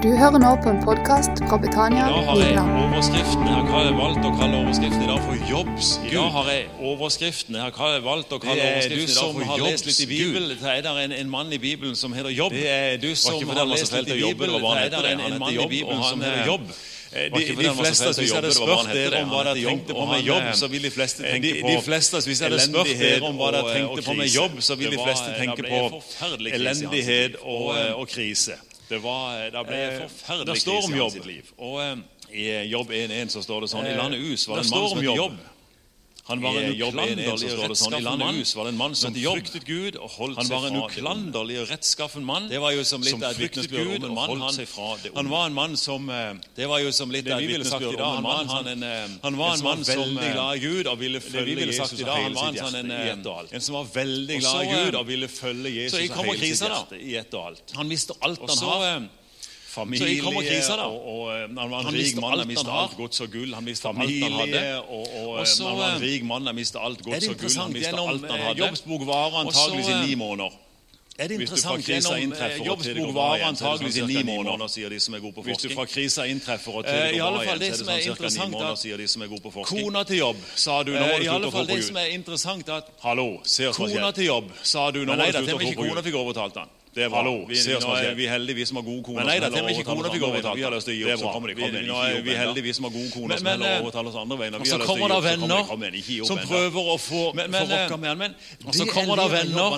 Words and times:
Du 0.00 0.08
hører 0.16 0.40
nå 0.40 0.50
på 0.64 0.70
en 0.70 0.78
podkast 0.80 1.42
fra 1.44 1.56
Betania 1.60 2.06
Nigeland. 2.08 2.70
Overskriften 2.86 3.42
her, 3.44 3.66
hva 3.68 3.80
har 3.82 3.96
valgt 3.98 4.24
å 4.24 4.30
kalle 4.32 4.60
overskriften 4.62 5.02
i 5.04 5.08
dag 5.10 5.18
har 6.36 6.46
jeg 6.48 6.62
overskriften 6.88 7.58
her, 7.60 7.74
hva 7.76 7.90
har 7.90 8.00
valgt 8.06 8.32
å 8.32 8.38
kalle 8.40 8.62
overskriften 8.64 9.12
i 9.12 9.18
dag 9.18 9.34
for 9.34 9.50
har 9.50 9.60
lest 9.66 9.90
litt 9.90 10.00
i 10.00 10.06
Bibelen, 10.08 10.54
det 10.56 10.72
er 10.72 10.88
en, 11.02 11.12
en, 11.18 11.28
mann 11.34 11.52
i 11.52 11.58
Bibelen 11.60 11.98
som 12.00 12.16
heter 12.16 12.32
Jobb. 12.32 12.56
Det 12.56 12.64
er 12.70 12.96
du 13.02 13.10
som 13.12 13.36
har 13.52 13.68
lest 13.74 13.92
litt 13.92 14.08
i 14.08 14.16
Bibelen, 14.22 14.64
det 14.64 15.02
er 15.02 15.10
en, 15.10 15.20
en 15.26 15.38
mann 15.44 15.52
i 15.52 15.68
Bibelen 15.68 16.00
som 16.08 16.24
heter 16.24 16.48
Jobb. 16.48 16.64
Eh, 17.12 17.28
de, 17.36 17.44
de 17.60 17.68
fleste, 17.74 18.08
Hvis 18.14 18.30
jeg 18.30 18.38
hadde 18.38 18.54
spurt 18.54 18.88
dere 18.94 19.20
om 19.20 19.34
hva 19.34 19.44
dere 19.50 19.66
tenkte 19.66 20.00
på 20.00 20.08
med 20.14 20.24
jobb, 20.24 20.48
så 20.54 20.70
ville 20.70 20.88
de 20.88 20.94
fleste 20.94 21.28
tenke 21.28 21.52
på 21.60 21.76
elendighet 21.76 22.56
og 23.84 24.08
krise. 24.08 24.56
Det 24.80 24.96
var, 24.96 25.20
det 25.60 25.68
ble 25.68 25.92
forferdelig 26.00 26.56
krise. 26.56 26.62
Elendighet 26.62 27.40
og, 27.42 27.72
og 27.98 28.08
krise. 28.08 28.60
Det, 28.90 28.98
var, 29.04 29.44
det 29.54 29.60
ble 29.68 29.80
en 29.86 30.00
forferdelig 30.08 30.64
krise 30.64 30.90
i 30.96 30.98
hans 30.98 31.14
sitt 31.14 31.28
liv. 31.28 31.52
Og, 31.58 31.78
eh, 31.84 32.00
I 32.30 32.46
Jobb 32.70 32.90
1.1 32.94 33.30
så 33.34 33.42
står 33.42 33.64
det 33.64 33.70
sånn 33.72 33.86
I 33.86 33.94
landet 33.98 34.22
Us 34.22 34.46
var 34.50 34.60
det 34.60 34.66
en 34.66 34.74
mann 34.74 34.88
som 34.92 35.00
het 35.02 35.18
Jobb. 35.18 35.38
Han 36.30 36.42
var 36.44 36.58
en 36.60 36.72
uklanderlig, 36.72 37.50
sånn, 37.50 37.62
rettskaffen 37.64 38.76
mann 38.78 38.94
som 38.98 39.14
fryktet 39.14 39.66
Gud 39.66 39.96
og 39.98 40.12
holdt 40.14 40.38
seg 40.38 40.52
fra 40.52 40.60
det 40.60 40.70
onde. 40.70 40.70
Han 40.70 40.70
var 40.70 40.70
en 40.70 40.78
uklanderlig, 40.84 41.56
rettskaffen 41.70 42.26
mann 42.26 42.48
det 42.50 42.60
var 42.62 42.74
jo 42.76 42.84
som, 42.86 43.02
litt 43.02 43.16
som 43.16 43.24
fryktet 43.34 43.70
Gud 43.72 44.06
og 44.06 44.20
holdt 44.30 44.56
seg 44.60 44.70
fra 44.70 44.88
det 45.02 45.10
onde. 45.10 45.18
Han 45.20 45.32
var 45.32 45.50
en 45.50 45.58
mann 45.58 45.76
som 45.80 46.08
eh, 46.14 46.32
Det 46.56 46.70
var 46.70 46.82
jo 46.84 46.94
som 46.94 47.10
litt 47.10 47.26
det 47.26 47.40
vi 47.42 47.50
i 47.54 47.60
dag. 47.60 48.20
Han 48.20 48.24
var 48.24 48.70
en 48.70 48.86
han, 49.22 49.36
var 49.36 49.54
en 49.56 49.64
mann 49.64 49.84
som 49.84 50.02
veldig 50.02 50.26
eh, 50.28 50.34
glad 50.34 50.56
i 50.56 50.64
Gud 50.64 50.90
og 50.90 50.98
ville 51.00 51.20
følge 51.24 51.54
vi 51.54 51.68
Jesus 51.70 52.04
av 52.04 52.16
hele 52.16 52.44
sitt 52.46 52.60
hjerte 52.60 52.82
i 52.86 52.98
eh, 52.98 53.14
ett. 53.14 53.54
En 53.58 53.64
som 53.68 53.80
var 53.80 53.94
veldig 53.94 54.40
glad 54.40 54.60
i 54.62 54.74
Gud 54.74 55.00
og 55.00 55.08
ville 55.10 55.28
følge 55.28 55.74
Jesus 55.80 56.10
av 56.10 56.28
hele 56.30 56.38
sitt 56.44 56.68
hjerte 56.68 57.00
i 57.00 57.16
ett 57.20 57.34
og 57.34 57.50
alt. 57.52 57.74
Han 57.80 57.90
visste 57.90 58.16
alt 58.20 58.46
han 58.46 58.68
har 58.70 59.08
familie, 59.70 60.02
så 60.02 60.10
jeg 60.10 60.22
kom 60.26 60.36
og 60.36 60.46
krisa, 60.46 60.76
da. 60.76 60.86
Og, 60.86 61.10
og, 61.14 61.30
han 61.40 61.58
var 61.58 61.78
en 61.78 61.90
han 61.90 61.98
rik 61.98 62.16
mann, 62.20 62.38
han 62.38 62.50
mista 62.50 62.78
alt 62.82 62.96
gods 62.98 63.20
og 63.24 63.30
gull. 63.34 63.54
Han 63.54 63.68
mista 63.68 63.92
alt 63.92 64.02
han 64.02 64.40
hadde. 64.40 64.64
Og, 64.80 65.04
og, 65.20 65.28
Også, 65.42 65.62
eh, 65.62 65.68
han 65.68 65.78
var 65.78 65.90
eh, 65.90 65.94
en 65.94 66.08
rik 66.08 66.26
mann, 66.32 66.50
han 66.50 66.58
mista 66.62 66.82
alt 66.88 67.04
gods 67.06 67.28
og 67.28 67.38
gull. 67.44 67.54
Han 67.60 67.76
mista 67.76 67.94
alt 68.00 68.26
han 68.26 68.40
eh, 68.40 68.48
hadde. 68.48 68.64
Jobbsbok 68.64 69.06
varer 69.06 69.38
antakeligvis 69.44 69.94
i 69.94 70.00
ni 70.08 70.18
måneder. 70.24 70.58
Er 71.20 71.28
det 71.28 71.36
interessant 71.36 71.84
gjennom 71.84 72.14
jobbsbok 72.64 73.10
krisa 73.12 73.38
inntreffer 73.44 73.90
sånn 73.90 73.98
i 74.00 74.04
ni 74.08 74.22
måneder, 74.24 74.70
sier 74.72 74.92
de 74.94 75.00
som 75.04 75.16
er 75.18 75.20
gode 75.20 75.36
på 75.36 75.42
forskning. 75.44 75.58
Hvis 75.58 75.74
du 75.74 75.76
fra 75.76 75.84
krisa 75.90 76.24
inntreffer 76.30 76.78
og 76.80 76.86
til 76.86 76.96
det 76.96 77.10
går 77.18 77.36
bra 77.36 77.42
igjen, 77.44 77.76
så 77.76 77.84
er 77.84 77.98
det 78.00 78.06
sånn 78.06 78.16
ca. 78.16 78.30
ni 78.30 78.54
måneder, 78.54 78.78
sier 78.80 79.02
de 79.02 79.08
som 79.12 79.26
er 79.26 79.32
gode 79.34 79.44
på 79.44 79.52
forskning. 79.58 79.84
Kona 79.90 80.04
til 80.08 80.20
jobb, 80.22 80.40
sa 80.64 80.78
du 80.80 80.94
når 80.94 81.12
du 81.12 81.26
slutter 81.26 81.48
å 81.50 81.54
få 81.58 81.64
på 81.68 81.76
jul. 81.76 82.90
Hallo, 83.04 83.28
se 83.44 83.68
oss 83.68 83.76
hva 83.76 83.90
skjer. 83.90 83.98
Kona 84.00 84.12
til 84.16 84.30
jobb, 84.30 84.52
sa 84.62 84.86
du 84.96 85.02
når 85.04 85.20
du 85.20 85.26
slutter 85.26 85.42
å 85.42 85.44
få 85.44 85.44
på 85.44 85.44
jul. 85.44 85.44
Nei 85.44 85.44
da, 85.44 85.44
til 85.44 85.58
og 85.60 85.66
ikke 85.68 85.82
kona 85.82 86.00
som 86.00 86.08
fikk 86.08 86.20
overtalt 86.22 86.62
han. 86.62 86.76
Det 86.94 87.04
er 87.04 87.08
bra. 87.08 87.20
Hallo, 87.22 87.44
vi, 87.46 87.54
se 87.54 87.76
nå 87.78 87.90
er 87.94 88.14
vi 88.18 88.24
heldige, 88.26 88.56
vi 88.58 88.64
som 88.66 88.80
har 88.80 88.82
gode 88.82 89.04
koner. 89.06 89.20
Men 89.22 89.28
nei, 89.30 89.36
dette 89.44 89.60
er 89.62 89.68
ikke 89.70 89.84
kona 89.86 90.10
fikk 90.10 90.24
overtalt. 90.26 90.58
Vi 90.58 90.64
har 90.66 90.74
lyst 90.74 90.88
til 90.88 90.96
å 90.96 90.98
gi 90.98 91.12
opp, 91.14 91.22
kommer 91.36 91.52
de. 91.52 91.54
Kom 91.60 91.76
igjen. 91.78 92.24
Vi 92.26 92.34
heldige, 92.34 92.64
vi 92.66 92.74
som 92.74 92.88
har 92.88 92.94
gode 92.96 93.12
koner 93.14 93.38
som 93.38 93.50
heller 93.52 93.70
eh, 93.70 93.82
overtaler 93.84 94.10
oss 94.10 94.18
andre 94.18 94.38
veien. 94.40 94.58
Og 94.58 94.66
så 94.66 94.78
kommer 94.88 95.14
det 95.14 95.20
venner 95.28 96.26
som 96.26 96.42
prøver 96.50 96.90
å 96.90 96.98
få 96.98 97.22
forrokka 97.38 97.94
eh, 97.94 98.02
med 98.02 98.24
han. 98.24 98.36
Og 98.66 98.74
så 98.80 98.88
kommer 98.90 99.22
det 99.22 99.28
venner 99.36 99.70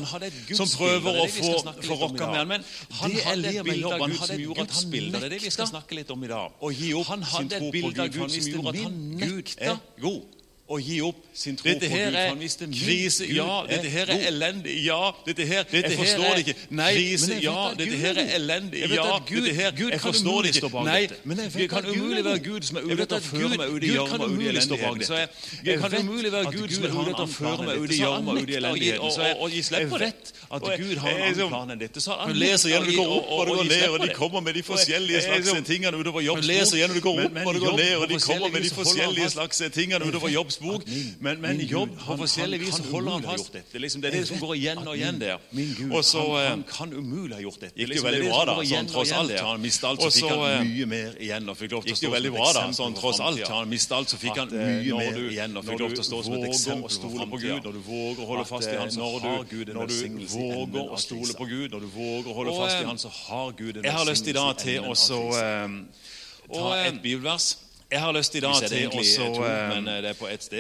som 0.57 0.75
prøver 0.79 1.21
å 1.21 1.31
få 1.37 1.55
forrokka 1.85 2.33
med 2.33 2.41
han. 2.41 2.69
Han 3.03 3.17
hadde 3.29 3.57
et 3.59 3.65
bilde 3.69 3.93
av 3.93 4.07
Gud 4.09 4.21
som 4.25 4.45
gjorde 4.47 4.69
at 4.69 4.77
han 4.81 4.93
nekta. 4.97 5.19
Det 5.19 5.29
er 5.29 5.35
det 5.37 5.43
vi 5.45 5.53
skal 5.53 5.69
snakke 5.75 6.01
litt. 6.01 6.13
Han 6.17 7.29
hadde 7.37 7.61
et 7.61 7.73
bilde 7.77 8.09
av 8.09 8.15
Gud 8.17 8.39
som 8.39 8.55
gjorde 8.57 8.73
at 8.73 8.87
han 8.87 9.03
nekta 9.21 9.83
å 10.73 10.79
gi 10.81 10.99
opp 11.05 11.19
sin 11.37 11.57
tro 11.57 11.69
dette 11.69 11.89
på 11.91 11.97
Gud. 11.97 12.17
Han 12.17 12.39
visste 12.41 12.67
min 12.67 12.77
krise, 12.79 13.27
Gud 13.29 13.37
ja, 13.37 13.57
dette 13.69 13.91
her 13.93 14.11
er 14.15 14.23
elendig. 14.31 14.77
Ja, 14.87 15.01
dette 15.27 15.47
her 15.47 15.67
dette 15.69 15.91
Jeg 15.91 15.99
forstår 15.99 16.37
det 16.37 16.45
ikke. 16.47 16.55
Nei, 16.79 16.89
krise, 16.97 17.39
ja, 17.45 17.57
dette 17.79 17.99
her 18.03 18.21
er 18.23 18.31
elendig. 18.39 18.83
Ja, 18.93 19.07
dette 19.29 19.55
her 19.59 19.71
Gud, 19.77 19.91
Jeg 19.93 20.01
forstår 20.01 20.47
det 20.47 20.55
ikke. 20.57 20.71
Nei, 20.87 21.03
men 21.25 21.43
jeg 21.43 21.53
vet 21.53 21.63
ikke. 21.63 21.63
det 21.63 21.71
kan 21.75 21.89
umulig 21.93 22.25
være 22.25 22.43
Gud 22.47 22.69
som 22.69 22.81
er 22.81 22.87
ute 22.89 23.07
etter 23.07 23.19
å 23.19 23.27
føre 23.27 23.51
meg 23.61 23.75
ut 23.75 23.83
i 23.83 23.91
gjørma 23.93 24.21
og 24.25 24.31
ut 24.31 24.41
i 24.41 24.49
elendigheten. 24.53 25.29
Det 25.67 25.77
kan 25.83 25.99
umulig 26.01 26.33
være 26.33 26.55
Gud 26.57 26.77
som 26.77 26.89
er 26.89 26.97
ute 26.97 27.11
etter 27.13 27.27
å 27.27 27.31
føre 27.37 27.69
meg 27.69 27.83
ut 27.83 27.93
i 27.93 28.01
gjørma 28.01 28.37
og 28.37 28.43
ut 28.43 28.55
i 28.55 28.59
elendigheten. 28.63 29.13
Så 29.13 29.29
jeg, 29.29 29.37
jeg 29.77 29.91
vet 29.93 30.33
at 30.53 30.63
Gud 30.63 30.97
har 30.97 31.11
en 31.11 31.17
annen 31.17 31.29
liksom- 31.33 31.53
plan 31.53 31.71
enn 31.71 31.79
dette. 31.85 32.01
Så 32.01 32.17
han 32.23 32.33
leser 32.37 32.73
gjennom, 32.73 32.91
du 32.91 32.97
går 32.97 33.13
opp 33.19 33.31
og 33.33 33.47
du 33.47 33.55
går 33.61 33.69
ned, 33.75 33.89
og 33.89 34.01
de 34.07 34.09
kommer 34.15 34.41
med 34.41 34.55
de 34.55 34.63
forskjellige 34.63 35.21
liksom- 35.21 35.43
slags 35.45 35.69
tingene 35.69 35.97
utover 35.97 36.21
jobbsbok. 36.21 37.19
Opp 37.25 37.47
og 37.47 37.55
du 37.55 37.61
går 37.61 37.77
ned, 37.77 37.95
og 37.97 38.09
de 38.09 38.19
kommer 38.21 38.49
med 38.53 38.63
de 38.63 38.71
forskjellige 38.71 39.31
slags 39.37 39.63
tingene 39.73 40.05
utover 40.05 40.29
jobbsbok 40.29 40.62
bok. 40.63 40.83
Men, 41.21 41.41
men 41.43 41.61
Jobb 41.67 41.91
på 41.99 42.17
forskjellig 42.23 42.61
vis 42.63 42.79
holder 42.91 43.13
han 43.17 43.23
fast. 43.27 43.57
Liksom, 43.73 44.01
det 44.03 44.09
er 44.11 44.15
det 44.19 44.27
som 44.29 44.39
går 44.43 44.55
igjen 44.57 44.79
og 44.83 44.97
igjen 44.97 45.21
der. 45.21 45.37
Og 45.91 46.05
så 46.07 46.23
Han 46.39 46.61
eh, 46.63 46.67
kan 46.71 46.93
umulig 46.93 47.35
ha 47.37 47.41
gjort 47.43 47.61
dette. 47.65 47.77
Gikk 47.77 47.89
jo 47.89 47.93
liksom, 47.93 48.07
veldig 48.09 48.29
bra, 48.29 48.39
da, 48.49 48.53
sånn 48.73 48.89
tross 48.93 49.13
alt. 49.19 49.33
Han 49.43 49.61
mista 49.63 49.85
alt, 49.91 50.01
så 50.03 50.09
fikk 50.13 50.31
han 50.31 50.39
mye 50.69 50.87
mer 50.93 51.11
igjen. 51.19 51.49
og 51.49 51.55
fikk 51.59 51.73
alt. 51.79 51.87
Så 51.89 51.93
fikk 54.23 54.37
han 54.39 54.49
mye 54.53 54.95
mer 55.03 55.15
igjen 55.29 55.53
og 55.57 55.63
fikk 55.69 55.81
lov 55.85 55.91
til 55.97 56.03
å 56.05 56.07
stå 56.11 56.19
som 56.27 56.33
et 56.39 56.45
eksempel 56.51 56.91
for 57.03 57.11
framtida. 57.19 57.57
Når 57.63 57.73
du 57.79 57.83
våger 57.87 58.25
å 60.83 60.85
stole 61.01 61.33
på 61.39 61.45
Gud. 61.51 61.69
Når 61.73 61.81
du 61.87 61.91
våger 61.97 62.29
å 62.33 62.35
holde 62.37 62.55
fast 62.59 62.79
i 62.81 62.83
Han, 62.87 62.99
så 62.99 63.09
har 63.09 63.53
Gud 63.59 63.77
en 63.79 63.79
velsignelse 63.83 63.83
i 63.83 63.83
enden 63.83 63.83
av 63.83 63.83
krisa. 63.83 63.83
Jeg 63.83 63.93
har 63.97 64.05
lyst 64.09 64.27
i 64.29 64.33
dag 64.37 64.57
til 64.61 64.81
å 64.87 64.95
eh, 65.39 65.69
ta 66.53 66.69
et 66.85 67.01
bibelvers. 67.03 67.47
Jeg 67.93 68.01
har 68.01 68.13
lyst 68.17 68.35
i 68.35 68.41
dag 68.41 68.55
til 68.57 68.87
å 68.89 68.91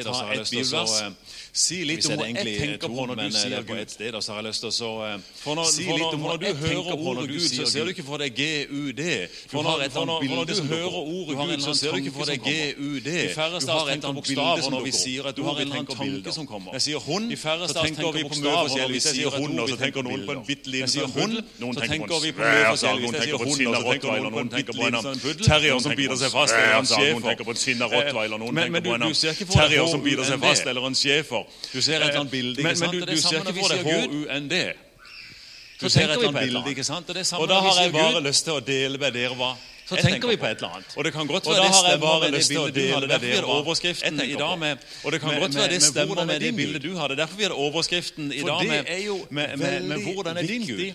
ta 0.04 0.16
et 0.34 0.50
bibelvers. 0.53 0.93
Si 1.53 1.78
litt 1.84 2.04
om 2.09 2.16
hva 2.16 2.26
jeg 2.28 2.37
tenker 2.56 2.88
på 2.93 3.04
når 3.09 3.16
du 3.20 3.26
sier 3.32 3.62
Gud. 3.69 3.88
For 5.43 5.56
når, 5.56 5.65
si 5.69 5.84
litt 5.84 6.15
om 6.16 6.22
hva 6.25 6.37
du 6.41 6.47
hører 6.48 6.93
ordet 6.97 7.25
Gud, 7.31 7.44
så 7.44 7.66
ser 7.69 7.84
du 7.84 7.93
ikke 7.93 8.04
for 8.04 8.20
deg 8.20 8.37
GUD. 8.37 9.00
Du 9.53 9.56
har 9.65 9.81
et 9.84 9.97
bilde 9.97 10.37
når 10.37 10.44
du 10.48 10.54
hører 10.72 10.97
ordet 10.97 11.37
Gud, 11.41 11.60
så 11.65 11.75
ser 11.76 11.93
du 11.93 11.98
ikke 12.03 12.15
for 12.19 12.28
deg 12.28 12.38
GUD. 12.44 13.09
Du 13.64 13.72
har 13.72 13.91
et 13.94 14.06
bokstav 14.16 14.70
når 14.72 14.82
vi 14.87 14.93
sier 14.97 15.28
et 15.32 15.38
ord, 15.44 15.62
tanke 15.72 16.32
som 16.37 16.47
kommer. 16.49 16.72
Jeg 16.76 16.82
sier 16.88 17.00
hun, 17.09 17.31
så 17.32 17.76
tenker 17.81 18.12
vi 18.16 18.26
på 18.28 18.41
mye 18.43 18.56
forskjellig. 18.69 18.93
Hvis 18.93 19.09
jeg 19.09 19.14
sier 19.22 19.31
hun, 19.38 19.56
så 19.72 19.76
tenker 19.81 20.04
noen 20.09 20.26
på 20.28 20.37
en 20.37 20.44
bitte 20.49 20.69
liten 20.72 20.93
sier 20.93 21.09
hun, 21.16 21.37
så 21.41 21.81
tenker 21.88 22.16
vi 22.26 22.32
på 22.37 22.44
mye. 22.44 22.76
Hvis 22.76 22.84
jeg 22.84 23.25
sier 23.25 23.41
hun, 23.41 23.56
så 23.56 23.84
tenker 23.88 24.09
noen 24.20 24.32
på 24.37 24.44
en 24.44 24.53
bitte 24.56 24.76
liten 24.76 25.20
puddel. 25.25 25.44
Terrier 25.49 25.81
som 25.81 25.97
biter 25.97 26.16
seg 26.25 26.32
fast 26.37 26.56
en 26.56 26.88
sjef. 26.93 27.21
Noen 27.22 27.32
tenker 27.32 27.48
på 27.48 27.54
en 27.54 27.60
sinna 27.62 27.88
eh, 27.88 27.96
rottweiler, 27.96 28.38
noen 28.42 28.54
men, 28.54 28.68
tenker 28.68 28.76
men, 28.76 28.82
på 28.84 28.94
en 28.98 29.52
terrier 29.56 29.90
som 29.90 30.04
biter 30.04 30.28
seg 30.28 30.40
fast, 30.42 30.70
eller 30.72 30.86
en 30.88 30.96
schæfer. 30.98 31.50
Du 31.72 31.80
ser 31.80 31.98
et 31.98 32.08
eller 32.08 32.22
annet 32.22 32.32
bilde, 32.32 32.62
ikke 32.62 32.78
sant? 32.78 32.96
Men 32.98 33.06
du, 33.08 33.16
ser 33.22 33.42
ikke 33.42 33.58
for 33.58 33.74
deg 33.74 33.80
HUND. 33.90 34.56
Så 35.82 35.90
tenker 35.90 36.18
vi 36.18 36.26
på 36.26 36.28
et 36.28 36.28
eller 36.28 36.28
annet. 36.28 36.40
bilde, 36.46 36.70
ikke 36.76 36.86
sant? 36.86 37.12
Og 37.38 37.48
da 37.50 37.60
har 37.66 37.82
jeg 37.82 37.94
bare 37.94 38.24
lyst 38.26 38.46
til 38.48 38.58
å 38.58 38.64
dele 38.72 39.00
med 39.02 39.14
dere 39.16 39.38
hva 39.38 39.54
så 39.92 39.96
tenker, 39.98 40.28
vi 40.28 40.36
på 40.36 40.46
et 40.46 40.56
eller 40.56 40.76
annet. 40.76 40.94
Og 40.96 41.04
det 41.04 41.12
kan 41.12 41.26
godt 41.26 41.46
være 41.46 41.58
det 41.68 41.72
stemmer 41.74 42.24
med 42.24 42.30
det 42.30 42.46
bildet 42.46 42.74
du 42.74 42.86
hadde. 42.94 43.08
Derfor 43.08 45.04
Og 45.04 45.12
det 45.12 45.20
kan 45.20 45.40
godt 45.40 45.56
være 45.56 45.70
det 45.72 45.82
stemmer 45.82 46.24
med 46.24 46.40
det 46.40 46.56
bildet 46.56 46.82
du 46.82 46.96
hadde. 46.96 47.16
Derfor 47.16 47.36
vi 47.36 47.42
hadde 47.42 47.54
overskriften 47.54 48.32
i 48.32 48.42
dag 48.42 48.66
med, 49.30 50.12
hvordan 50.14 50.36
er 50.36 50.42
din 50.46 50.66
Gud? 50.66 50.92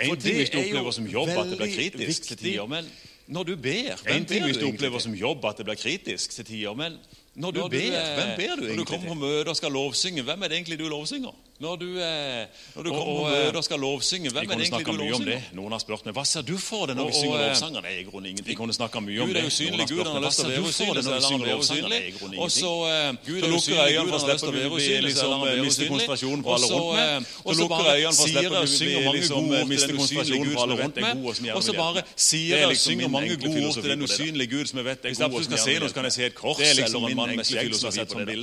En 0.00 0.20
ting 0.20 0.36
vi 0.36 0.40
ikke 0.40 0.58
opplever 0.58 0.90
som 0.90 1.06
jobb, 1.06 1.28
at 1.28 1.46
det 1.46 1.60
er 1.60 1.66
jo 1.66 1.90
veldig 1.92 2.06
viktig. 2.06 2.68
men 2.68 2.86
når 3.30 3.46
du 3.46 3.52
ber 3.56 4.00
Én 4.10 4.24
ting 4.26 4.44
hvis 4.44 4.58
du 4.58 4.66
opplever 4.66 4.98
som 4.98 5.14
jobb 5.14 5.44
at 5.46 5.60
det 5.60 5.66
blir 5.68 5.78
kritisk 5.78 6.32
til 6.34 6.44
tider. 6.44 6.74
Men 6.74 6.98
når 7.34 7.50
du, 7.50 7.60
når 7.60 7.68
ber, 7.68 7.78
du, 7.78 8.14
hvem 8.18 8.32
ber 8.36 8.56
du 8.56 8.64
egentlig? 8.64 8.76
Når 8.76 8.84
du 8.84 8.90
kommer 8.90 9.08
på 9.08 9.20
møte 9.20 9.52
og 9.52 9.56
skal 9.56 9.72
lovsynge, 9.72 10.22
hvem 10.26 10.42
er 10.42 10.50
det 10.50 10.58
egentlig 10.58 10.78
du 10.80 10.88
lovsynger? 10.90 11.36
Når 11.60 11.76
du, 11.76 11.86
eh, 12.00 12.46
Når 12.74 12.82
du 12.82 12.90
og- 12.90 12.96
kommer 12.96 13.04
på 13.04 13.20
og, 13.20 13.30
møte 13.30 13.52
eh, 13.52 13.56
og 13.56 13.64
skal 13.64 13.78
lovsynge, 13.80 14.30
hvem 14.32 14.50
er 14.50 14.56
det 14.56 14.66
egentlig 14.72 14.86
du 14.86 14.92
lovsynger? 14.92 15.24
det. 15.26 15.42
Noen 15.52 15.72
har 15.72 15.78
spurt 15.78 16.06
meg 16.06 16.14
hva 16.16 16.24
ser 16.24 16.40
du 16.40 16.56
for 16.56 16.86
det 16.86 16.96
når 16.96 17.06
vi 17.10 17.12
synger 17.12 17.36
eh, 17.36 17.48
lovsanger. 17.48 17.80
Det 17.84 17.90
er 17.90 17.98
i 18.00 18.04
grunnen 18.08 18.28
ingenting. 18.30 18.46
Vi 18.48 18.54
kunne 18.56 18.72
snakka 18.72 19.00
mye 19.04 19.20
om 19.20 19.28
Gud 19.28 19.36
er 19.36 19.44
usynlig, 19.44 19.84
Gud 19.92 20.06
har 20.08 20.20
lyst 20.24 20.40
til 20.40 20.46
å 20.46 20.52
være 20.56 20.64
usynlig, 20.64 20.96
det 20.96 21.04
så 21.04 21.10
lar 21.10 21.20
han 21.20 21.40
være 21.44 21.58
usynlig. 21.60 22.38
Og 22.40 22.50
så 22.50 22.72
eh, 22.88 23.12
er 23.44 23.50
lukker 23.52 23.76
øynene 23.76 24.08
for 24.08 24.16
å 24.16 24.24
slippe 24.24 24.48
å 24.48 24.56
være 24.56 24.70
usynlig, 24.72 25.12
så 25.20 25.26
lar 25.28 25.36
han 25.36 25.48
være 25.50 25.60
usynlig. 25.68 26.06
på 26.08 26.48
Og 26.48 26.60
så, 26.64 26.80
eh, 26.96 27.20
lukker 27.60 27.84
øynene 27.92 28.14
for 28.16 28.24
å 28.24 28.32
slippe 28.32 28.40
det 28.40 28.56
å 28.56 29.12
bli 29.12 29.20
mange 29.20 29.20
liksom, 29.20 29.44
gode 29.44 29.60
ord 29.60 29.74
til 29.76 29.84
den 29.84 30.00
usynlige 30.00 30.40
Gud 30.40 30.56
som 30.56 30.76
vet 30.80 30.96
er 30.96 31.12
god, 31.12 31.28
og 31.28 31.36
som 31.36 31.44
gjerne 31.44 31.56
Og 31.56 31.62
så 31.62 31.72
bare 31.76 32.00
sier 32.16 32.56
er 32.56 32.64
og 32.64 32.72
liksom 32.72 32.88
synger 32.88 33.08
mange 33.08 33.36
gode 33.36 33.60
ord 33.68 33.74
til 33.76 33.82
den 33.84 34.00
på 34.00 34.06
det, 34.08 34.16
usynlige 34.16 34.48
Gud 34.48 34.64
som 34.64 34.76
jeg 34.80 34.86
vet 34.88 35.04
er 35.04 35.12
god, 35.12 35.28
og 35.28 35.44
som 35.44 35.52
gjerne 35.52 35.68
vil 35.68 35.84
hjelpe 35.84 36.56
Det 36.56 36.66
er 36.72 36.76
liksom 36.80 37.00
min 37.04 37.20
enkle 37.20 37.44
filosofi 37.44 38.00
på 38.08 38.16
det, 38.24 38.40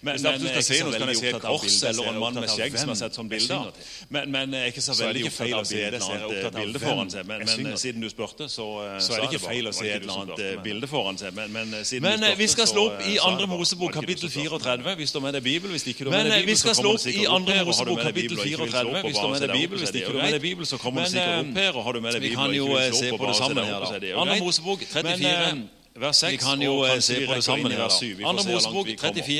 Hvis 0.00 0.22
du 0.24 0.28
jeg 0.32 0.64
skal 0.64 0.64
se 0.64 0.84
noe, 0.84 0.92
så 0.92 0.98
kan 0.98 1.08
jeg 1.12 1.16
se 1.20 1.28
et 1.28 1.42
kors. 1.42 1.82
Eller 1.84 2.04
en 2.16 2.20
mann 2.20 2.45
med 2.46 2.54
skjegg 2.54 2.78
som 2.80 2.92
har 2.92 2.98
sett 3.02 3.18
sånne 3.18 3.32
bilder. 3.34 3.82
Men, 4.14 4.30
men 4.32 4.56
jeg 4.56 4.70
er 4.70 4.74
ikke 4.74 4.84
så 4.86 4.94
Så 4.96 5.04
er 5.04 5.12
veldig 5.12 5.24
ikke 5.26 5.36
feil 5.36 5.56
å 5.58 5.64
se 5.66 5.80
et 5.82 5.88
eller 5.90 6.06
så 6.06 6.14
er 6.14 6.24
annet 6.26 6.58
bilde 6.60 6.82
foran 6.82 7.12
seg. 7.12 7.28
Men, 7.28 7.44
men 7.46 7.78
siden 7.82 8.04
du 8.04 8.08
spurte, 8.12 8.48
så, 8.52 8.66
eh, 8.86 8.98
Så 9.02 9.16
er 9.16 9.24
det 9.24 9.30
ikke 9.32 9.42
feil 9.46 9.70
å 9.70 9.74
se 9.76 9.88
et 9.90 10.00
eller 10.02 10.22
annet 10.22 10.44
eh, 10.46 10.56
bilde 10.64 10.90
foran 10.90 11.20
seg, 11.20 11.34
men, 11.36 11.52
men 11.52 11.74
eh, 11.80 11.84
siden 11.88 12.06
Men 12.06 12.20
du 12.20 12.26
eh, 12.26 12.32
spurte, 12.32 12.42
vi 12.42 12.48
skal 12.54 12.70
slå 12.72 12.86
opp 12.90 13.00
eh, 13.02 13.10
i 13.12 13.16
så 13.16 13.22
er 13.26 13.32
andre. 13.32 13.44
Mosebok 13.56 13.92
kapittel 13.96 14.26
du 14.26 14.32
som 14.32 14.42
spurte. 14.42 14.64
34, 14.66 14.94
hvis 15.00 15.12
du 15.12 15.18
har 15.18 15.24
med 15.26 15.34
deg 15.38 15.42
Bibel. 15.46 15.70
Hvis 15.74 15.86
ikke 15.86 16.04
du 16.04 16.10
har 16.10 16.16
med 16.16 16.30
deg 16.30 16.38
eh, 16.38 16.46
Bibel, 16.46 16.56
så 16.56 16.74
kommer 16.74 16.90
du 16.90 16.96
det 16.96 17.02
sikkert 17.06 17.28
opp 17.36 17.48
her. 17.50 17.62
Har 17.66 17.66
du 17.66 17.66
Mosebok 17.70 17.98
med 18.00 18.10
deg 18.10 18.14
Bibel 18.20 18.36
og 18.36 18.46
ikke 18.46 18.58
vil 18.62 18.70
34, 18.70 18.82
slå 18.82 18.90
på, 18.92 19.06
hvis 19.06 19.16
du 19.16 19.26
bare 19.26 19.40
det 19.40 19.50
Bibel, 19.56 19.76
opp, 19.76 19.80
hvis 19.80 19.88
så 19.88 19.90
er 19.90 19.96
det 19.96 20.00
ikke 20.00 20.06
jo 20.06 20.12
du 20.12 20.18
har 20.18 20.26
med 20.26 20.32
deg 20.36 20.42
Bibel, 20.46 20.64
så 20.66 20.76
kommer 20.82 20.98
det 21.02 21.10
sikkert 21.14 21.32
eh, 21.32 21.40
opp 21.42 21.56
her, 21.62 21.72
og 21.76 21.82
har 21.86 21.92
du 21.92 22.00
med 22.00 22.10
deg 22.16 22.20
Vi 22.20 22.28
Bibel 22.28 22.38
kan 22.42 22.48
og 22.50 22.56
jo 22.56 22.66
ikke 22.66 22.76
vil 22.76 22.82
eh, 22.82 22.90
slå 22.90 23.00
se 23.00 23.10
på, 23.10 23.16
på 23.16 23.24
bare 23.24 23.32
det 23.32 23.36
se 23.36 23.44
på 23.46 23.54
det 23.54 23.66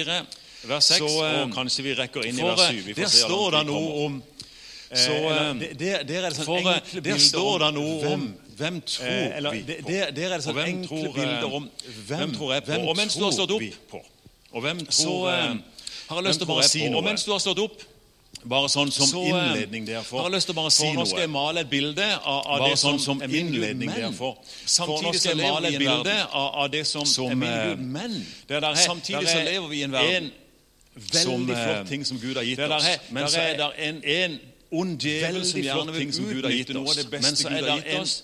her, 0.06 0.36
vers 0.64 0.84
6, 0.84 0.98
så, 0.98 1.10
eh, 1.26 1.42
og 1.42 1.52
kanskje 1.54 1.84
vi 1.86 1.94
rekker 1.98 2.26
inn 2.28 2.40
i 2.40 2.46
vers 2.46 2.64
eh, 2.70 2.80
7. 2.82 2.94
der 2.96 3.12
står 3.12 3.58
det 3.58 3.62
noe 3.68 3.92
om 4.06 4.22
så, 4.86 5.12
eller, 5.12 5.74
der, 5.74 6.04
der, 6.06 6.28
sånn 6.30 6.46
for, 6.46 7.00
der, 7.02 7.18
står 7.18 7.64
det 7.64 7.70
noe 7.74 8.12
om 8.12 8.28
hvem, 8.56 8.76
tror 8.86 9.08
eh, 9.10 9.48
vi 9.50 9.62
på? 9.66 9.88
Der, 9.90 10.12
der, 10.14 10.30
er 10.30 10.38
det 10.38 10.44
sånn 10.46 10.60
enkle 10.62 11.00
tror, 11.02 11.16
bilder 11.16 11.56
om 11.58 11.66
hvem, 12.06 12.36
tror 12.36 12.54
jeg 12.54 12.66
på? 12.68 12.78
og 12.78 12.94
mens 12.96 13.18
du 13.18 13.24
har 13.26 13.34
stått 13.34 13.56
opp, 13.56 13.98
og 14.52 14.62
hvem 14.64 14.84
tror, 14.86 14.94
så, 14.94 15.18
har 16.06 16.22
jeg 16.22 16.28
lyst 16.28 16.40
til 16.40 16.46
å 16.46 16.54
bare 16.54 16.70
si 16.70 16.86
noe. 16.86 17.02
Og 17.02 17.06
mens 17.08 17.26
du 17.26 17.34
har 17.34 17.42
stått 17.42 17.60
opp 17.66 17.82
bare 18.46 18.70
sånn 18.70 18.92
som 18.94 19.08
så, 19.10 19.22
innledning 19.26 19.86
derfor. 19.88 20.20
Har 20.22 20.30
jeg 20.30 20.36
lyst 20.36 20.50
til 20.50 20.54
å 20.54 20.58
bare 20.60 20.72
si 20.74 20.86
noe. 20.86 21.00
Nå 21.00 21.06
skal 21.10 21.24
jeg 21.24 21.32
male 21.34 21.62
et 21.64 21.70
bilde 21.70 22.06
av, 22.16 22.40
av 22.54 22.64
det 22.68 22.78
sånn 22.78 23.00
som, 23.02 23.18
som 23.18 23.24
er 23.26 23.32
min 23.32 23.52
Gud, 23.52 23.68
men. 23.80 23.90
Derfor. 23.90 24.36
Samtidig 24.62 25.22
skal 25.22 25.42
jeg 25.42 25.52
male 25.54 25.72
et 25.72 25.78
bilde 25.82 26.16
av, 26.30 26.48
av 26.62 26.72
det 26.72 26.82
som, 26.86 27.06
som, 27.10 27.32
er 27.32 27.40
min 27.40 27.56
Gud, 27.72 27.86
men. 27.96 28.18
Samtidig 28.86 29.26
så 29.26 29.40
lever 29.42 29.70
vi 29.72 29.82
i 29.82 29.86
en 29.88 29.96
verden 29.96 30.34
Veldig 30.96 31.52
eh, 31.52 31.64
flott 31.64 31.88
ting 31.90 32.06
som 32.08 32.20
Gud 32.20 32.38
har 32.38 32.46
gitt 32.46 32.60
oss. 32.60 32.86
Men 33.12 33.28
så 33.28 33.42
er 33.42 33.58
det 33.60 33.66
en, 33.88 33.98
en 34.04 34.38
ond 34.70 34.96
djevel 35.00 35.44
som 35.44 35.60
gjerne 35.60 35.92
vil 35.92 36.08
utnytte 36.08 36.76
noe 36.76 36.88
av 36.88 36.96
det 36.96 37.10
beste 37.12 37.50
Gud 37.50 37.68
har 37.68 37.76
gitt 37.82 38.00
oss. 38.00 38.16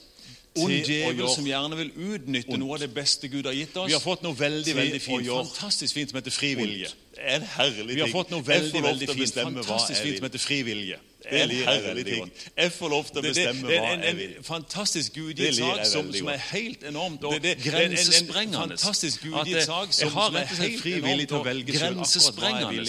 Ond 0.62 0.72
djevel 0.88 1.28
som 1.32 1.46
gjerne 1.48 1.78
vil 1.78 1.92
utnytte 2.12 2.58
noe 2.60 2.76
av 2.76 2.82
det 2.82 2.90
beste 2.92 3.28
Gud 3.32 3.48
har 3.48 3.56
gitt 3.56 3.76
oss. 3.76 3.88
Vi 3.88 3.96
har 3.96 4.04
fått 4.04 4.24
noe 4.24 4.36
veldig 4.36 4.74
veldig 4.76 5.00
fint, 5.00 5.28
fantastisk 5.28 5.96
fint 5.96 6.12
som 6.12 6.20
heter 6.20 6.34
frivillige. 6.34 6.90
Det 7.12 7.22
er 7.24 7.40
en 7.40 7.48
herlig 7.54 7.86
ting. 7.86 7.94
Vi 7.94 8.04
har 8.04 8.12
fått 8.12 8.32
noe 8.34 8.44
veldig, 8.46 8.82
veldig 8.84 9.08
fint, 9.12 9.40
fantastisk 9.40 10.04
fint 10.04 10.20
som 10.20 10.28
heter 10.28 10.44
frivillige. 10.44 11.00
Det 11.30 11.42
liker 11.48 11.72
jeg 11.72 11.82
veldig 11.86 12.04
ting. 12.06 12.32
Jeg 12.56 12.72
får 12.72 12.88
lov 12.92 13.04
til 13.08 13.18
å 13.20 13.22
bestemme 13.26 13.66
hva 13.66 13.72
jeg 13.72 13.72
vil. 13.72 13.72
Det 13.72 13.78
er 13.78 13.92
en, 13.92 14.02
en, 14.08 14.36
en 14.38 14.46
fantastisk 14.46 15.14
gudgitt 15.16 15.56
sak 15.58 15.84
som, 15.86 16.10
som, 16.14 16.30
er 16.32 16.40
helt 16.50 16.86
enormt 16.88 17.24
og 17.28 17.36
grensesprengende. 17.64 18.76
fantastisk 18.76 19.26
gudgitt 19.26 19.60
eh, 19.60 19.66
sak 19.66 19.94
som, 19.96 20.12
som 20.12 20.38
er 20.40 20.46
helt 20.56 20.86
enormt 20.92 21.32
og 21.38 21.46
grensesprengende. 21.72 22.86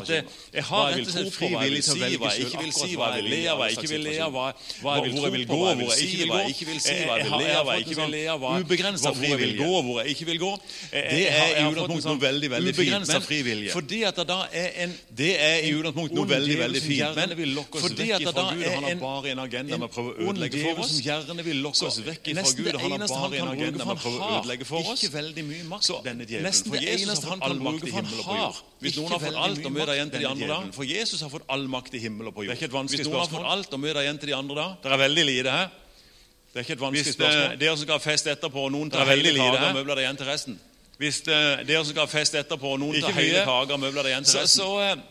At 0.00 0.10
jeg 0.10 0.64
har 0.70 0.90
rett 0.94 1.06
og 1.06 1.14
slett 1.14 1.34
fri 1.34 1.50
vilje 1.54 1.82
til 1.86 1.94
å 1.94 2.00
velge 2.00 2.34
sjøl 2.36 2.60
akkurat 2.60 2.96
hva 3.00 3.10
jeg 3.10 3.24
vil 3.24 3.30
le 3.30 3.42
av, 3.50 3.60
hva 3.60 3.68
jeg 3.70 3.78
ikke 3.78 3.92
vil 3.94 4.04
le 4.06 4.16
av, 4.24 4.30
hvor 4.34 5.04
jeg 5.04 5.34
vil 5.36 5.46
gå, 5.50 5.60
eh, 5.60 5.76
hvor 5.80 5.94
jeg 5.94 6.00
vil 6.00 6.00
eh, 6.00 6.00
si, 6.00 6.26
hvor 6.26 6.42
ikke 6.50 6.68
vil 6.70 6.80
gå. 6.80 7.10
Jeg 7.10 7.40
har 7.40 7.70
fått 7.70 7.90
en 7.90 8.00
sånn 8.00 8.64
ubegrensa 8.64 9.14
fri 9.16 9.34
hvor 9.60 10.00
jeg 10.02 10.16
ikke 10.16 10.30
vil 10.30 10.40
gå. 10.42 10.52
Det 10.90 11.24
er 11.30 11.56
i 11.60 11.66
utgangspunktet 11.68 12.06
sånn 12.06 12.16
noe 12.16 12.24
veldig, 12.24 12.50
veldig 12.54 12.74
fint. 12.74 12.80
Ubegrensa 12.80 13.20
frivilje. 13.24 13.74
Fordi 13.74 14.02
at 14.08 14.20
det 14.20 14.26
da 14.30 14.40
er 14.52 14.70
en 14.84 14.94
Det 15.20 15.32
er 15.40 15.66
i 15.66 15.72
utgangspunktet 15.76 16.16
noe 16.18 16.28
veldig, 16.30 16.58
veldig 16.64 16.82
fint 16.84 17.20
lokke 17.60 17.78
oss 17.78 17.84
Fordi 17.86 18.06
vekk 18.08 18.24
ifra 18.24 18.44
Gud. 18.50 18.64
Han 18.66 18.86
har 18.88 18.98
bare 19.00 19.32
en 19.34 19.42
agenda 19.44 19.78
med 19.78 19.86
å 19.86 19.90
prøve 19.94 20.14
å 20.14 20.26
ødelegge 20.30 20.62
for 20.64 20.82
oss. 20.82 20.92
Som 20.94 21.04
gjerne 21.06 21.44
vil 21.46 21.60
lokke 21.64 21.88
oss 21.90 21.98
vekk 22.06 22.30
ifra 22.32 22.44
Gud. 22.58 22.80
Han 22.82 22.94
har 22.96 23.12
bare 23.12 23.40
en 23.44 23.52
agenda 23.52 23.84
med 23.84 23.94
å 23.94 23.98
prøve 24.00 24.20
å 24.20 24.30
ødelegge 24.40 24.68
for 24.68 24.92
oss. 24.92 25.04
Ikke 25.04 25.14
veldig 25.18 25.44
mye 25.50 25.66
makt, 25.70 25.90
denne 26.06 26.28
djevelen. 26.30 26.62
For 26.70 26.86
Jesus 26.86 27.12
har 27.20 27.34
fått 27.34 27.46
all 27.50 27.60
makt 27.68 27.86
i 27.86 27.94
himmel 27.98 28.22
og 28.22 28.30
på 28.30 28.38
jord. 28.40 28.62
Hvis 28.80 28.96
noen 28.96 29.12
har 29.14 29.22
fått 29.26 29.40
alt, 29.44 29.60
og 29.60 29.76
møter 29.76 29.94
igjen 29.98 30.14
til 30.14 30.24
de 30.24 30.30
andre 30.30 30.48
da 30.50 30.60
For 30.72 30.88
Jesus 30.88 31.20
har 31.20 31.30
fått 31.32 31.46
all 31.52 31.68
makt 31.68 31.94
i 31.94 32.02
himmel 32.02 32.30
og 32.30 32.36
på 32.36 32.46
jord. 32.46 32.50
Det 32.50 32.56
er 32.56 32.62
ikke 32.62 32.70
et 32.70 32.78
vanskelig 32.78 33.04
spørsmål. 33.04 33.20
Hvis 33.20 33.34
noen 33.36 33.44
har 33.44 33.52
fått 33.52 33.58
alt, 33.58 33.76
og 33.76 33.84
møter 33.84 34.02
igjen 34.06 34.20
til 34.24 34.32
de 34.32 34.36
andre 34.40 34.58
da 34.60 34.66
Det 34.80 34.96
er 34.96 35.02
veldig 35.04 35.28
lite 35.28 35.54
her. 35.58 35.70
Det 36.50 36.58
er 36.58 36.66
ikke 36.66 36.76
et 36.78 36.82
vanskelig 36.82 37.06
eh, 37.06 37.18
spørsmål. 37.18 37.46
Hvis 37.50 37.60
Dere 37.60 37.76
som 37.76 37.84
skal 37.84 37.98
ha 37.98 38.02
fest 38.02 38.32
etterpå, 38.34 38.66
og 38.66 38.74
noen 38.74 38.90
tar 38.90 39.06
hele 39.12 39.36
kaker 39.36 39.68
og 39.68 39.76
møbler 39.76 40.00
det 40.00 40.06
igjen 40.06 40.20
til 40.20 40.30
resten. 40.30 40.58
Hvis 41.00 41.22
eh, 41.28 41.62
dere 41.64 41.84
som 41.84 41.94
skal 41.94 42.04
ha 42.04 42.10
fest 42.10 42.34
etterpå, 42.36 42.74
og 42.74 42.80
noen 42.82 42.98
tar 43.00 43.14
hele 43.16 43.44
kaker 43.46 43.76
og 43.76 43.80
møbler 43.80 44.04
det 44.04 44.10
igjen 44.12 44.26
til 44.28 44.40
resten. 44.42 44.66
Eh, 44.84 45.04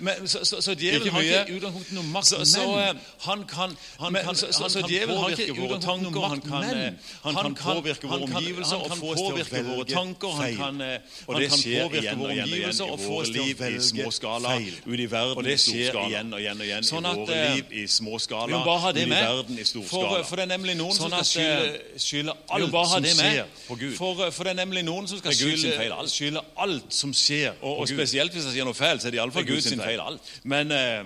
men, 0.00 0.28
så, 0.28 0.44
så, 0.44 0.62
så 0.62 0.74
djevelen 0.74 1.12
har 1.12 1.20
ikke 1.20 1.52
i 1.52 1.56
utgangspunktet 1.56 1.94
noe 1.96 2.06
makt, 2.08 2.26
så, 2.26 2.44
så, 2.48 2.62
men 2.72 2.96
eh, 2.96 3.08
han 3.26 3.44
kan, 3.48 3.74
han 4.00 4.12
men, 4.12 4.22
kan, 4.24 4.36
så, 4.36 4.46
så, 4.52 4.68
så 4.72 4.80
djevelen 4.88 5.18
har 5.20 5.34
ikke 5.34 5.56
våre 5.58 5.80
tanker, 5.80 6.20
makt, 6.20 6.30
han 6.30 6.40
kan, 6.40 6.66
men, 6.66 6.78
eh, 6.86 7.10
han, 7.24 7.34
kan 7.36 7.56
påvirke 7.60 8.08
våre 8.08 8.28
omgivelser 8.28 8.76
og 8.76 8.94
få 8.96 9.10
oss 9.12 9.20
til 9.20 9.34
å 9.34 9.36
velge 9.40 9.84
tanker, 9.92 10.36
feil. 10.38 10.56
Han 10.60 10.78
kan, 10.78 10.86
eh, 10.86 11.26
og 11.26 11.40
det 11.40 11.50
skjer 11.52 11.98
igjen 12.00 12.24
og 12.24 12.32
igjen, 12.32 12.48
og 12.48 12.56
igjen 12.56 12.72
i 12.72 12.78
sånn 12.78 13.04
våre 13.04 13.34
liv 13.34 13.64
i 13.68 13.80
små 13.90 14.08
skala 14.16 14.54
ut 14.60 14.88
i 14.90 15.08
verden 15.10 15.36
og 15.36 15.44
det 15.44 15.58
skjer 15.60 16.00
igjen 16.06 16.32
og 16.32 16.40
igjen 16.40 16.64
og 16.64 16.68
igjen 16.70 16.88
sånn 16.90 17.10
at, 17.10 17.20
i 17.20 17.26
våre 17.26 17.52
liv 17.58 17.76
i 17.82 17.86
små 17.98 18.22
skala 18.24 18.62
ut 18.62 19.02
i 19.04 19.06
verden 19.10 19.60
i 19.60 19.68
stor 19.68 19.86
skala. 19.90 20.22
For, 20.30 20.40
det 20.40 20.46
er 20.46 20.52
nemlig 20.54 20.78
noen 20.80 20.96
som 20.96 21.12
skal 21.12 21.76
skylde 22.00 22.36
alt 22.48 22.72
som 22.72 23.10
skjer, 23.20 23.44
på 23.68 23.78
Gud. 23.82 23.94
For, 24.00 24.48
det 24.48 24.54
er 24.54 24.60
nemlig 24.62 24.86
noen 24.88 25.10
som 25.10 25.20
skal 25.20 25.36
skylde 25.36 26.44
alt 26.56 26.88
som 26.94 27.12
skjer, 27.16 27.52
på 27.60 27.76
Gud. 27.76 27.84
og 27.84 27.92
spesielt 27.92 28.32
hvis 28.32 28.48
det 28.48 28.56
skjer 28.56 28.68
noe 28.68 28.76
feil, 28.76 29.00
så 29.00 29.10
er 29.10 29.16
det 29.16 29.20
iallfall 29.20 29.46
Guds 29.48 29.68
feil 29.68 29.89
feil 29.90 30.04
alt. 30.04 30.30
Men 30.44 30.72
eh, 30.72 31.04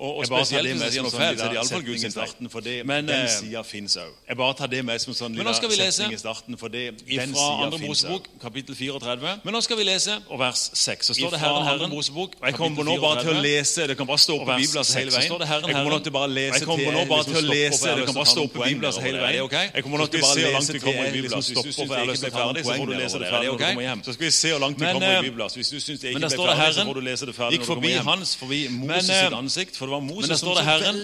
og, 0.00 0.16
og 0.16 0.26
spesielt 0.26 0.70
hvis 0.70 0.80
det 0.80 0.92
sier 0.94 1.04
noe 1.04 1.12
feil, 1.12 1.36
så 1.36 1.44
er 1.44 1.52
det 1.52 1.58
iallfall 1.58 1.84
Guds 1.84 2.04
starten, 2.14 2.50
For 2.52 2.64
det, 2.64 2.76
men, 2.88 3.08
den 3.08 3.26
eh, 3.26 3.32
sida 3.32 3.62
fins 3.66 3.98
òg. 4.00 4.14
Jeg 4.28 4.38
bare 4.40 4.56
tar 4.56 4.70
det 4.72 4.80
med 4.88 5.02
som 5.02 5.16
sånn 5.16 5.36
lille 5.36 5.54
setning 5.56 6.14
i 6.16 6.20
starten. 6.20 6.56
For 6.60 6.72
det, 6.72 6.84
den 7.04 7.34
fra 7.36 7.48
Andre 7.66 7.80
Mosebok, 7.84 8.30
kapittel 8.40 8.78
34, 8.78 9.34
Men 9.44 9.56
nå 9.56 9.60
skal 9.66 9.80
vi 9.80 9.84
lese 9.90 10.16
og 10.28 10.40
vers 10.40 10.62
6. 10.72 11.10
Så 11.10 11.18
står 11.18 11.36
det 11.36 11.42
Herren 11.42 11.68
Herren. 11.68 11.92
Mosebok, 11.92 12.38
jeg 12.40 12.56
kommer 12.56 12.88
nå 12.88 12.96
bare 13.02 13.26
til 13.26 13.34
å 13.34 13.44
lese. 13.44 13.86
Det 13.90 13.98
kan 14.00 14.08
bare 14.08 14.24
stå 14.24 14.38
på 14.40 14.48
Bibelen 14.48 14.90
hele 14.96 15.14
veien. 15.14 15.36
Jeg 15.68 15.76
kommer 15.76 15.92
nå 15.92 16.00
til 16.08 16.16
bare 16.16 16.30
å 16.30 16.34
lese 16.38 16.64
til 16.64 16.96
nå 16.96 17.04
bare 17.12 17.28
til 17.28 17.40
å 17.42 17.44
lese. 17.44 17.94
Det 18.00 18.08
kan 18.08 18.18
bare 18.20 18.32
stå 18.34 18.46
på 18.46 18.64
Bibelen 18.64 19.04
hele 19.04 19.22
veien. 19.26 19.54
Jeg 19.76 19.84
kommer 19.84 20.04
nå 20.04 20.08
til 20.14 20.24
bare 20.24 20.32
å 20.32 20.56
lese 20.56 20.78
til 20.80 20.90
en 20.96 21.20
liksom 21.20 21.46
stopper 21.50 22.80
for 22.80 22.86
du 22.86 22.96
lese 22.98 23.18
det 23.18 23.28
til 23.28 23.36
når 23.36 23.52
du 23.52 23.64
kommer 23.64 23.84
hjem. 23.84 24.02
Så 24.04 24.12
skal 24.16 24.26
vi 24.26 24.30
se 24.30 24.52
hvor 24.54 24.62
langt 24.64 24.78
du 24.78 24.84
kommer 24.84 25.10
i 25.10 25.16
eh, 25.16 25.22
Bibelen. 25.28 25.50
Hvis 25.54 25.70
du 25.70 25.80
syns 25.80 26.00
det 26.00 26.14
ikke 26.14 26.20
ble 26.20 26.30
ferdig, 26.30 26.74
så 26.74 26.86
får 26.88 26.94
du 26.94 27.04
lese 27.06 27.28
det 27.28 27.34
ferdig 27.36 27.60
når 27.60 27.64
du 27.64 27.70
kommer 27.70 27.88
hjem. 27.88 27.98
Gikk 27.98 28.04
forbi 28.04 28.10
hans, 28.10 28.34
forbi 28.40 28.60
Moses 28.74 29.10
sitt 29.10 29.36
ansikt 29.36 29.80
det 29.90 29.96
var 29.96 30.00
Moses, 30.00 30.28
men 30.30 30.38
står 30.38 30.54
det 30.54 30.64
Herren 30.64 30.98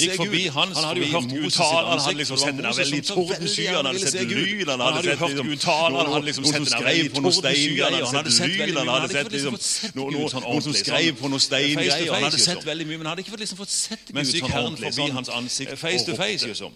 gikk 0.00 0.14
forbi 0.16 0.42
hans 0.56 0.76
Han 0.78 0.86
hadde 0.88 1.00
jo 1.02 1.08
hørt 1.12 1.32
uttalen, 1.46 1.88
han 1.92 2.00
hadde 2.04 2.18
liksom 2.20 2.38
sett 2.40 2.56
den 2.56 2.76
veldig 2.78 3.00
tordensky, 3.08 3.66
han 3.66 3.88
hadde 3.90 4.12
sett 4.14 4.32
lyn 4.32 4.70
Han 4.72 4.84
hadde 4.86 5.02
jo 5.10 5.16
hørt 5.22 5.50
uttalen, 5.54 5.98
han 6.00 6.12
hadde 6.14 6.26
liksom 6.30 6.46
sett 6.48 6.56
sånn 6.56 6.70
den 6.70 6.72
skrev 6.72 7.10
på 7.12 7.24
noen 7.26 7.36
steingreier, 7.38 8.06
han 8.06 8.18
hadde 8.20 8.32
sett 8.38 8.56
lyn 8.62 8.80
Han 8.80 8.92
hadde 8.94 9.10
sett 9.12 9.32
liksom 9.36 9.58
noen 10.00 10.64
som 10.68 10.78
skrev 10.80 11.20
på 11.20 11.32
noen 11.34 11.44
steingreier 11.48 12.14
Han 12.14 12.26
hadde 12.28 12.42
sett 12.46 12.66
veldig 12.70 12.88
mye, 12.88 13.02
men 13.02 13.12
hadde 13.12 13.26
ikke 13.26 13.42
liksom 13.44 13.60
fått 13.60 13.74
sett 13.76 14.08
Gud 14.08 14.32
sånn 14.32 14.48
ordentlig. 14.48 14.94
Forbi 14.96 15.18
hans 15.18 15.32
ansikt 15.36 15.76
face 15.84 16.08
to 16.08 16.16
face, 16.16 16.48
liksom. 16.48 16.72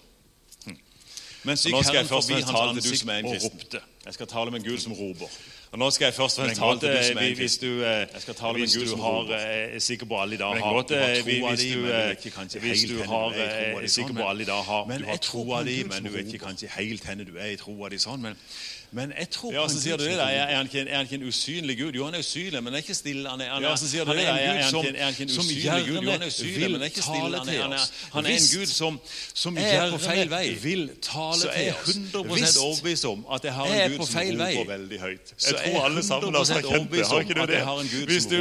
Mens 1.46 1.64
gikk 1.64 1.78
Herren 1.78 2.08
forbi 2.10 2.40
hans 2.42 2.64
ansikt 2.76 3.08
og 3.16 3.44
ropte. 3.48 3.86
Jeg 4.06 4.18
skal 4.18 4.28
tale 4.30 4.52
med 4.52 4.60
en 4.60 4.68
Gud 4.68 4.82
som 4.82 4.92
roper. 4.92 5.30
Og 5.72 5.78
nå 5.78 5.90
skal 5.90 6.04
jeg 6.06 6.14
først 6.14 6.38
og 6.38 6.44
fremst 6.44 6.60
ta 6.60 6.86
det 6.86 7.36
hvis 7.36 7.56
du, 7.58 7.70
hvis 8.54 8.76
du 8.76 8.96
har 9.02 9.32
sikker 9.78 10.06
på 10.06 10.20
alle 10.20 10.34
i 10.34 10.38
dag. 10.38 10.60
Har 10.62 10.82
Hvis 11.52 11.64
du, 11.74 11.86
eh, 11.90 12.60
hvis 12.60 12.84
du 12.88 13.02
har 13.02 13.34
eh, 13.34 13.88
sikker 13.88 14.14
på 14.14 14.28
alle 14.28 14.42
i 14.42 14.46
dag 14.46 14.62
har, 14.64 14.84
du 14.98 15.04
har 15.04 15.16
troa 15.16 15.64
di, 15.64 15.82
men 15.84 16.04
du 16.04 16.10
vet 16.14 16.32
ikke 16.32 16.46
kanskje 16.46 16.70
helt 16.78 17.04
henne 17.04 17.24
du 17.24 17.36
er 17.36 17.56
i 17.56 17.60
troa 17.60 17.90
di 17.92 17.98
sånn. 17.98 18.20
men 18.20 18.38
men 18.90 19.12
jeg 19.18 19.28
tror 19.34 19.52
ja, 19.52 19.64
så 19.68 19.80
sier 19.80 19.96
du 19.98 20.04
det, 20.04 20.14
er, 20.14 20.56
han 20.56 20.66
ikke, 20.66 20.84
ikke 21.02 21.14
en, 21.18 21.24
usynlig 21.28 21.78
gud? 21.78 21.96
Jo, 21.98 22.04
han 22.04 22.14
er 22.14 22.22
usynlig, 22.22 22.62
men 22.62 22.74
er 22.74 22.84
ikke 22.84 22.94
stille. 22.94 23.28
Han 23.28 23.40
er, 23.40 23.50
han 23.50 23.64
er, 23.64 23.68
ja, 23.68 23.76
så 23.76 23.88
sier 23.90 24.04
du 24.06 24.12
det, 24.12 24.26
er 24.26 24.36
en 24.36 24.62
gud 24.62 24.70
som, 24.70 24.84
er 24.86 24.88
ikke, 24.88 25.02
er 25.02 25.08
ikke 25.08 25.32
som 25.34 25.50
gjerne 25.50 26.30
vil 26.56 26.78
tale 26.94 27.40
til 27.48 27.62
oss. 27.66 27.92
Han 28.12 28.26
er 28.26 28.36
en 28.36 28.48
gud 28.54 28.66
som, 28.70 29.00
som 29.34 29.58
er 29.58 29.90
på 29.90 29.98
feil 30.04 30.30
vei. 30.30 30.44
Vil 30.62 30.84
tale 31.02 31.40
så 31.40 31.50
jeg 31.56 31.72
er 31.72 31.80
100 31.82 32.62
overbevist 32.62 33.04
om 33.10 33.24
at 33.34 33.44
jeg 33.44 33.54
har 33.58 33.72
en 33.74 33.96
gud 33.96 34.06
som 34.06 34.20
roper 34.20 34.70
veldig 34.70 35.00
høyt. 35.00 35.34
Jeg 35.46 35.58
tror 35.60 35.84
alle 35.88 36.02
sammen 36.06 36.34
har 36.34 36.44
sagt 36.44 36.70
kjente, 36.70 37.04
har 37.10 37.20
ikke 37.20 37.34
du 37.34 37.44
det? 37.46 37.60
Hvis 38.06 38.26
du, 38.30 38.38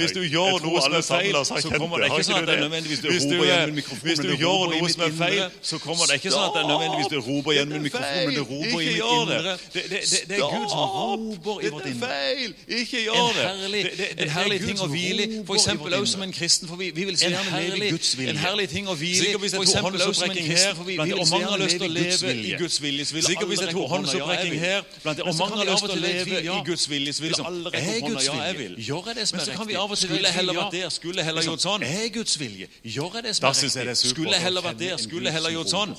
hvis 0.00 0.12
du 0.16 0.22
gjør 0.26 0.58
noe 0.64 0.82
som 0.82 0.98
er 0.98 1.06
feil, 1.06 1.38
så 1.46 1.72
kommer 1.76 2.02
det 2.02 2.10
ikke 2.12 2.26
sånn 2.28 2.42
at 2.42 2.50
det 2.50 2.56
er 2.56 2.62
nødvendigvis 2.66 3.02
du 3.04 3.08
roper 3.08 3.48
gjennom 3.48 3.78
mikrofonen. 3.78 4.08
Hvis 4.08 4.22
du 4.24 4.32
gjør 4.42 4.74
noe 4.74 4.92
som 4.92 5.06
er 5.06 5.16
feil, 5.22 5.42
så 5.70 5.80
kommer 5.82 6.10
det 6.10 6.20
ikke 6.20 6.34
sånn 6.34 6.46
at 6.48 6.56
det 6.56 6.62
er 6.64 6.70
nødvendigvis 6.72 7.10
du 7.12 7.18
roper 7.30 7.58
gjennom 7.58 7.86
mikrofonen, 7.88 8.28
men 8.28 8.38
du 8.38 8.44
roper 8.52 8.78
i 8.78 8.92
mitt 8.92 9.02
indre. 9.18 9.56
Det, 9.78 9.90
det, 9.90 10.00
det, 10.10 10.20
det, 10.28 10.36
er 10.36 10.54
Gud 10.54 10.68
som 10.72 10.78
roper 10.98 11.60
i 11.66 11.70
vårt 11.74 11.86
indre. 11.86 12.08
feil! 12.08 12.54
Ikke 12.80 13.02
gjør 13.04 13.28
det. 13.36 13.44
En 13.44 13.60
herlig, 13.62 13.82
en 14.18 14.32
herlig 14.36 14.58
ting 14.64 14.80
å 14.82 14.88
hvile. 14.90 15.26
For 15.46 15.58
eksempel 15.58 15.94
også 15.98 16.12
som 16.12 16.24
en 16.26 16.34
kristen, 16.38 16.68
for 16.70 16.80
vi, 16.80 16.90
vil 16.96 17.18
så 17.18 17.30
gjerne 17.30 17.62
leve 17.62 17.86
i 17.86 17.90
Guds 17.94 18.10
vilje. 18.18 18.34
En 18.34 18.40
herlig 18.42 18.66
ting 18.74 18.90
å 18.90 18.96
hvile. 18.98 19.32
For 19.44 19.62
eksempel 19.62 20.00
også 20.08 20.20
som 20.20 20.34
en 20.34 20.40
kristen, 20.50 20.76
for 20.80 20.90
vi, 20.90 20.98
vil 20.98 21.22
så 21.30 21.40
gjerne 21.44 21.90
leve 21.98 22.34
i 22.34 22.56
Guds 22.58 22.82
vilje. 22.82 23.08
Sikkert 23.28 23.52
hvis 23.52 23.62
det 23.62 23.70
er 23.70 23.88
håndsopprekning 23.94 24.60
her 24.60 24.82
blant 25.02 25.20
Og 25.20 25.34
mange 25.38 25.62
har 25.62 25.70
lyst 25.72 25.86
til 25.86 25.96
å 25.96 26.02
leve 26.02 26.42
i 26.42 26.58
Guds 26.66 26.90
vilje, 26.90 27.16
så 27.16 27.22
vil 27.22 27.34
liksom. 27.34 27.50
alle 27.52 27.74
rekke 27.74 27.96
opp 27.96 28.08
hånda. 28.08 28.26
Ja, 28.28 28.36
jeg 28.50 28.58
vil. 28.58 28.76
Gjør 28.90 29.10
jeg 29.10 29.20
det 29.20 29.28
som 29.30 29.38
er 29.38 29.44
riktig? 29.44 29.54
Men 29.54 29.54
så 29.54 29.58
kan 29.62 29.68
vi 29.70 29.80
av 29.84 29.96
og 29.96 29.98
til 29.98 30.14
ville 30.14 30.36
heller 30.38 30.60
vært 30.60 30.76
der, 30.76 30.92
skulle 30.98 31.26
heller 31.28 31.42
liksom, 31.42 31.56
gjort 31.56 31.66
sånn. 31.68 31.88
Er 31.88 32.12
Guds 32.18 32.38
vilje? 32.40 32.70
Gjør 32.82 33.18
jeg 33.18 33.28
det 33.28 33.34
som 33.38 33.50
er 33.50 33.58
riktig? 33.62 34.14
Skulle 34.14 34.44
heller 34.46 34.70
vært 34.70 34.80
der, 34.82 34.96
skulle 35.02 35.34
heller 35.38 35.58
gjort 35.58 35.74
sånn. 35.74 35.98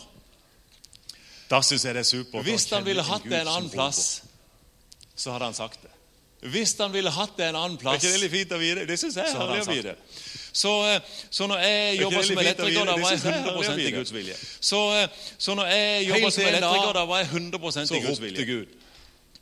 Da 1.49 1.61
syns 1.65 1.85
jeg 1.85 1.95
det 1.97 2.03
er 2.03 2.09
supert. 2.09 2.43
Hvis 2.45 2.67
han 2.69 2.85
ville 2.85 3.03
hatt 3.03 3.23
det 3.25 3.39
en 3.41 3.47
annen 3.47 3.69
plass, 3.73 4.21
så 5.15 5.33
hadde 5.33 5.49
han 5.49 5.57
sagt 5.57 5.81
det. 5.83 5.93
Hvis 6.49 6.75
han 6.79 6.93
ville 6.93 7.11
hatt 7.11 7.33
det 7.37 7.49
en 7.49 7.55
annen 7.59 7.75
Er 7.75 7.81
plass 7.81 8.03
ikke 8.03 8.13
det 8.13 8.19
litt 8.21 8.31
fint 8.31 8.51
å 8.55 8.59
vite? 8.61 8.85
Det 8.87 8.95
syns 8.99 9.17
jeg 9.19 9.25
er 9.27 9.33
så 9.33 9.41
hadde 9.41 9.57
han 9.57 9.65
sagt 9.67 9.87
det. 9.89 9.95
Så, 10.55 10.71
eh, 10.87 11.01
så 11.29 11.47
når 11.51 11.63
jeg 11.65 11.97
jobba 11.99 12.21
som 12.23 12.37
elektriker, 12.43 12.85
da 12.85 12.95
var 12.95 13.11
jeg 13.11 13.19
synes 13.19 13.23
jeg 13.23 13.39
er 13.39 13.57
100 13.57 13.81
i. 13.87 13.91
Guds 13.97 14.13
vilje. 14.13 14.35
Så, 14.59 15.07
så 15.37 15.55
når 15.59 15.65
jeg 15.73 16.07
jobba 16.09 16.29
som 16.31 16.43
elektriker, 16.43 16.93
da 16.93 17.03
var 17.05 17.17
jeg 17.17 17.27
100 17.27 17.85
Så 17.87 17.95
i 17.95 17.99
Guds 17.99 18.21
vilje. 18.21 18.39
ropte 18.39 18.45
vilje. 18.45 18.45
Gud. 18.45 18.88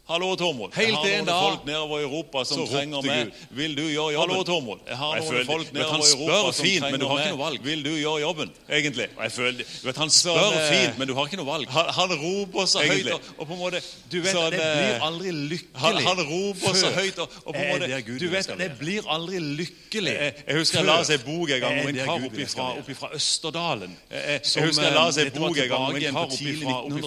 Hallo, 0.08 0.36
Tormod. 0.40 0.72
Jeg 0.72 0.94
har 0.96 1.04
noen 1.04 1.28
folk 1.28 1.66
nedover 1.68 2.00
i 2.00 2.04
Europa 2.06 2.46
som 2.48 2.62
trenger 2.64 3.04
meg. 3.04 3.32
Vil 3.52 3.74
du 3.76 3.82
gjøre 3.90 4.14
jobben? 4.14 4.32
Hallo, 4.32 4.44
Tormod. 4.48 4.86
Jeg 4.88 4.96
har 4.96 5.18
noen 5.20 5.34
jeg 5.36 5.48
folk 5.50 5.74
nedover 5.76 5.98
i 6.06 6.12
Europa 6.14 6.52
som 6.56 6.64
fint, 6.64 6.86
trenger 6.86 7.34
meg. 7.42 7.58
Vil 7.66 7.84
du 7.84 7.90
gjøre 7.92 8.22
jobben? 8.22 8.54
Egentlig. 8.70 9.08
Jeg 9.18 9.34
føler, 9.36 9.74
vet, 9.84 10.00
han 10.00 10.14
spør 10.16 10.40
sånn, 10.40 10.56
fint, 10.70 10.94
eh, 10.94 11.02
men 11.02 11.10
du 11.10 11.14
har 11.18 11.28
ikke 11.28 11.40
noe 11.42 11.50
valg. 11.50 11.74
Han, 11.76 11.90
han 11.98 12.14
roper 12.22 12.70
så 12.72 12.86
Egentlig. 12.86 13.18
høyt. 13.18 13.18
Og, 13.18 13.34
og, 13.36 13.50
på 13.50 13.58
en 13.58 13.60
måte, 13.66 13.82
du 14.14 14.16
vet, 14.22 14.32
sånn, 14.38 14.56
Det 14.56 14.62
blir 14.62 14.94
eh, 14.94 15.04
aldri 15.10 15.34
lykkelig 15.52 15.84
han, 15.84 16.00
han 16.08 16.24
roper 16.32 16.80
så 16.80 16.94
høyt. 16.96 17.20
Og, 17.26 17.36
og 17.44 17.52
på 17.52 17.58
en 17.58 17.66
eh, 17.66 17.74
måte, 17.74 18.00
Gud, 18.08 18.24
du 18.24 18.28
vet, 18.32 18.52
det 18.64 18.70
blir 18.80 19.12
aldri 19.18 19.44
lykkelig 19.60 20.16
Jeg, 20.16 20.38
jeg 20.40 20.62
husker 20.62 20.80
jeg 20.80 20.88
la 20.88 20.98
oss 21.02 21.12
ei 21.12 21.20
bok 21.26 21.52
en 21.58 21.66
gang 21.66 21.82
om 21.82 21.92
en 21.92 22.00
kar 22.00 22.80
oppi 22.80 22.96
fra 22.96 23.12
Østerdalen. 23.20 24.00
Jeg 24.16 24.40
husker 24.70 24.88
jeg 24.88 24.96
la 24.96 25.06
oss 25.12 25.20
ei 25.20 25.28
bok 25.36 25.52
en 25.52 25.72
gang 25.76 25.90
om 25.92 26.00
en 26.00 26.10
kar 26.22 26.32
oppi 26.32 26.56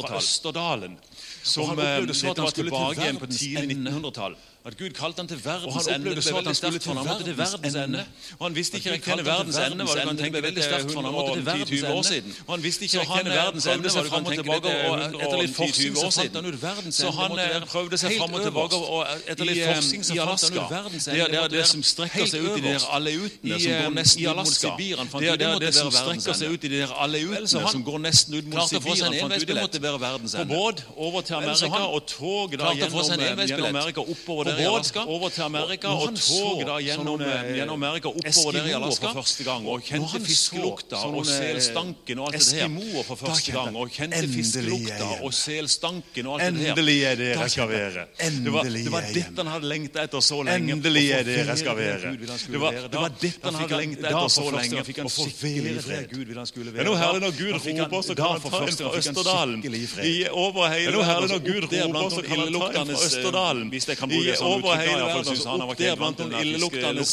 fra 0.05 0.21
Østerdalen. 0.21 1.01
Som, 1.43 1.79
eh, 1.79 2.07
som 2.13 2.35
var 2.37 2.51
tilbake 2.51 3.03
igjen 3.03 3.17
på 3.17 3.27
tidlig 3.27 3.77
1900-tall. 3.77 4.37
At 4.65 4.77
Gud 4.77 4.91
kalte 4.91 5.23
han 5.23 5.29
til 5.29 5.41
verdens 5.45 5.87
ende. 5.89 6.11
Det 6.15 6.25
ble 6.25 6.33
veldig 6.37 6.57
sterkt 6.57 6.85
for 6.85 6.95
ham. 6.95 7.07
Han 7.07 7.17
måtte 7.17 7.25
til 7.25 7.37
verdens 7.39 7.75
ende. 7.75 8.05
Og 8.39 8.45
han 8.47 8.55
visste 8.57 8.77
ikke 8.77 8.91
hvem 9.05 9.25
verdens 9.27 9.57
ende 9.57 9.85
var. 9.89 9.95
Det 10.21 10.33
ble 10.33 10.43
veldig 10.43 10.65
sterkt 10.65 10.93
for 10.93 11.01
ham. 11.01 11.05
Han 11.05 11.15
måtte 11.17 11.35
til 11.35 11.47
verdens 11.47 12.11
ende. 12.17 12.35
Og 12.47 12.53
han 12.55 12.63
visste 12.67 12.85
ikke 12.85 12.99
hvem 13.13 13.27
verdens 13.27 13.67
ende 13.67 13.89
var. 13.95 14.03
det 14.03 14.13
Han 14.13 14.25
tenkte 14.25 14.43
tilbake 14.43 14.69
og 14.91 14.95
etter 15.23 15.39
litt 15.41 15.55
forskning 15.57 15.97
så 15.97 16.11
fant 16.17 16.37
han 16.37 16.47
ut 16.51 16.59
verdens 16.63 17.01
ende. 17.01 17.01
Så 17.01 17.11
han 17.21 17.65
prøvde 17.73 18.01
seg 18.03 18.17
fram 18.19 18.35
og 18.37 18.43
tilbake, 18.45 18.77
og 18.97 19.07
etter 19.33 19.49
litt 19.49 19.63
forskning 19.65 20.01
eh, 20.01 20.09
så 20.11 20.13
fant 20.29 20.45
han 20.45 20.59
ut 20.59 20.75
verdens 20.77 21.09
ende. 21.09 21.31
Det 21.31 21.41
er 21.41 21.49
det 21.57 21.65
som 21.73 21.87
strekker 21.93 22.29
seg 22.35 22.45
ut 22.45 22.59
i 22.59 22.61
de 22.61 22.75
der 22.75 22.87
aleutene 22.99 23.61
som 23.65 23.73
går 23.81 23.97
nesten 23.97 24.29
ut 24.29 24.37
mot 24.37 24.53
Sibir. 24.61 24.97
Det 25.25 25.33
er 25.33 25.59
det 25.65 25.73
som 25.79 25.91
strekker 25.97 26.39
seg 26.43 26.53
ut 26.53 26.69
i 26.69 26.73
de 26.75 26.83
der 26.85 26.95
aleutene 27.07 27.49
som 27.49 27.81
går 27.89 27.99
nesten 28.05 28.37
ut 28.37 28.53
mot 28.53 28.69
Sibir. 28.69 29.05
Han 29.09 29.19
fant 29.25 29.41
ut 29.41 29.49
det 29.49 29.59
måtte 29.63 29.83
være 29.89 30.05
verdens 30.05 30.37
ende. 30.37 30.53
På 30.53 30.61
båt 30.61 30.85
over 31.09 31.25
til 31.25 31.41
Amerika 31.41 31.83
og 31.89 32.07
tog 32.13 32.61
gjennom 32.61 33.73
Amerika 33.73 34.05
oppover 34.05 34.50
der 34.51 34.63
i 34.63 34.67
Alaska, 34.71 35.05
over 35.07 35.29
til 35.35 35.43
Amerika 35.43 35.89
og, 35.89 36.03
og 36.03 36.21
tog 36.21 36.63
da 36.69 36.77
gjennom, 36.85 37.09
sånne, 37.15 37.29
eh, 37.31 37.41
eh, 37.51 37.57
gjennom 37.61 37.83
Amerika 37.83 38.13
oppover 38.13 38.59
der 38.59 38.69
i 38.71 38.75
Alaska. 38.79 39.11
For 39.11 39.23
første 39.23 39.47
gang, 39.49 39.69
og 39.69 39.85
kjente 39.87 40.21
fiskelukta 40.25 41.03
og 41.09 41.27
selstanken 41.27 42.23
og 42.23 42.31
alt 42.31 42.51
det 42.51 42.61
der. 42.61 43.03
for 43.09 43.21
første 43.25 43.53
gang, 43.53 43.77
og 43.77 43.91
kjente 43.97 44.23
fiskelukta 44.35 45.11
og 45.21 45.35
selstanken 45.35 46.27
og 46.27 46.41
alt 46.41 46.55
det 46.55 46.65
der. 46.65 46.73
Endelig 46.75 46.99
er 47.11 47.15
dere 47.23 47.49
skaveret. 47.49 47.99
Det 48.21 48.53
var, 48.53 48.63
det 48.65 48.93
var 48.93 49.09
dette 49.15 49.37
han 49.41 49.53
hadde 49.55 49.73
lengta 49.73 50.05
etter 50.05 50.21
så 50.25 50.43
lenge. 50.43 50.73
Endelig 50.77 51.07
er 51.11 51.25
dere 51.29 51.57
skaveret. 51.57 52.09
Det 52.51 52.61
var, 52.61 52.81
det 52.91 53.01
var 53.01 53.15
dette 53.21 53.47
han 53.47 53.61
hadde 53.63 53.83
lengta 53.83 54.13
etter 54.13 54.29
så 54.37 54.49
lenge. 54.51 54.85
Og 55.01 55.11
få 55.11 55.27
veldig 55.41 55.83
fred. 55.85 56.11
Det 56.11 56.81
er 56.81 56.89
noe 56.89 56.99
herlig 56.99 57.23
når 57.25 57.37
Gud 57.39 57.53
roper, 57.55 58.03
så 58.03 58.15
kan 58.15 58.27
han 58.27 58.41
ta 58.41 58.61
en 58.65 58.77
fra 58.77 58.93
Østerdalen. 59.01 59.65
I 60.05 60.29
over 60.31 60.69
hele, 60.73 60.93
nå 60.95 61.03
er 61.05 61.21
det 61.25 61.31
når 61.31 61.43
Gud 61.45 61.67
roper, 61.67 62.09
så 62.15 62.23
kan 62.27 62.43
han 62.43 62.53
ta 62.55 62.83
en 62.83 62.93
fra 62.93 63.07
Østerdalen. 63.07 63.69
Hvis 63.73 63.89
jeg 63.89 63.99
kan 64.01 64.13
bruke 64.13 64.37
Sånn 64.41 64.53
over 64.57 64.77
hele 64.81 65.05
verden. 65.05 65.19
Altså, 65.21 65.49
opp 65.61 65.77
der 65.81 65.97
blant 66.01 66.19
noen 66.25 66.33
illeluktende 66.41 67.05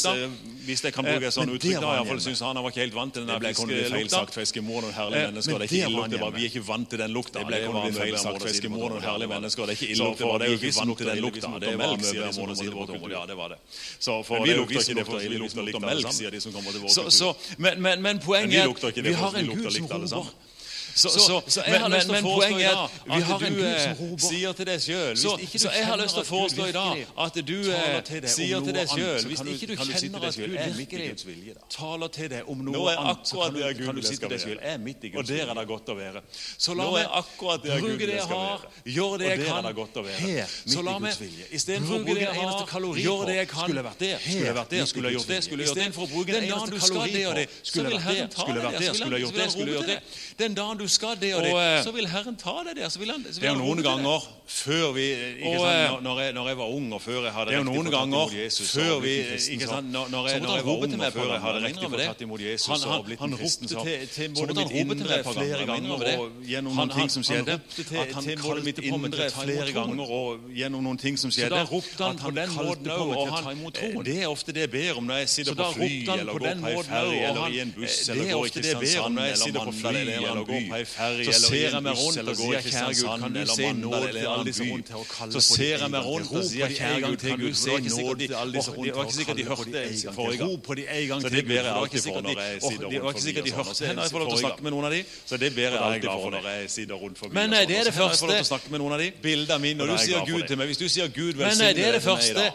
Hvis 0.68 0.82
jeg 0.84 0.92
kan 0.92 1.00
bruke 1.06 1.24
eh, 1.24 1.32
sånn 1.32 1.48
uttrykk, 1.48 1.78
da 1.80 1.88
iallfall 1.96 2.18
syns 2.20 2.40
han 2.44 2.52
han 2.58 2.64
var 2.66 2.70
ikke 2.74 2.82
helt 2.84 2.96
vant 2.98 3.12
til 3.16 3.22
den 3.24 3.40
fiskelukta. 3.40 4.18
Eh, 5.16 5.30
vi 6.36 6.42
er 6.44 6.50
ikke 6.50 6.60
vant 6.66 6.88
til 6.92 6.98
den 7.00 7.10
lukta. 7.16 7.38
Det 7.40 7.46
ble 7.48 7.56
feil 7.96 8.16
sagt, 8.20 8.42
for 8.42 8.48
Eskimoer 8.52 8.90
noen 8.92 9.04
herlige 9.06 9.30
mennesker. 9.32 9.62
Det 9.64 9.72
er 9.72 9.78
ikke 9.78 9.92
illelukt. 9.94 10.20
Vi 10.20 10.24
er 10.28 10.52
ikke 10.58 10.76
vant 10.76 10.98
til 10.98 11.06
den 11.08 11.18
lukta. 11.24 11.36
Liksom, 11.38 11.52
det 11.60 11.66
var 11.78 11.96
møbelmål. 11.96 13.10
Ja, 13.16 13.22
det 13.32 13.36
var 13.40 13.48
det. 13.48 13.58
Men 14.28 14.42
vi 14.44 14.52
lukter 14.60 14.80
ikke 14.84 14.94
det, 15.00 15.04
vi 15.30 15.38
lukter 15.38 15.80
melk, 15.88 16.12
sier 16.18 16.30
de 16.36 16.40
som 16.44 16.52
kommer 16.52 16.70
til 16.76 16.80
vår 16.84 16.88
kultur. 16.92 17.32
Men 17.56 18.20
poenget 18.20 18.60
er 18.60 18.68
at 18.68 19.04
vi 19.08 19.12
har 19.22 19.32
en 19.40 19.46
Gud 19.56 19.70
som 19.72 19.86
roper. 19.88 20.28
Så, 20.98 21.12
så, 21.14 21.40
så 21.46 21.62
jeg 21.66 21.80
har 21.80 21.88
men, 21.88 22.24
poenget 22.26 22.66
er 22.66 22.74
å 22.74 22.86
foreslå 22.88 23.06
i 23.06 23.12
dag 23.14 23.28
at 23.28 23.44
du 23.46 23.60
eh, 23.62 24.22
sier 24.24 24.56
til 24.58 24.66
deg 24.66 24.80
sjøl 24.82 25.18
så, 25.20 25.34
så 25.38 25.70
jeg 25.76 25.86
har 25.86 26.00
lyst 26.00 26.16
til 26.16 26.24
å 26.24 26.26
foreslå 26.26 26.66
i 26.66 26.74
dag 26.74 27.02
at 27.26 27.38
du 27.38 27.56
sier 28.32 28.64
til 28.66 28.74
deg 28.74 28.90
sjøl 28.90 29.28
Hvis 29.28 29.44
ikke 29.54 29.68
du 29.70 29.74
kjenner 29.78 30.26
at 30.28 30.38
Gud 30.38 30.56
virkelig 30.78 31.54
taler 31.70 32.12
til 32.14 32.30
deg 32.32 32.50
om 32.50 32.64
noe 32.66 32.94
annet, 32.96 33.30
så 33.30 33.44
kan 33.44 33.54
du, 33.54 33.62
kan 33.78 34.02
si 34.02 34.16
til 34.18 34.32
deg 34.32 34.42
sjøl 34.42 34.58
er 34.58 34.80
midt 34.82 35.06
i 35.06 35.12
Guds 35.14 35.30
vilje. 35.30 35.44
Og 35.44 35.48
der 35.48 35.52
er 35.54 35.60
det 35.60 35.66
godt 35.70 35.92
å 35.92 35.96
være. 35.98 36.22
Så 36.34 36.74
la 36.78 36.88
meg 36.90 37.06
bruke 37.68 38.08
det 38.08 38.16
jeg 38.16 38.26
har, 38.32 38.66
gjøre 38.96 39.20
det 39.22 39.30
jeg 39.30 39.38
kan 39.46 39.68
her. 40.08 40.56
Så 40.74 40.84
la 40.86 40.96
meg 41.02 41.14
å 41.14 41.78
bruke 41.78 42.16
det 42.18 42.24
jeg 42.24 42.34
har, 42.40 42.66
gjøre 43.04 43.30
det 43.30 43.38
jeg 43.38 43.50
kan. 43.52 43.66
Skulle 43.68 43.84
jeg 44.48 44.56
vært 44.58 44.74
der, 44.74 44.84
skulle 44.90 45.14
gjort 45.14 45.30
det, 45.30 45.40
skulle 45.46 45.68
gjort 45.68 45.78
det. 45.78 45.88
Å 45.98 46.10
bruke 46.12 46.34
den 46.34 46.48
dagen 46.48 46.74
du 46.74 46.80
skal 46.82 47.06
det 47.12 47.24
og 47.28 47.38
det, 47.38 47.46
skulle 47.62 47.94
jeg 47.94 47.98
vært 47.98 48.18
der, 48.18 48.28
skulle 48.34 48.58
jeg 48.58 48.66
vært 48.66 48.80
der, 48.82 48.92
skulle 48.98 49.22
gjort 49.22 49.38
det, 49.38 49.50
skulle 49.54 49.76
gjort 49.76 49.92
det. 49.92 49.98
Den 50.38 50.58
dagen 50.58 50.80
du 50.80 50.87
du 50.88 50.92
skal 50.92 51.16
det 51.20 51.34
og, 51.36 51.44
og 51.44 51.60
det, 51.60 51.84
så 51.84 51.92
vil 51.92 52.08
Herren 52.08 52.36
ta 52.40 52.54
deg 52.64 52.78
der. 52.80 52.88
Han, 52.88 53.24
det 53.28 53.44
er 53.44 53.52
jo 53.52 53.58
noen 53.60 53.82
ganger 53.84 54.24
før 54.48 54.92
vi 54.96 55.04
ikke 55.12 55.58
sant, 55.60 56.02
når, 56.02 56.20
jeg, 56.22 56.32
når 56.32 56.46
jeg 56.48 56.58
var 56.58 56.68
ung 56.72 56.92
og 56.96 57.02
før 57.04 57.26
jeg 57.26 57.32
hadde 57.36 57.50
riktig 57.52 57.74
fått 57.74 57.90
tatt 57.90 58.12
imot 58.14 58.32
Jesus 58.32 58.70
før 58.72 58.94
vi, 59.04 59.14
ikke 59.54 59.68
sant, 59.68 59.90
når, 59.92 60.08
når, 60.14 60.28
jeg, 60.30 60.40
når 60.40 60.54
jeg 60.56 60.66
var 60.68 60.84
ung 60.86 60.94
og 60.94 61.12
før 61.12 61.32
jeg 61.34 61.42
hadde 61.42 61.60
riktig 61.66 61.90
fått 61.92 62.04
tatt 62.06 62.24
imot 62.24 62.44
Jesus 62.46 62.68
han, 62.72 62.86
han, 62.88 62.94
og 62.96 63.08
blitt 63.08 63.24
en 63.26 63.36
kristen, 63.42 63.68
så, 63.68 63.84
til, 64.14 64.32
både 64.38 64.64
til 64.70 64.88
meg 64.88 65.28
flere 65.28 65.66
ganger 65.68 66.06
og 66.08 66.40
gjennom 66.48 66.80
noen 66.80 66.94
ting 66.96 67.12
som 67.12 67.26
skjedde. 67.28 67.58
At 67.58 68.16
han 68.16 68.30
kalte 68.40 68.64
mitt 68.64 68.80
indre 68.88 69.28
flere 69.36 69.68
ganger 69.76 70.14
og 70.18 70.48
gjennom 70.56 70.88
noen 70.88 71.02
ting 71.02 71.20
som 71.20 71.34
skjedde. 71.34 71.60
At 71.60 71.68
han 71.68 72.22
kalte 72.22 72.48
på 72.48 72.64
meg 72.64 72.82
til 72.88 73.14
å 73.18 73.26
ta 73.34 73.52
imot 73.52 73.76
troen. 73.76 74.00
Det 74.08 74.16
er 74.22 74.32
ofte 74.32 74.56
det 74.56 74.64
jeg 74.64 74.72
ber 74.78 75.02
om 75.02 75.12
når 75.12 75.22
jeg 75.24 75.32
sitter 75.34 75.60
på 75.60 75.68
fly 75.76 75.92
eller 76.16 76.32
går 76.32 76.48
på 76.64 76.72
ei 76.72 76.82
ferje 76.88 77.28
eller 77.28 77.52
i 77.52 77.62
en 77.66 77.76
buss 77.76 78.00
eller 78.14 78.32
går 78.32 78.48
i 78.48 78.56
Kristiansand 78.56 79.24
eller 79.28 79.58
Mandal 79.58 80.00
eller 80.16 80.44
går 80.48 80.68
på 80.72 80.77
så 80.86 81.32
ser 81.48 81.70
jeg 81.70 81.82
meg 81.82 81.94
rundt 81.98 82.28
og 82.28 82.36
sier, 82.36 82.60
kjære 82.68 82.92
Gud, 82.98 83.08
kan 83.22 83.32
du 83.34 83.42
se 83.54 83.72
nåde 83.72 84.08
til 84.12 84.26
alle 84.26 84.44
disse 84.48 84.62
rundt 84.70 84.88
her? 84.88 85.30
Så 85.30 85.40
ser 85.40 85.78
jeg 85.78 85.90
meg 85.90 86.02
rundt 86.06 86.32
og 86.32 86.44
sier, 86.44 86.68
kjære 86.78 87.00
Gud, 87.06 87.16
kan 87.16 87.38
du 87.40 87.54
se 87.54 87.70
nåde 87.70 88.26
til 88.26 88.34
alle 88.34 88.52
disse 88.54 88.70
rundt 88.70 88.86
her? 88.86 88.92
Det 88.92 88.96
var 88.96 89.04
ikke 89.04 89.18
sikkert 89.18 89.36
de 89.36 89.44
hørte 89.44 89.70
det 89.72 90.14
forrige 90.14 91.06
gang. 91.08 91.22
Så 91.22 91.28
det 91.28 91.44
ber 91.46 91.54
jeg 91.54 91.74
alltid 91.80 92.00
for 92.02 92.20
når 92.20 92.40
jeg 92.40 92.60
sitter 92.62 92.84
rundt 92.84 93.18
forbi. 93.18 93.34
Det 93.34 93.44
de 93.44 93.52
hørte 93.52 93.74
det 93.78 93.96
jeg 93.98 94.10
får 94.10 94.18
lov 94.18 94.28
til 94.28 94.38
å 94.38 94.42
snakke 94.44 94.62
med 94.62 94.70
noen 94.74 94.84
av 94.88 94.92
de. 94.96 95.00
Så 95.26 95.36
det 95.36 95.54
ber 95.54 95.70
jeg 95.70 95.82
alltid 95.90 96.08
for 96.08 96.30
når 96.36 96.48
jeg 96.52 96.70
sitter 96.70 96.94
rundt 97.04 97.18
forbi. 97.18 97.34
Men 97.34 97.50
det 97.50 97.78
er 97.78 97.84
det 97.84 97.94
første 97.94 98.26
bildet 99.22 99.50
av. 99.54 99.60
Når 99.78 99.86
du 99.86 99.96
sier 100.02 100.26
Gud 100.26 100.42
til 100.48 100.56
meg, 100.58 100.66
hvis 100.72 100.80
du 100.80 100.88
sier 100.88 101.08
Gud 101.12 101.38
velsigne 101.38 101.74
meg 101.74 102.34
da 102.38 102.50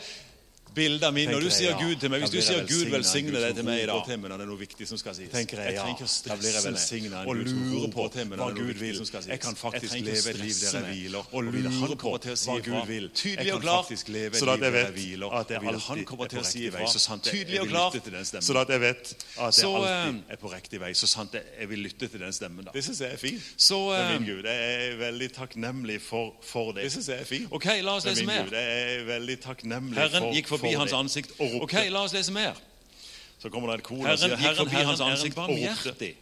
bildet 0.75 1.13
mine. 1.13 1.31
Når 1.31 1.39
du 1.39 1.49
sier 1.53 1.77
Gud 1.79 1.95
til 2.01 2.09
meg, 2.11 2.23
Hvis 2.23 2.33
du 2.33 2.41
sier 2.41 2.65
Gud 2.67 2.91
velsigne 2.91 3.41
deg 3.41 3.55
til 3.57 3.65
meg 3.67 3.83
i 3.83 3.87
dag, 3.89 4.01
det 4.07 4.17
er 4.17 4.45
noe 4.47 4.59
viktig 4.59 4.87
som 4.87 4.99
skal 4.99 5.15
sies. 5.17 5.29
Jeg 5.33 5.47
trenger 5.47 5.89
ikke 5.93 6.07
å 6.07 6.11
stresse 6.11 6.63
velsigne 6.67 7.23
og 7.23 7.35
lure 7.39 7.89
på 7.93 8.07
hva 8.37 8.49
Gud 8.57 8.73
vil. 8.81 9.01
Jeg 9.27 9.39
kan 9.43 9.55
faktisk 9.55 9.99
leve 9.99 10.33
et 10.33 10.39
liv 10.41 10.55
der 10.61 10.77
jeg 10.79 10.85
hviler, 10.89 11.29
og 11.31 11.43
lure 11.49 11.97
på 11.97 12.13
hva 12.17 12.57
Gud 12.67 12.87
vil. 12.89 13.09
Tydelig 13.13 13.53
og 13.53 13.61
klar, 13.65 13.83
sånn 13.87 14.53
at 14.55 14.65
jeg 14.67 14.73
vet 14.77 14.89
at 15.33 15.53
jeg 15.53 15.61
alltid 15.73 15.97
eh, 15.97 16.01
er 16.01 16.09
på 16.13 16.27
riktig 16.33 16.73
vei. 16.73 16.87
Så 16.93 17.01
sant 17.03 17.27
tydelig 17.27 17.61
og 17.63 17.69
klar, 17.71 17.97
sånn 18.41 18.61
at 18.63 18.73
jeg 18.73 18.83
vet 18.83 19.13
at 19.13 19.59
jeg 19.59 19.69
alltid 19.69 20.33
er 20.35 20.41
på 20.41 20.53
riktig 20.53 20.81
vei. 20.83 20.93
Så 20.97 21.09
sant 21.09 21.37
jeg 21.37 21.69
vil 21.69 21.83
lytte 21.85 22.09
til 22.09 22.23
den 22.23 22.33
stemmen. 22.35 22.65
da. 22.65 22.73
Det 22.75 22.83
syns 22.85 23.01
jeg 23.03 23.13
er 23.13 23.21
fint. 23.21 23.51
Så, 23.57 23.79
min 23.93 24.23
eh, 24.23 24.27
Gud, 24.29 24.49
jeg 24.49 24.89
er 24.89 24.97
veldig 25.01 25.29
takknemlig 25.35 25.99
for, 26.03 26.33
det. 26.75 26.87
Det 26.87 26.93
syns 26.97 27.09
jeg 27.11 27.21
er 27.23 27.29
fint. 27.29 27.51
Ok, 27.53 27.69
la 27.83 27.97
oss 27.99 28.07
lese 28.07 28.25
mer. 28.27 28.49
Herren 29.93 30.29
gikk 30.33 30.51
forbi 30.51 30.62
for 30.71 30.79
hans 30.83 30.93
ansikt 30.93 31.31
og 31.39 31.47
ropte. 31.59 31.63
Ok, 31.67 31.89
la 31.91 32.03
oss 32.07 32.13
lese 32.15 32.31
mer. 32.31 32.53
Så 33.43 33.49
kommer 33.51 33.71
det 33.73 33.81
et 33.81 33.83
kor 33.87 33.99
og 34.07 34.17
sier 34.19 34.35
Herren, 34.35 34.39
Herren, 34.39 34.55
forbi 34.63 34.83
hans 34.87 34.99
er 34.99 35.05
ansikt 35.11 35.37
og 35.37 35.49
ropte. 35.49 35.63
barmhjertig. 35.63 36.13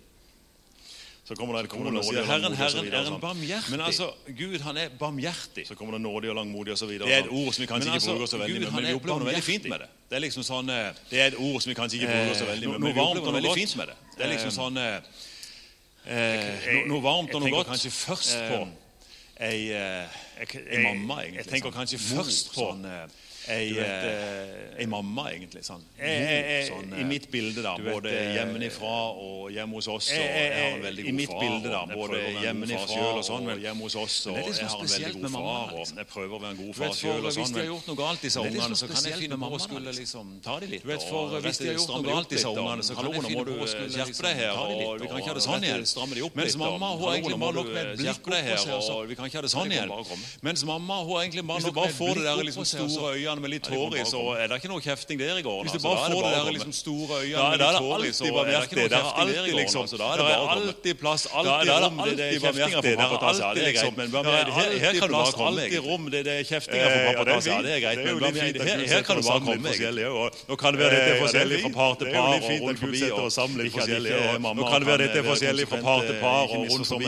Så 1.27 1.35
kommer 1.37 1.55
det 1.55 1.63
et 1.67 1.69
kor 1.71 1.85
og 1.85 2.03
sier 2.03 2.25
Herren, 2.25 2.53
Herren 2.57 2.87
er 2.87 2.97
en 2.97 3.05
sånn. 3.11 3.19
barmhjertig. 3.21 3.71
Men 3.71 3.81
altså, 3.85 4.07
Gud 4.39 4.59
han 4.65 4.77
er 4.77 4.89
barmhjertig. 4.99 5.67
Så 5.67 5.75
kommer 5.79 5.93
det 5.95 6.01
nådig 6.01 6.29
og 6.33 6.35
langmodig 6.35 6.73
videre. 6.89 7.07
Det 7.07 7.13
er 7.13 7.19
et 7.21 7.29
sånn. 7.29 7.45
ord 7.45 7.53
som 7.53 7.61
vi 7.61 7.67
kanskje 7.69 7.87
ikke 7.87 7.99
altså, 8.01 8.15
bruker 8.17 8.31
så 8.33 8.37
veldig 8.41 8.61
mye, 8.61 8.71
men 8.71 8.83
vi 8.83 8.89
er 8.91 8.95
opplever 8.99 9.19
noe 9.21 9.29
veldig 9.31 9.43
fint 9.45 9.67
med 9.69 9.79
det. 9.79 9.89
Det 10.09 10.15
er 10.17 10.23
liksom 10.25 10.43
sånn 10.43 10.69
eh, 10.69 10.93
Det 11.11 11.19
er 11.21 11.27
et 11.31 11.37
ord 11.39 11.61
som 11.61 11.69
vi 11.69 11.75
kanskje 11.77 11.99
ikke 12.01 12.09
bruker 12.11 12.35
så 12.41 12.45
veldig 12.49 12.67
med, 12.67 12.79
mye, 12.79 12.87
men 12.87 12.95
vi 12.95 12.99
opplever 13.05 13.27
noe 13.31 13.37
veldig 13.39 13.53
fint 13.61 13.75
med 13.77 13.87
det. 13.93 13.97
Det 14.17 14.25
er 14.25 14.33
liksom 14.33 14.51
Eh, 14.51 14.57
sånn 14.57 14.77
eh, 14.77 15.01
Eh, 16.01 16.73
no- 16.73 16.95
Noe 16.95 17.01
varmt 17.05 17.35
og 17.35 17.41
noe 17.43 17.51
godt. 17.53 17.67
jeg 17.69 17.77
tenker 17.77 17.77
kanskje 17.77 17.91
først 17.93 18.35
Eh, 18.35 18.49
på 18.49 18.67
ei, 19.45 19.69
eh, 20.41 20.71
jeg, 20.75 20.83
mamma, 20.83 21.21
egentlig. 21.23 21.43
Jeg 21.43 21.51
tenker 21.55 21.69
sånn. 21.69 21.77
kanskje 21.79 21.99
først 22.01 22.53
på 22.55 22.65
sånn, 22.65 22.85
eh, 22.85 23.19
ei, 23.49 23.77
eh, 23.79 24.79
ei 24.81 24.85
mamma, 24.85 25.31
egentlig. 25.31 25.63
Sånn. 25.65 25.81
Eh, 25.97 26.09
eh, 26.09 26.69
Mor, 26.69 26.81
sånn, 26.81 26.93
I 26.93 27.01
eh, 27.01 27.07
mitt 27.09 27.27
bilde, 27.31 27.63
da. 27.65 27.73
Både 27.81 28.11
eh, 28.13 28.35
hjemmefra 28.37 28.97
og 29.17 29.51
hjemme 29.53 29.79
hos 29.79 29.87
oss. 29.89 30.11
Og 30.13 30.19
Eh, 30.21 30.27
jeg 30.27 30.51
har 30.51 30.61
en 30.61 30.77
eh, 30.77 30.83
veldig 30.85 31.01
I 31.01 31.05
god 31.09 31.17
mitt 31.17 31.31
far, 31.31 31.39
bilde, 31.41 31.69
da, 31.73 31.81
både 31.89 32.17
hjemmefra 32.43 33.07
og 33.11 33.23
sånn, 33.25 33.43
men 33.49 33.61
hjemme 33.63 33.81
hos 33.87 33.95
oss. 33.97 34.17
Og 34.29 34.35
det 34.37 34.43
jeg 34.45 34.55
sånn 34.59 34.69
har 34.69 34.77
en 34.77 34.93
veldig 34.93 35.13
god 35.15 35.31
far, 35.31 35.41
og 35.41 35.79
liksom. 35.79 35.97
jeg 36.01 36.07
prøver 36.13 36.33
å 36.35 36.41
være 36.43 36.51
en 36.51 36.61
god 36.61 36.73
far 36.77 36.91
sjøl. 37.01 37.21
Hvis 37.25 37.35
sånn, 37.39 37.53
de 37.55 37.61
har 37.61 37.69
gjort 37.71 37.87
noe 37.89 37.99
galt, 38.01 38.21
disse 38.21 38.37
det 38.37 38.51
ungene, 38.51 38.61
sånn 38.61 38.77
så 38.81 38.85
kan 38.91 39.01
jeg 39.09 39.15
finne 39.25 39.37
på 39.41 39.47
å 39.51 39.61
skulle 39.65 39.91
liksom. 39.97 40.25
ta 40.45 40.53
de 40.61 40.65
litt. 40.75 40.83
Og 40.85 40.89
hvis 41.41 41.57
de 41.61 41.65
har 41.71 41.75
gjort 41.79 41.93
noe 41.95 42.05
galt, 42.11 42.29
disse 42.35 42.47
og 42.51 42.55
ungene, 42.61 42.83
så 42.85 42.91
kan 42.97 43.03
jeg 43.09 43.13
finne 43.25 43.45
på 43.49 43.57
å 43.57 43.69
skulle 43.73 43.89
skjerpe 43.97 44.21
deg 44.27 44.35
her, 44.41 44.53
ta 44.53 44.63
de 44.69 44.75
litt, 44.77 44.89
og 44.91 44.95
vi 45.01 45.07
kan 45.09 45.17
ikke 45.17 45.31
ha 45.31 45.37
det 49.41 49.49
mens 50.41 50.63
mamma 50.65 50.95
hun 51.03 51.21
egentlig 51.21 51.43
bare, 51.47 51.59
når 51.61 51.71
bare 51.71 51.89
får 51.93 52.13
det 52.17 52.23
der 52.23 52.35
liksom, 52.43 52.65
store 52.65 52.83
altså- 52.83 53.11
øynene 53.15 53.41
med 53.41 53.49
litt 53.49 53.67
hår 53.67 53.95
i, 53.95 54.03
så 54.05 54.21
er 54.39 54.47
det 54.47 54.55
ikke 54.61 54.71
noe 54.71 54.81
kjefting 54.81 55.19
der 55.19 55.37
i 55.37 55.41
gården. 55.41 55.63
Hvis 55.67 55.71
du 55.71 55.87
altså. 55.87 55.89
bare 55.91 56.11
får 56.11 56.21
det 56.21 56.31
der 56.45 56.51
liksom, 56.51 56.73
store 56.73 57.13
øynene 57.21 57.49
med 57.51 57.59
litt 57.59 57.81
hår 57.83 57.99
i, 58.01 58.11
så 58.11 58.23
er 58.23 58.45
det 58.45 58.63
ikke 58.63 58.75
noe 58.81 58.89
kjefting 58.89 58.89
der 58.91 59.01
i 59.01 59.51
gården. 59.51 59.57
Liksom- 59.61 59.81
altså. 59.81 59.97
Det 59.97 60.05
er 60.31 60.41
alltid 60.55 60.93
plass, 61.03 61.23
alltid 61.33 61.69
rom. 61.71 61.97
Det 62.01 62.19
er 62.21 62.39
kjeftinger 62.41 62.81
for 62.81 62.95
pappa 63.01 63.17
ta 63.21 63.31
seg 63.33 63.43
av. 63.45 63.53
Det 63.55 63.61
er 63.61 63.73
greit. 63.75 63.95
Her 64.81 64.93
kan 64.99 65.07
du 65.07 65.13
bare 65.21 65.31
komme. 65.31 65.61
Rom. 65.91 66.03
Det 66.11 66.27
er 66.27 66.43
kjeftinger 66.51 66.87
for 66.91 67.01
pappa 67.11 67.23
ta 67.31 67.37
seg 67.41 67.53
av. 67.53 67.61
Det 67.63 67.71
er 67.71 67.81
greit. 67.85 67.97
Men 68.01 68.35
her 68.91 69.01
kan 69.07 69.15
du 69.17 69.23
bare 69.27 69.41
komme. 69.41 69.61
Nå 70.51 70.55
kan 70.61 70.69
det 70.73 70.79
være 70.81 70.91
dette 70.91 71.11
er 71.11 71.19
forskjellig 71.21 71.61
fra 71.61 71.71
par 71.71 71.93
til 71.99 72.07
par 72.11 72.27
og 72.31 72.51
rundt 72.61 72.79
forbi. 72.79 73.01
Nå 74.61 74.63
kan 74.71 74.79
det 74.81 74.87
være 74.87 74.97
dette 75.05 75.17
er 75.21 75.25
forskjellig 75.31 75.65
fra 75.71 75.77
par 75.81 76.01
til 76.07 76.15
par 76.21 76.43
og 76.51 76.67
rundt 76.71 76.87
forbi. 76.87 77.05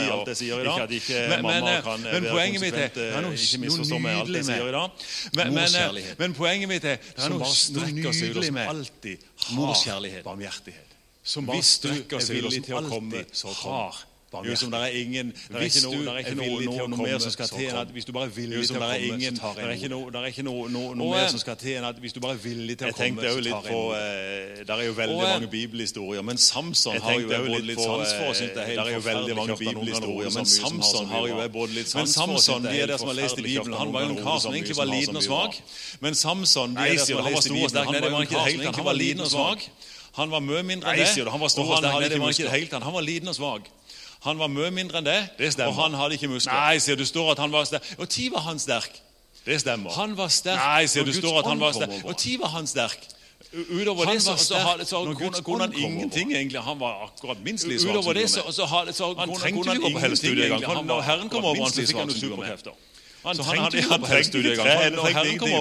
Ikke 0.63 0.83
at 0.83 0.91
ikke 0.91 1.17
mamma 1.41 1.81
kan 1.81 1.99
være 2.03 2.21
konsekvent 2.53 3.12
noe, 3.21 3.33
eh, 3.33 3.43
ikke 3.43 3.59
misforstå 3.65 3.99
med 3.99 4.15
alt 4.21 4.33
det 4.33 4.45
som 4.45 4.55
gjør 4.57 4.69
i 4.69 4.75
dag. 4.77 5.05
Men, 5.37 5.53
men, 5.53 5.75
eh, 5.75 6.09
men, 6.19 6.33
poenget 6.33 6.71
mitt 6.71 6.87
er 6.87 6.97
det 7.03 7.25
er 7.25 7.29
noe, 7.29 7.51
strekker 7.51 8.15
seg 8.15 8.33
ut, 8.33 8.37
og 8.37 8.47
som 8.47 8.57
alltid 8.63 9.27
har 9.49 10.23
barmhjertighet. 10.23 10.97
Som 11.23 11.45
bare 11.47 11.63
strekker 11.63 12.19
seg 12.19 12.43
ut, 12.43 12.57
som 12.65 12.91
alltid 12.91 13.45
har 13.63 14.01
Liksom, 14.41 14.71
der 14.71 14.79
er 14.79 14.87
ingen, 14.87 15.33
der 15.51 15.57
er 15.57 15.61
ikke, 15.61 15.81
no, 15.83 16.05
der 16.05 16.13
er 16.13 16.17
ikke 16.17 16.35
noe, 16.35 16.63
noe, 16.65 16.87
noe, 16.89 17.03
mer 17.03 17.19
som 17.19 17.31
skal 17.31 17.47
til 17.47 17.67
enn 17.69 17.77
at 17.77 17.91
hvis 17.93 18.05
du 18.05 18.11
bare 18.15 18.25
er 18.25 18.33
villig 18.35 18.63
til 18.67 18.77
å 18.77 18.81
komme, 18.81 19.19
så 19.29 19.43
tar 19.43 19.59
jeg 19.61 19.83
imot. 19.83 19.89
No, 19.93 19.99
der 20.09 20.19
er 20.19 20.31
ikke 20.33 20.45
noe, 20.47 20.69
noe, 20.73 20.95
noe 20.97 21.11
mer 21.13 21.27
som 21.33 21.41
skal 21.43 21.57
til 21.61 21.77
enn 21.77 21.87
at 21.89 21.99
hvis 22.01 22.15
du 22.15 22.19
bare 22.23 22.37
er 22.37 22.41
villig 22.43 22.77
til 22.81 22.89
å 22.89 22.95
komme, 22.97 23.21
så 23.21 23.27
tar 23.27 23.37
jeg 23.37 23.77
imot. 23.77 24.67
Der 24.67 24.75
er 24.77 24.85
jo 24.87 24.95
veldig 24.97 25.19
mange 25.21 25.49
bibelhistorier, 25.53 26.21
men 26.21 26.37
Samson 26.37 26.97
har 27.01 27.19
jo 27.19 27.29
jeg 27.29 27.45
både 27.47 27.61
litt 27.69 27.83
sans 27.83 28.15
for. 28.17 28.33
Sånn, 28.33 28.51
eh, 28.53 28.73
der 28.73 28.83
er 28.83 28.93
jo 28.95 29.03
veldig 29.05 29.37
mange 29.37 29.57
bibelhistorier, 29.61 30.33
men 30.37 30.45
Samson 30.55 31.07
har 31.13 31.27
jo 31.27 31.39
jeg 31.41 31.53
både 31.59 31.77
litt 31.77 31.93
sans 31.93 32.17
for. 32.17 32.27
Men 32.27 32.39
Samson, 32.41 32.67
de 32.67 32.75
er 32.81 32.87
der 32.93 32.97
som 32.97 33.07
har 33.11 33.19
lest 33.21 33.39
i 33.39 33.47
Bibelen, 33.47 33.77
han 33.77 33.93
var 33.93 34.07
jo 34.07 34.17
en 34.17 34.23
kar 34.23 34.39
som 34.39 34.53
egentlig 34.53 34.77
var 34.77 34.89
liten 34.89 35.15
og 35.21 35.23
svag. 35.23 35.61
Men 35.99 36.15
Samson, 36.15 36.75
de 36.75 36.81
er 36.89 36.97
der 36.97 37.05
som 37.05 37.21
har 37.21 37.29
lest 37.29 37.47
i 37.47 37.53
Bibelen, 37.53 37.83
han 37.83 38.01
var 38.01 38.09
jo 38.09 38.21
en 38.23 38.27
kar 38.27 38.49
som 38.49 38.61
egentlig 38.61 38.85
var 38.85 38.93
liten 39.03 39.21
og 39.21 39.31
svag. 39.31 39.67
Han 40.13 40.29
var 40.29 40.43
mye 40.45 40.61
mindre 40.63 40.91
enn 40.93 40.99
det. 41.01 41.31
Han 42.83 42.93
var 42.93 43.01
liten 43.01 43.27
og 43.27 43.35
svag. 43.35 43.69
Han 44.23 44.39
var 44.39 44.47
mye 44.47 44.71
mindre 44.71 45.01
enn 45.01 45.07
det, 45.07 45.17
det 45.37 45.65
og 45.67 45.75
han 45.75 45.95
hadde 45.99 46.15
ikke 46.15 46.29
muskler. 46.31 46.55
Nei, 46.55 46.77
sier 46.79 46.95
du 46.95 47.03
står 47.05 47.33
at 47.33 47.41
han 47.43 47.51
var 47.51 47.65
sterk. 47.67 47.89
Og 47.97 48.07
tid 48.09 48.31
var 48.31 48.45
han 48.47 48.59
sterk. 48.59 49.01
Det 49.43 49.59
stemmer. 49.59 49.91
Han 49.97 50.15
var 50.17 50.31
sterk. 50.31 50.61
Nei, 50.61 50.85
sier 50.87 51.03
du 51.03 51.11
står 51.15 51.41
at 51.41 51.49
han 51.51 51.59
var 51.59 51.75
sterk. 51.75 51.97
Og 52.07 52.15
tid 52.17 52.39
var 52.39 52.53
han 52.55 52.67
sterk. 52.67 53.09
Utover 53.53 54.05
det 54.09 54.21
så, 54.21 54.33
så, 54.37 54.55
så, 54.85 55.41
kunne 55.43 55.61
han 55.61 55.73
ingenting, 55.77 56.31
egentlig. 56.33 56.61
Han 56.61 56.79
var 56.79 57.03
akkurat 57.05 57.37
minst 57.43 57.67
like 57.67 57.79
svart 57.79 58.03
som 58.95 59.13
du 59.13 59.19
Han 59.19 59.35
trengte 59.35 59.75
ikke 59.75 59.81
gå 59.81 59.91
på 59.93 59.99
helsestudiet 59.99 60.51
engang. 60.51 60.85
Når 60.85 61.01
Herren 61.01 61.29
kom 61.29 61.45
over 61.45 61.67
så 61.69 61.81
fikk 61.81 61.97
han 61.97 62.09
jo 62.09 62.17
superkrefter. 62.17 62.71
Han 63.23 63.35
trengte 63.35 63.77
ikke 63.77 64.55
tre 64.57 64.87
ender, 64.87 64.99
trengte 64.99 65.27
ingenting. 65.29 65.53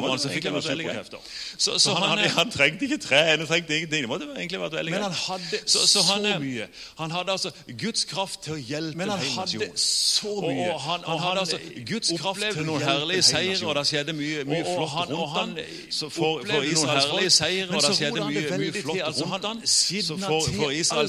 Han, 2.36 2.50
trengte 2.50 2.84
ikke 2.84 2.98
tre 2.98 3.32
ender, 3.32 3.46
trengte 3.46 3.76
ingenting. 3.76 4.02
Det 4.02 4.08
måtte 4.10 4.26
egentlig 4.36 4.60
vært 4.60 4.72
veldig 4.72 4.92
Men 4.92 5.02
han 5.02 5.12
hadde 5.12 5.60
så, 5.66 5.86
så, 5.86 6.02
han, 6.02 6.26
så, 6.26 6.38
mye. 6.42 6.66
Han 6.98 7.10
hadde 7.10 7.30
altså 7.36 7.50
Guds 7.82 8.04
kraft 8.10 8.42
til 8.46 8.56
å 8.56 8.58
hjelpe 8.58 8.98
Men 8.98 9.12
han 9.14 9.22
hadde 9.36 9.68
så 9.78 10.32
mye. 10.42 10.72
Og, 10.72 10.80
han, 10.80 11.06
hadde 11.06 11.44
altså 11.44 11.60
Guds 11.90 12.10
kraft 12.18 12.42
til 12.56 12.66
noen 12.66 12.82
herlige 12.82 13.22
seire, 13.22 13.60
og 13.66 13.78
det 13.78 13.86
skjedde 13.92 14.16
mye, 14.18 14.42
mye 14.48 14.64
flott 14.66 15.12
rundt 15.12 15.36
han, 15.36 15.54
så 15.90 16.10
for, 16.10 16.42
for 16.50 16.66
Israels 16.66 17.06
herlige 17.06 17.34
seire, 17.38 17.68
og 17.70 17.86
det 17.86 17.94
skjedde 18.00 18.26
mye, 18.26 18.42
flott 18.80 18.90
rundt 18.90 19.06
altså, 19.06 19.24
han, 19.46 19.62
så 19.66 20.18
for, 20.18 20.42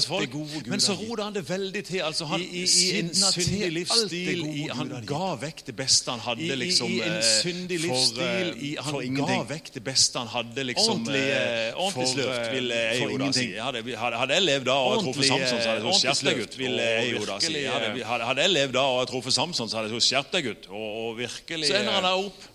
for 0.06 0.70
Men 0.70 0.80
så 0.80 0.92
rodet 1.02 1.24
han 1.24 1.34
det 1.34 1.48
veldig 1.48 1.84
til. 1.84 2.00
altså 2.06 2.24
Han 2.30 2.40
i, 2.40 2.62
i, 2.62 2.64
i 2.64 2.98
en 3.00 3.10
syndig 3.14 3.72
livsstil 3.72 4.46
han 4.74 4.94
ga 5.08 5.34
vekk 5.40 5.66
det 5.66 5.76
beste 5.76 6.10
han 6.14 6.22
hadde 6.22 6.43
hadde 6.44 6.56
liksom, 6.60 6.90
I, 6.90 6.92
i, 6.92 6.96
i 6.96 7.00
liksom, 7.00 7.10
en 7.10 7.16
eh, 7.16 7.28
syndig 7.42 7.78
livsstil. 7.82 8.50
For, 8.52 8.60
i, 8.68 8.70
han 8.86 9.18
ga 9.18 9.38
vekk 9.50 9.70
det 9.74 9.82
beste 9.84 10.22
han 10.22 10.30
hadde. 10.32 10.66
liksom. 10.70 10.94
Ordentlig, 10.94 11.22
eh, 11.34 11.68
ordentlig 11.74 12.06
for, 12.06 12.12
slurft, 12.12 12.48
vil 12.54 12.72
jeg 12.74 13.02
jo 13.02 13.18
da 13.20 13.30
si. 13.36 13.46
Hadde, 13.58 13.84
hadde, 14.00 14.38
jeg 14.38 14.46
levd 14.46 14.68
da 14.70 14.76
og 14.88 15.04
truffet 15.04 15.28
Samson, 15.30 15.60
så 15.60 15.68
hadde 15.68 15.76
jeg 15.78 15.86
truffet 15.86 16.08
Kjertegutt. 16.08 16.58
vil 16.60 16.80
jeg 16.82 17.12
jo 17.12 17.24
da 17.28 17.38
si. 17.42 17.54
Hadde, 17.64 18.24
hadde 18.28 18.48
jeg 18.48 18.54
levd 18.54 18.76
da 18.78 18.84
og 18.94 19.06
truffet 19.12 19.38
Samson, 19.38 19.70
så 19.70 19.80
hadde 19.80 19.90
jeg 19.90 19.96
truffet 19.96 20.10
Kjertegutt. 20.12 20.68
Og, 20.72 20.88
og 21.04 21.22
virkelig... 21.22 21.70
Så 21.70 21.78
ender 21.80 21.98
han 21.98 22.08
da 22.08 22.16
opp 22.24 22.50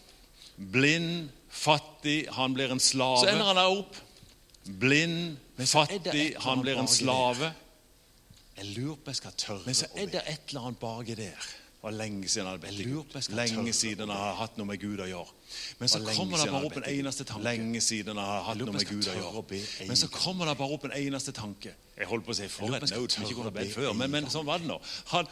blind, 0.59 1.29
fattig, 1.49 2.19
han 2.35 2.53
blir 2.53 2.75
en 2.75 2.83
slave. 2.83 3.23
Så 3.23 3.31
ender 3.31 3.51
han 3.51 3.59
da 3.59 3.67
opp 3.71 3.97
blind, 4.79 5.39
fattig, 5.63 6.33
han 6.43 6.61
blir 6.63 6.79
en 6.81 6.91
slave. 6.91 7.53
Jeg 8.59 8.73
lurer 8.75 8.97
på 8.99 9.07
om 9.07 9.13
jeg 9.13 9.21
skal 9.21 9.35
tørre. 9.39 9.63
Men 9.65 9.77
så 9.77 9.87
er 9.95 10.11
det 10.11 10.21
et 10.27 10.51
eller 10.51 10.67
annet 10.67 10.79
baki 10.81 11.15
der 11.15 11.49
og 11.81 11.93
lenge 11.93 12.27
siden 12.27 12.47
han 12.47 12.59
hadde 12.59 12.67
bedt 12.67 12.87
Gud. 12.87 13.35
Lenge 13.35 13.73
siden 13.73 14.09
han 14.09 14.17
har 14.17 14.33
hatt 14.35 14.57
noe 14.59 14.67
med 14.67 14.81
Gud 14.81 14.99
å 14.99 15.07
gjøre. 15.07 15.35
Men 15.79 15.91
så 15.91 16.01
kommer 16.03 16.41
det 16.41 16.49
bare 16.51 16.67
opp 16.67 16.75
en 16.81 16.87
eneste 16.91 17.25
tanke. 17.29 17.45
Lenge 17.45 17.81
siden 17.81 18.19
han 18.19 18.25
har 18.25 18.43
hatt 18.49 18.59
noe 18.59 18.75
med 18.75 18.89
Gud 18.89 19.07
å 19.07 19.15
gjøre. 19.15 19.61
Men 19.87 20.01
så 20.01 20.11
kommer 20.11 20.51
det 20.51 20.57
bare 20.59 20.75
opp 20.75 20.89
en 20.89 20.97
eneste 20.97 21.33
tanke. 21.37 21.73
Jeg 21.95 22.11
holdt 22.11 22.27
på 22.27 22.35
å 22.35 22.37
si 22.41 22.51
for 22.51 22.75
et 22.75 22.83
note 22.91 23.15
som 23.15 23.23
ikke 23.23 23.39
kunne 23.39 23.55
bedt 23.55 23.73
før, 23.75 23.93
men, 23.95 24.11
men, 24.11 24.27
sånn 24.31 24.47
var 24.47 24.59
det 24.59 24.67
nå. 24.67 24.77
Han, 25.13 25.31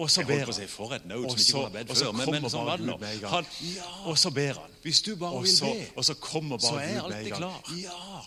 og 0.00 0.10
så 0.14 0.24
ber 0.26 0.46
han. 0.46 0.68
For 0.70 0.94
et 0.94 1.10
note, 1.10 1.34
og 1.34 1.42
så, 1.42 1.66
og 1.66 1.96
så 1.98 2.12
kommer 2.12 2.38
men, 2.38 2.48
sånn 2.54 2.70
var 2.70 2.82
det 2.82 2.86
nå. 2.86 2.96
Han, 3.34 3.50
og 4.06 4.18
så 4.22 4.34
ber 4.34 4.62
han. 4.62 4.78
Hvis 4.86 5.02
du 5.06 5.16
bare 5.18 5.42
vil 5.42 5.58
be, 5.58 5.74
og 5.96 6.06
så 6.06 6.18
kommer 6.22 6.62
bare 6.62 6.86
Gud 6.86 7.10
med 7.10 7.32
en 7.34 7.48
gang. 7.48 7.74
Ja. 7.82 8.22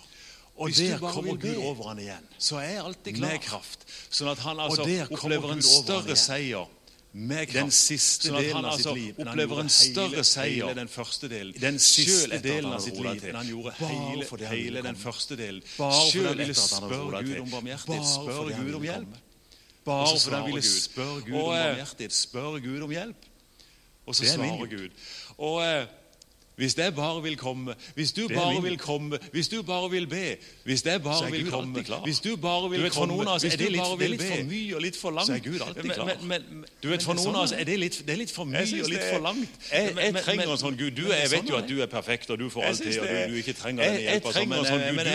Og 0.53 0.69
Hvis 0.69 0.83
der 0.83 0.99
kommer 0.99 1.39
Gud 1.41 1.55
over 1.63 1.87
han 1.87 1.99
igjen. 1.99 2.27
Så 2.37 2.59
er 2.61 2.83
alltid 2.83 3.15
klar. 3.15 3.31
Med 3.31 3.41
kraft. 3.41 3.87
Sånn 4.13 4.29
at 4.29 4.43
han 4.43 4.59
altså 4.61 4.85
opplever 5.09 5.55
en 5.55 5.63
større 5.65 6.15
seier 6.19 6.67
den 7.13 7.69
siste 7.69 8.31
sånn 8.31 8.39
delen 8.41 8.65
av 8.65 8.77
sitt 8.77 8.87
altså 8.87 8.93
liv. 8.97 9.19
opplever 9.21 9.59
en 9.61 9.69
større 9.69 10.23
seier 10.25 10.73
den 10.73 10.89
første 10.89 11.29
delen. 11.29 11.53
Den 11.61 11.77
siste 11.77 12.39
delen 12.41 12.73
av 12.73 12.81
sitt 12.81 12.97
liv 12.97 13.27
enn 13.29 13.37
han 13.37 13.51
gjorde 13.51 13.73
hele, 13.77 14.25
hele, 14.25 14.49
hele 14.49 14.81
den 14.81 14.97
første 14.97 15.37
delen. 15.37 15.61
Selv 15.77 16.31
han 16.31 16.41
ville 16.41 16.57
spørre 16.57 17.23
Gud 17.27 17.39
om 17.43 17.51
barmhjertighet, 17.53 18.07
spørre 18.15 18.57
Gud 18.57 18.79
om 18.79 18.87
hjelp. 18.89 19.19
Bare 19.85 20.07
fordi 20.15 20.35
han 20.35 20.47
ville 20.47 20.63
spørre 20.65 21.21
Gud 21.27 21.35
om 21.37 21.51
barmhjertighet, 21.51 22.17
spørre 22.17 22.63
Gud 22.65 22.87
om 22.87 22.95
hjelp. 22.97 23.29
Og 24.05 24.15
så 24.15 24.31
svarer 24.33 24.71
Gud. 24.77 25.03
Og... 25.37 25.59
Eh, 25.65 25.99
hvis 26.55 26.77
jeg 26.77 26.95
bare 26.95 27.21
vil 27.23 27.37
komme, 27.37 27.73
hvis 27.95 28.11
du 28.11 28.27
bare 28.27 28.61
vil 28.61 28.77
komme, 28.77 29.17
hvis 29.31 29.47
du 29.47 29.61
bare 29.63 29.89
vil 29.89 30.07
be 30.07 30.35
Hvis 30.63 30.85
jeg 30.85 31.03
bare 31.03 31.31
vil 31.31 31.49
komme, 31.51 31.81
hvis 32.03 32.19
du 32.19 32.35
bare 32.35 32.69
vil 32.69 32.91
komme 32.91 33.13
Er 33.23 33.57
det 33.57 33.71
litt 33.71 34.21
for 34.21 34.43
mye 34.45 34.75
og 34.75 34.81
litt 34.81 34.97
for 34.97 35.11
langt? 35.11 35.27
Så 35.27 35.33
er 35.33 35.39
Gud 35.39 35.59
alltid 35.67 35.89
klar. 35.93 36.05
du 36.83 36.89
vet, 36.89 37.03
For 37.03 37.13
noen 37.13 37.27
av 37.27 37.33
sånn- 37.33 37.43
oss 37.43 37.51
er 37.51 37.63
det 37.63 37.79
litt, 37.79 38.31
for 38.31 38.45
mye 38.45 38.83
og 38.83 38.89
litt 38.89 39.03
for 39.13 39.19
langt. 39.19 39.49
Jeg, 39.71 40.13
trenger 40.23 40.51
en 40.51 40.57
sånn 40.57 40.77
Gud. 40.77 40.95
jeg 40.97 41.29
vet 41.31 41.39
sånn 41.39 41.47
jo 41.49 41.55
at 41.55 41.67
du 41.67 41.81
er 41.81 41.87
perfekt, 41.87 42.29
og 42.29 42.37
du 42.39 42.49
får 42.49 42.61
alt 42.63 42.77
til, 42.81 42.99
og 43.01 43.07
du, 43.27 43.35
ikke 43.37 43.53
trenger 43.53 43.83
den 43.83 44.01
hjelpa. 44.01 44.33
Sånn, 44.33 44.49
men 44.49 44.57
du 44.57 45.09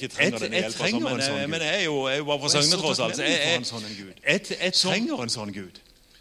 ikke 0.00 0.76
trenger 0.76 0.98
den 1.08 1.20
hjelpa. 1.20 1.48
Men 1.48 1.60
jeg 1.60 1.74
er 1.80 2.16
jo 2.16 2.24
bare 2.24 2.40
fra 2.40 2.48
Søgne, 2.48 2.76
tross 2.76 2.98
alt. 3.00 3.18
Jeg 3.18 3.26
altså. 3.26 3.40
trenger 3.40 3.56
en 3.56 3.64
sånn 3.64 3.96
Gud. 3.96 4.14
Jeg 4.26 4.72
trenger 4.72 5.22
en 5.22 5.28
sånn 5.28 5.52
Gud. 5.54 5.80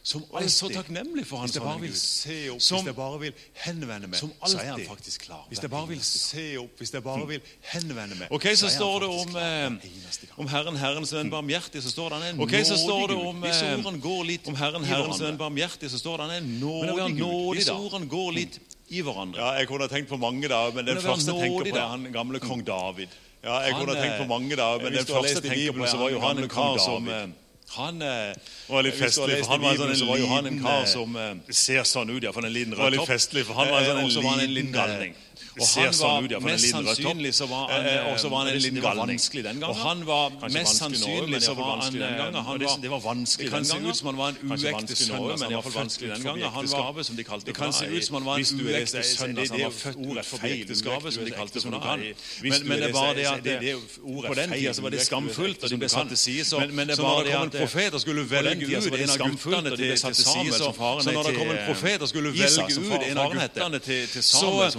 Som 0.09 0.23
alltid. 0.33 0.47
Er 0.47 0.53
så 0.53 0.67
takknemlig 0.73 1.23
for 1.29 1.37
hans. 1.37 1.51
Hvis 1.51 1.59
jeg 1.59 1.65
bare 1.67 1.81
vil 1.83 1.95
se 1.95 2.37
opp, 2.49 2.61
som, 2.65 2.87
hvis 3.21 3.41
henvende 3.61 4.07
meg, 4.09 4.17
så 4.17 4.57
er 4.57 4.71
han 4.71 4.81
faktisk 4.87 5.27
klar. 5.27 5.43
Hvis 5.51 5.61
jeg 5.61 5.69
bare 5.69 5.89
vil 5.91 5.99
se 6.01 6.45
opp, 6.57 6.79
hvis 6.81 6.93
jeg 6.95 7.03
bare 7.05 7.27
vil 7.29 7.51
henvende 7.73 8.17
meg 8.17 8.25
hm. 8.25 8.33
Ok, 8.39 8.47
Så, 8.55 8.63
så 8.63 8.71
står 8.79 9.03
det 9.03 9.09
om, 9.19 9.35
eh, 9.37 10.31
om 10.41 10.47
Herren 10.49 10.79
Herren 10.81 11.05
som 11.05 11.19
hm. 11.19 11.27
den 11.27 11.33
barmhjertige, 11.35 11.83
så 11.85 11.91
står 11.93 12.09
det 12.09 12.17
han 12.17 12.25
er 12.25 12.33
en 12.33 12.41
okay, 12.41 12.63
nådig 12.63 13.19
Gud. 13.19 13.27
Om, 13.27 13.43
eh, 13.43 13.51
Disse 13.51 13.67
ordene 13.75 14.01
går 14.07 14.23
litt 14.31 14.49
om 14.49 14.57
Herren 14.57 14.87
Herren 14.89 15.13
som 15.13 15.27
den 15.27 15.37
barmhjertige, 15.37 15.91
så 15.93 16.01
står 16.01 16.17
det 16.17 16.25
han 16.25 16.33
er 16.33 16.41
en 16.41 16.49
nådig 16.63 17.11
Gud. 17.19 17.59
Disse 17.59 17.75
ordene 17.77 18.09
går 18.15 18.31
hm. 18.31 18.37
litt 18.39 18.57
i 18.89 19.03
hverandre. 19.05 19.43
Ja, 19.43 19.51
Jeg 19.59 19.69
kunne 19.69 19.89
tenkt 19.91 20.09
på 20.09 20.17
mange, 20.17 20.49
da, 20.49 20.63
men 20.73 20.89
den 20.89 21.03
første 21.03 21.35
jeg 21.35 21.51
tenker 21.51 21.69
på, 21.69 21.77
er 21.77 21.91
han 21.93 22.09
gamle 22.15 22.41
kong 22.41 22.65
David. 22.65 23.13
Ja, 23.43 23.59
jeg 23.67 23.77
kunne 23.77 23.93
tenkt 23.93 24.17
på 24.17 24.25
eh, 24.25 24.33
mange, 24.33 24.57
da, 24.57 24.71
men 24.81 24.97
den 24.97 25.05
første 25.05 25.35
jeg 25.37 25.45
tenker 25.45 25.77
på, 25.77 25.85
så 25.85 26.01
var 26.01 26.09
jo 26.17 26.23
han 26.25 26.41
en 26.41 26.49
kar 26.49 26.81
som 26.81 27.05
David. 27.05 27.29
Eh, 27.29 27.45
han 27.69 28.01
eh, 28.01 28.33
var 28.67 28.83
litt 28.83 28.95
eh, 28.95 29.01
festlig, 29.03 29.43
for 29.43 29.53
han 29.53 29.61
var, 29.61 29.81
en 29.85 29.97
sånn 29.99 30.15
liten, 30.17 30.61
kar 30.63 30.87
som 30.89 31.17
eh, 31.21 31.33
ser 31.53 31.85
sånn 31.85 32.09
ut, 32.09 32.23
iallfall 32.23 32.47
en 32.49 32.55
liten 32.55 32.73
rødt 32.73 32.97
topp. 32.97 33.51
Han 33.59 33.69
var 33.69 33.91
en 33.93 34.09
sånn 34.13 34.45
liten 34.49 34.71
galning. 34.73 35.13
Og 35.59 35.67
ser 35.67 35.81
han 35.81 35.93
sånn 35.93 36.23
ut, 36.25 36.31
ja, 36.31 36.37
en 36.37 36.43
liten 36.45 37.33
så 37.33 37.45
var 37.47 37.67
han 37.69 37.85
Eh, 37.85 38.13
og 38.13 38.31
var 38.31 38.37
han 38.45 38.47
en 38.47 38.61
liten 38.61 38.81
galning. 38.81 39.19
den 39.43 39.63
Og 39.63 39.75
han 39.75 40.05
var 40.05 40.29
Kanskje 40.29 40.53
mest 40.53 40.75
sannsynlig 40.79 41.41
så 41.41 41.53
var 41.55 41.81
han 41.81 41.93
den 41.93 42.01
gangen. 42.01 42.35
eh, 42.35 42.43
Han 42.43 42.59
var, 42.59 42.77
det, 42.81 42.89
var- 42.89 42.99
vanskelig 43.01 43.51
den 43.51 43.63
gangen. 43.63 43.69
det 43.69 43.79
kan 43.79 43.83
se 43.83 43.89
ut 43.89 43.95
som 43.97 44.07
han 44.07 44.17
var 44.17 44.27
en 44.29 44.37
uekte 44.51 44.95
sønn, 44.95 45.39
men 45.39 45.51
var 45.51 45.61
vanskelig 45.61 46.09
den 46.15 46.23
gangen. 46.23 46.49
Han 46.51 46.65
var, 46.67 47.03
som 47.03 47.15
de 47.15 47.23
kalte 47.23 47.45
det 47.45 47.53
det 47.53 47.55
kan 47.55 47.73
se 47.73 47.85
ut 47.85 48.03
som 48.05 48.13
han 48.15 48.25
var 48.25 48.35
en 48.37 48.45
uekte 48.45 49.03
sønn. 49.03 49.35
han 49.37 49.59
var 49.59 49.71
født 49.71 49.97
utenfor 49.97 50.39
ekteskapet, 50.47 51.13
som 51.13 51.23
de 51.25 51.31
kalte 51.31 51.53
det. 51.59 52.15
Hvis 52.41 52.59
Men, 52.59 52.67
men 52.67 52.79
det 52.81 52.93
var 52.93 53.13
det 53.13 53.15
det- 53.23 53.25
at 53.27 53.43
det- 53.43 53.59
det 53.61 53.75
det, 53.75 54.27
på 54.27 54.33
den 54.35 54.49
tida 54.51 54.73
så 54.73 54.81
var 54.81 54.89
det 54.89 55.01
skamfullt, 55.01 55.63
og 55.63 55.69
de 55.69 55.77
ble 55.77 55.89
satt 55.89 56.07
til 56.07 56.17
side. 56.17 56.45
Så, 56.45 56.59
Men- 56.59 56.75
men 56.75 56.87
det 56.87 56.95
så 56.97 57.01
når 57.03 57.17
det 57.17 57.25
det 57.25 57.33
kom 57.35 57.43
en 57.43 57.49
profet 57.67 57.93
og 57.93 58.01
skulle 58.01 58.23
velge 58.29 58.65
ut 58.77 58.93
en 58.93 59.09
av 59.09 59.17
guttene 59.17 59.69
til, 59.69 59.77
til 59.77 60.13
til 60.13 60.23
Samuel, 60.23 60.53
som 60.53 60.73
faren 60.73 61.01
så 61.03 61.11
når 61.11 61.23
det 61.23 61.35
kom 61.37 61.49
en 61.49 61.57
til, 61.57 61.65
profet 61.73 62.01
og 62.01 62.09
skulle 62.09 62.29
Isak, 62.33 62.59
velge 62.59 62.73
som 62.73 62.83
ut 62.83 62.89
far- 62.89 63.03
en 63.11 63.17
av 63.17 63.31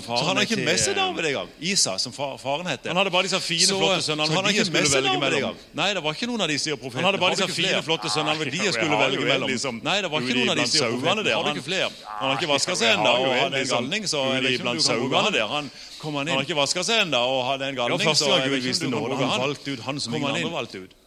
faren 0.03 0.27
ikke 0.51 0.67
med 0.67 0.81
seg 0.83 0.93
eh, 0.93 0.99
David 0.99 1.29
engang. 1.31 1.51
Isa, 1.71 1.95
som 2.03 2.13
faren 2.15 2.69
het. 2.71 2.87
Han 2.91 2.99
hadde 3.01 3.13
bare 3.15 3.29
disse 3.29 3.41
fine, 3.45 3.69
så, 3.69 3.79
flotte 3.79 4.05
sønnene. 4.07 4.29
Han, 4.29 4.45
hadde 4.45 4.53
ikke 4.57 4.75
med 4.77 4.89
seg 4.91 5.07
David 5.07 5.37
engang. 5.39 5.59
Nei, 5.81 5.89
det 5.97 6.03
var 6.05 6.17
ikke 6.19 6.29
noen 6.31 6.45
av 6.45 6.53
de, 6.53 6.59
sier 6.63 6.79
profeten. 6.81 7.01
Han 7.01 7.09
hadde 7.11 7.23
bare 7.23 7.39
disse 7.39 7.49
fine, 7.57 7.83
flotte 7.87 8.13
sønnene. 8.13 8.45
Det 8.45 8.55
de 8.55 8.63
jeg 8.67 8.77
skulle 8.77 9.01
velge 9.01 9.27
mellom. 9.31 9.53
Liksom 9.55 9.83
Nei, 9.87 9.97
det 10.05 10.13
var 10.13 10.27
ikke 10.27 10.39
noen 10.41 10.55
av 10.55 10.61
de, 10.61 10.69
sier 10.71 10.87
profeten. 10.87 11.11
Han 11.11 11.45
hadde 11.45 11.57
ikke 11.57 11.67
flere. 11.69 11.91
Han 12.21 12.33
har 12.33 12.39
ikke 12.41 12.53
vaska 12.55 12.79
seg 12.83 12.95
ennå, 12.97 13.17
og 13.25 13.35
han 13.37 13.59
er 13.59 13.65
en 13.65 13.75
galning, 13.75 14.09
så 14.11 14.25
jeg 14.35 14.47
vet 14.47 14.57
ikke 14.59 14.69
om 14.69 14.81
du 14.81 14.87
kan 14.87 15.05
bruke 15.05 15.27
han 15.27 15.37
der. 15.39 15.47
Han, 15.51 16.33
har 16.35 16.47
ikke 16.47 16.59
vaska 16.63 16.87
seg 16.87 17.05
ennå, 17.07 17.21
og 17.35 17.45
han 17.51 17.69
en 17.69 17.83
galning, 17.83 18.17
så 18.17 18.33
jeg 18.39 18.57
vet 18.57 18.73
ikke 18.73 18.91
om 18.91 18.97
du 18.97 18.99
kan 18.99 19.07
bruke 19.11 19.35
han. 19.35 20.01
Kom 20.11 20.27
han. 20.31 21.00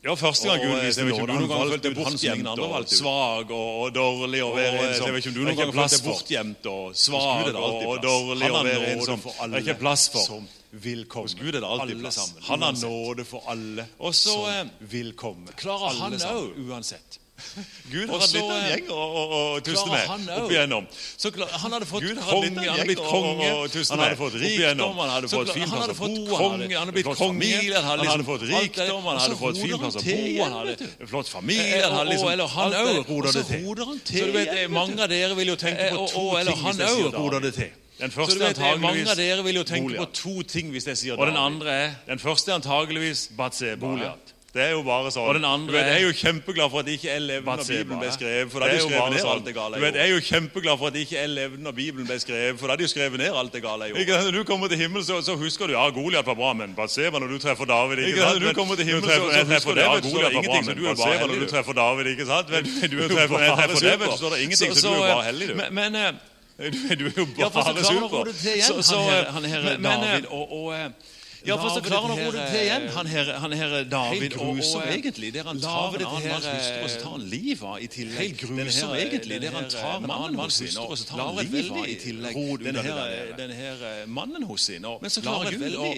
Ja, 0.00 0.14
første 0.16 0.48
gang 0.48 0.62
Gud 0.62 0.78
eh, 0.78 0.84
viste 0.86 1.04
nåde. 1.04 1.34
Han 1.36 1.48
valgte 1.50 1.90
ut 1.92 1.98
han 2.00 2.14
som 2.16 2.34
ingen 2.34 2.46
andre 2.48 2.68
valgte 2.72 2.94
ut. 2.94 3.00
Svak 3.02 3.50
og, 3.52 3.90
dårlig 3.92 4.40
og 4.46 4.54
være 4.56 4.78
en 4.78 4.86
eh, 4.86 4.94
som 4.96 5.10
Det 5.10 5.12
vet 5.16 5.26
ikke 5.26 5.32
om 5.32 5.36
du 5.36 5.42
noen 5.44 5.58
gang 5.58 5.74
valgte 5.76 6.00
bortgjemt 6.06 6.68
og 6.72 6.96
svak 6.96 7.50
og, 7.50 7.98
dårlig 8.04 8.48
og 8.48 8.56
være 8.56 8.78
en 8.78 8.80
Det 8.80 8.94
er 8.94 9.04
sånn- 9.10 9.58
ikke 9.60 9.76
plass 9.82 10.08
for. 10.14 10.40
Vil 10.70 11.04
komme. 11.10 11.26
Hos 11.26 11.34
Gud 11.34 11.54
er 11.54 11.60
det 11.60 11.68
alltid 11.68 12.00
plass. 12.00 12.32
Han 12.46 12.62
har 12.62 12.76
nåde 12.78 13.24
for 13.26 13.42
alle 13.50 13.88
som 14.14 14.70
vil 14.80 15.12
komme. 15.18 15.52
Klarer 15.60 15.98
han 15.98 16.14
òg, 16.14 16.54
uansett. 16.70 17.18
Gud 17.90 18.08
hadde 18.12 18.28
blitt 18.32 18.50
en 18.54 18.66
gjeng 18.70 18.90
å, 18.94 18.98
å, 19.00 19.22
å 19.30 19.60
tuste 19.66 19.88
med 19.90 20.30
opp 20.36 20.52
igjennom. 20.54 20.86
han 21.62 21.74
hadde 21.76 21.88
fått 21.90 22.06
Gud 22.06 22.20
hadde 22.20 22.30
konge, 22.30 22.66
han 22.66 22.74
hadde 22.74 22.86
blitt 22.90 23.02
konge 23.04 23.50
å 23.54 23.66
tuste. 23.72 23.94
Han 23.94 24.04
hadde 24.04 24.18
fått 24.20 24.38
rikdom, 24.44 25.00
han 25.00 25.12
hadde 25.14 25.32
fått 25.32 25.52
fin 25.56 25.68
plass 25.70 25.90
å 25.90 25.98
bo, 26.00 26.38
han 26.40 26.64
hadde 26.76 26.96
blitt 26.96 27.10
konge, 27.10 27.50
han 27.74 28.04
hadde 28.04 28.28
fått 28.30 28.46
rikdom, 28.50 29.04
han 29.10 29.22
hadde 29.24 29.38
fått 29.42 29.60
fin 29.60 29.76
plass 29.76 30.00
å 30.00 30.06
bo, 30.06 30.24
han 30.44 30.56
hadde 30.60 30.90
flott 31.10 31.28
familie 31.30 31.82
han 31.84 31.96
hadde 31.98 32.10
liksom, 32.10 32.28
han 32.56 32.72
så 33.32 33.44
roder 33.50 33.84
han 33.86 34.00
til. 34.04 34.18
Så 34.20 34.26
du 34.26 34.32
vet, 34.32 34.70
Mange 34.70 35.02
av 35.02 35.08
dere 35.10 35.36
vil 35.36 35.52
jo 35.52 35.56
tenke 35.60 35.90
på 35.92 36.06
to 36.10 36.26
ting 36.40 36.64
hvis 36.64 36.80
jeg 36.80 36.96
sier 36.96 37.14
roder 37.14 37.40
det. 37.50 37.70
Den 38.00 38.10
første 38.10 38.38
så 38.38 38.44
vet, 38.44 38.80
Mange 38.80 39.04
av 39.10 39.16
dere 39.18 39.44
vil 39.44 39.60
jo 39.60 39.64
tenke 39.68 39.90
Boliat. 39.90 40.00
på 40.00 40.20
to 40.22 40.42
ting 40.48 40.70
hvis 40.72 40.86
jeg 40.88 40.96
sier 40.96 41.16
David. 41.16 41.20
Og 41.20 41.32
den 41.32 41.40
andre 41.40 41.72
er? 41.84 41.90
Den 42.08 42.22
første 42.22 42.50
er 42.50 42.60
antageligvis 42.60 43.26
Batse 43.36 43.76
Boliat. 43.80 44.34
Det 44.50 44.62
er 44.64 44.72
jo 44.74 44.80
bare 44.82 45.12
sånn. 45.14 45.28
Og 45.30 45.36
den 45.36 45.44
andre... 45.46 45.70
Du 45.70 45.76
vet, 45.76 45.86
Jeg 45.86 46.00
er 46.00 46.08
jo 46.08 46.14
kjempeglad 46.18 46.70
for 46.72 46.82
at 46.82 46.88
ikke 46.90 47.10
er 47.12 47.20
levende 47.22 47.54
når 47.60 47.68
Bibelen 47.70 48.00
ble 48.00 48.08
skrevet. 48.10 48.48
for 48.50 48.58
da 48.58 48.66
hadde 48.66 49.20
jo 49.20 49.28
alt 49.30 49.44
det 49.46 49.52
gale 49.54 49.76
jeg. 49.76 49.82
Du 49.82 49.84
vet, 49.84 49.98
Jeg 50.00 50.02
er 50.02 50.10
jo 50.10 50.22
kjempeglad 50.26 50.80
for 50.80 50.90
at 50.90 50.96
ikke 50.98 51.14
jeg 51.14 51.30
levde 51.30 51.62
når 51.62 51.76
Bibelen 51.76 52.08
ble 52.08 52.16
skrevet, 52.18 52.58
for 52.58 52.66
da 52.66 52.74
hadde 52.74 52.86
jo 52.88 52.90
skrevet 52.90 53.22
ned 53.22 53.36
alt 53.42 53.52
det 53.54 53.62
gale 53.62 53.86
jeg 53.86 53.94
gjorde. 53.94 54.24
Når 54.26 54.38
du 54.38 54.48
kommer 54.48 54.72
til 54.72 54.80
himmelen, 54.82 55.06
så, 55.06 55.20
så 55.22 55.36
husker 55.38 55.70
du 55.70 55.76
ja, 55.76 55.84
Goliat 55.94 56.26
var 56.26 56.38
bra, 56.40 56.50
men 56.58 56.74
Batseba 56.74 57.22
når 57.22 57.30
du 57.30 57.38
treffer 57.44 57.70
David 57.70 58.02
ikke 58.08 58.24
sant? 58.24 58.42
Når 58.42 58.48
du 58.48 58.58
kommer 58.58 58.80
til 58.80 58.90
himmelen, 58.90 59.06
så, 59.06 59.20
så, 59.22 59.38
så 59.38 59.54
husker 59.54 59.78
du 59.78 59.82
ja, 59.84 59.94
Goliat 60.08 60.34
var 60.34 60.48
bra, 60.48 60.58
men 60.66 60.82
Batseba 60.82 61.30
når 61.30 61.44
du 61.44 61.46
treffer 61.54 61.78
David 61.78 62.10
ikke 62.16 62.28
sant? 62.32 62.50
Men, 62.50 62.66
du 62.66 62.98
treffer, 63.14 63.46
jeg 63.46 63.54
treffer 63.62 63.86
det, 63.86 63.94
vet 64.02 64.10
du, 64.10 64.18
så 64.18 64.26
er 64.26 64.34
det 64.34 64.42
ingenting, 64.48 64.74
så, 64.74 64.82
du 64.82 64.90
er 64.90 64.98
jo 64.98 65.14
bare 65.14 65.28
heldig, 65.30 65.48
du. 65.52 65.62
Men, 65.78 66.02
eh, 66.02 66.10
du, 66.58 67.06
er 67.06 67.22
jo 67.22 67.30
bare 67.38 67.86
super. 67.86 68.34
Så, 68.34 68.98
igjen, 69.06 69.32
han 69.38 69.50
herre 69.54 69.78
eh, 69.78 69.82
David, 69.86 70.26
eh, 70.26 70.58
og 70.58 70.74
ja, 71.46 71.56
for 71.56 71.72
så 71.72 71.80
klarer 71.84 72.10
han 72.10 72.12
å 72.12 72.26
roe 72.26 72.44
til 72.50 72.58
eh, 72.58 72.66
igjen. 72.66 72.86
Han 72.94 73.08
her, 73.08 73.30
han 73.42 73.54
her 73.56 73.74
eh, 73.78 73.86
David 73.88 74.34
grusom, 74.34 74.82
og, 74.82 74.92
egentlig. 74.92 75.30
Der 75.34 75.48
han 75.48 75.60
tar 75.62 75.96
en 75.96 76.04
annen 76.04 76.28
manns 76.28 76.48
hustru 76.50 76.84
og 76.84 76.90
så 76.92 77.00
tar 77.00 77.14
han 77.14 77.24
eh, 77.24 77.32
livet 77.34 77.64
av 77.70 77.80
i 77.80 77.88
tillegg. 77.94 78.20
Helt 78.20 78.42
grusom, 78.42 78.92
her, 78.92 79.02
egentlig. 79.06 79.40
Der 79.44 79.56
han 79.56 79.68
tar 79.72 80.04
mannen 80.04 80.38
hos 80.42 80.60
sin 80.60 80.78
og 80.84 80.94
så 81.00 81.08
tar 81.08 81.24
han 81.24 81.40
livet 81.40 81.72
av 81.72 81.88
i 81.88 81.98
tillegg. 82.04 82.40
den 82.66 82.80
her, 82.84 83.34
denne 83.40 83.58
her 83.58 83.84
mannen 84.20 84.46
hos 84.50 84.68
sin. 84.70 84.84
Og 84.84 85.00
Men 85.02 85.12
så 85.12 85.24
klarer 85.24 85.56
Gud 85.56 85.76
å 85.80 85.90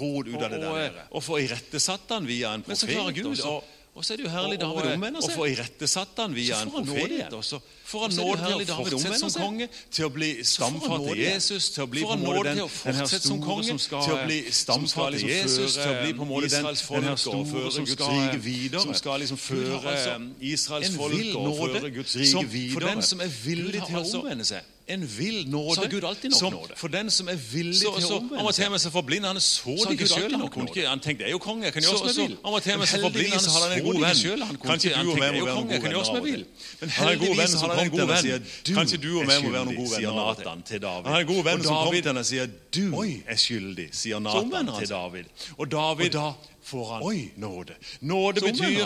rode 0.00 0.34
ut 0.34 0.42
av 0.42 0.54
det 0.54 0.62
der. 0.66 1.02
Og 1.12 1.24
få 1.24 1.42
irettesatt 1.46 2.16
han 2.16 2.26
via 2.28 2.54
en 2.56 2.66
profet. 2.66 2.74
Men 2.74 2.82
så 2.82 2.90
klarer 2.90 3.18
Gud 3.22 3.44
å 3.46 3.58
og 3.98 4.04
så 4.04 4.14
er 4.14 4.20
det 4.20 4.24
jo 4.28 4.30
herlig 4.30 4.60
David 4.62 4.86
omvender 4.92 5.24
seg. 5.24 5.32
Og 5.32 5.40
får 5.40 5.48
irettesatt 5.56 6.20
han 6.22 6.34
via 6.36 6.60
en 6.62 6.70
profet. 6.70 7.32
Og 7.34 7.42
så 7.44 7.58
får 7.88 8.04
han 8.04 8.14
nåde 8.14 8.44
til 8.62 8.70
å 8.70 8.76
fortsette 8.78 9.18
som 9.24 9.42
konge, 9.42 9.66
til 9.96 10.06
å 10.06 10.10
bli 10.14 10.28
stamfar 10.46 11.02
til 11.02 11.22
Jesus, 11.24 11.66
til 11.74 11.82
å 11.82 11.88
bli 11.90 12.04
på 12.06 12.14
en 12.14 12.22
måte 12.22 12.44
den, 12.52 12.60
den 12.68 13.00
her 13.00 13.10
store 13.10 13.66
som 13.66 13.82
skal 13.82 14.06
til 14.06 14.14
å 14.14 14.20
bli 14.22 14.38
stamfar 14.60 15.18
til 15.18 15.26
Jesus, 15.32 15.74
til 15.80 15.90
å 15.90 15.98
bli 16.04 16.14
på 16.14 16.30
måte 16.30 16.52
den, 16.54 16.70
den 16.70 17.10
her 17.10 17.18
store 17.24 17.74
som 17.74 17.90
skal, 17.90 18.16
videre, 18.46 18.86
som 18.86 18.94
skal 19.02 19.18
liksom 19.24 19.42
føre 19.48 19.82
altså 19.82 20.14
um, 20.14 20.30
Israels 20.54 20.94
folk 20.94 21.38
og 21.42 21.62
føre 21.64 21.94
Guds 21.98 22.18
rike 22.22 22.46
videre. 22.54 22.74
For 22.78 22.90
den 22.92 23.06
som 23.10 23.26
er 23.26 23.38
villig 23.42 23.80
til 23.82 23.98
å 23.98 24.04
altså 24.04 24.22
omvende 24.22 24.46
seg 24.46 24.74
en 24.88 25.06
vill 25.18 25.48
nåde. 25.50 25.80
Har 25.80 25.88
Gud 25.88 26.04
alltid 26.04 26.30
nok 26.30 26.38
som, 26.38 26.52
nåde? 26.52 26.76
For 26.76 26.88
den 26.88 27.10
som 27.10 27.28
er 27.28 27.36
villig 27.36 27.76
så, 27.76 27.92
til 27.98 28.06
å 28.08 28.18
omvende 28.18 28.52
seg. 28.56 28.70
Han 28.72 28.92
forblind, 28.92 29.26
han 29.28 29.40
så 29.40 29.74
det 29.84 29.96
ikke 29.98 30.08
sjøl. 30.08 30.32
Han, 30.32 30.42
han, 30.42 31.02
tenkte 31.04 31.24
jeg 31.24 31.28
er 31.28 31.34
jo 31.34 31.40
konge, 31.42 31.66
jeg 31.68 31.74
kan 31.76 31.84
gjøre 31.84 31.98
som 31.98 32.08
jeg 32.08 32.16
vil. 32.28 32.36
Han 32.44 32.54
var 32.54 32.64
til 32.64 32.78
meg 32.80 32.88
så 32.88 33.00
forblind, 33.02 33.34
han 33.36 33.64
har 33.64 33.74
en 33.76 33.84
god 33.88 34.00
venn. 34.04 34.18
Selv, 34.22 34.46
han 34.48 34.60
Kanskje 34.64 34.94
du 34.94 35.10
og 35.12 35.20
jeg 35.22 35.34
må 35.36 35.42
være 35.44 35.58
noen 35.58 35.68
gode 35.68 35.82
venner. 35.84 36.46
Men 36.80 36.94
heldigvis 36.98 37.56
har 37.60 37.74
han 37.74 37.84
en 37.84 37.92
god 37.96 38.12
venn. 38.14 38.48
Kanskje 38.80 39.02
du 39.04 39.10
og 39.12 39.32
jeg 39.34 39.44
må 39.44 39.52
være 39.56 39.68
noen 39.70 39.80
gode 39.82 39.92
venner. 39.96 40.18
Nathan 40.22 40.64
til 40.72 40.82
David. 40.86 41.10
Han 41.10 41.18
har 41.18 41.26
en 41.26 41.30
god 41.34 41.44
venn 41.50 41.68
som 41.68 41.78
kom 41.84 41.98
til 41.98 42.10
ham 42.12 42.22
og 42.22 42.28
sier 42.32 42.48
'Du 42.48 42.88
er 43.04 43.38
skyldig', 43.44 43.90
sier 43.92 44.18
Nathan 44.24 44.72
til 44.78 44.88
David. 44.88 45.24
Og 45.58 45.70
David 45.70 46.10
da 46.16 46.32
får 46.64 46.92
han 46.94 47.30
nåde. 47.36 47.74
Nåde 48.00 48.40
betyr 48.40 48.84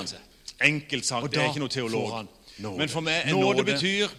Enkelt 0.63 1.07
sagt, 1.07 1.33
det 1.35 1.43
er 1.43 1.49
ikke 1.51 1.59
noe 1.59 1.73
teolog. 1.73 2.27
Men 2.59 2.89
for 2.89 3.01
meg 3.01 3.25
er 3.25 3.35
nåde 3.35 3.65
betyr 3.67 4.13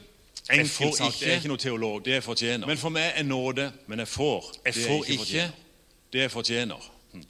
Enkel 0.52 0.96
sak. 0.96 1.14
Det 1.20 1.32
er 1.32 1.36
ikke 1.36 1.48
noe 1.48 1.58
teolog. 1.58 2.02
Det 2.06 2.18
jeg 2.18 2.24
fortjener. 2.24 2.68
Men 2.68 2.78
for 2.78 2.90
meg 2.90 3.14
er 3.16 3.24
nåde 3.24 3.72
Men 3.88 4.00
jeg 4.00 4.08
får 4.08 4.52
jeg 4.66 4.74
det 4.74 4.84
får 4.84 5.06
jeg 5.06 5.10
ikke 5.10 5.18
fortjener. 5.18 5.48
Ikke 5.48 6.14
det 6.14 6.22
jeg 6.22 6.32
fortjener. 6.32 6.92
Hm. 7.14 7.26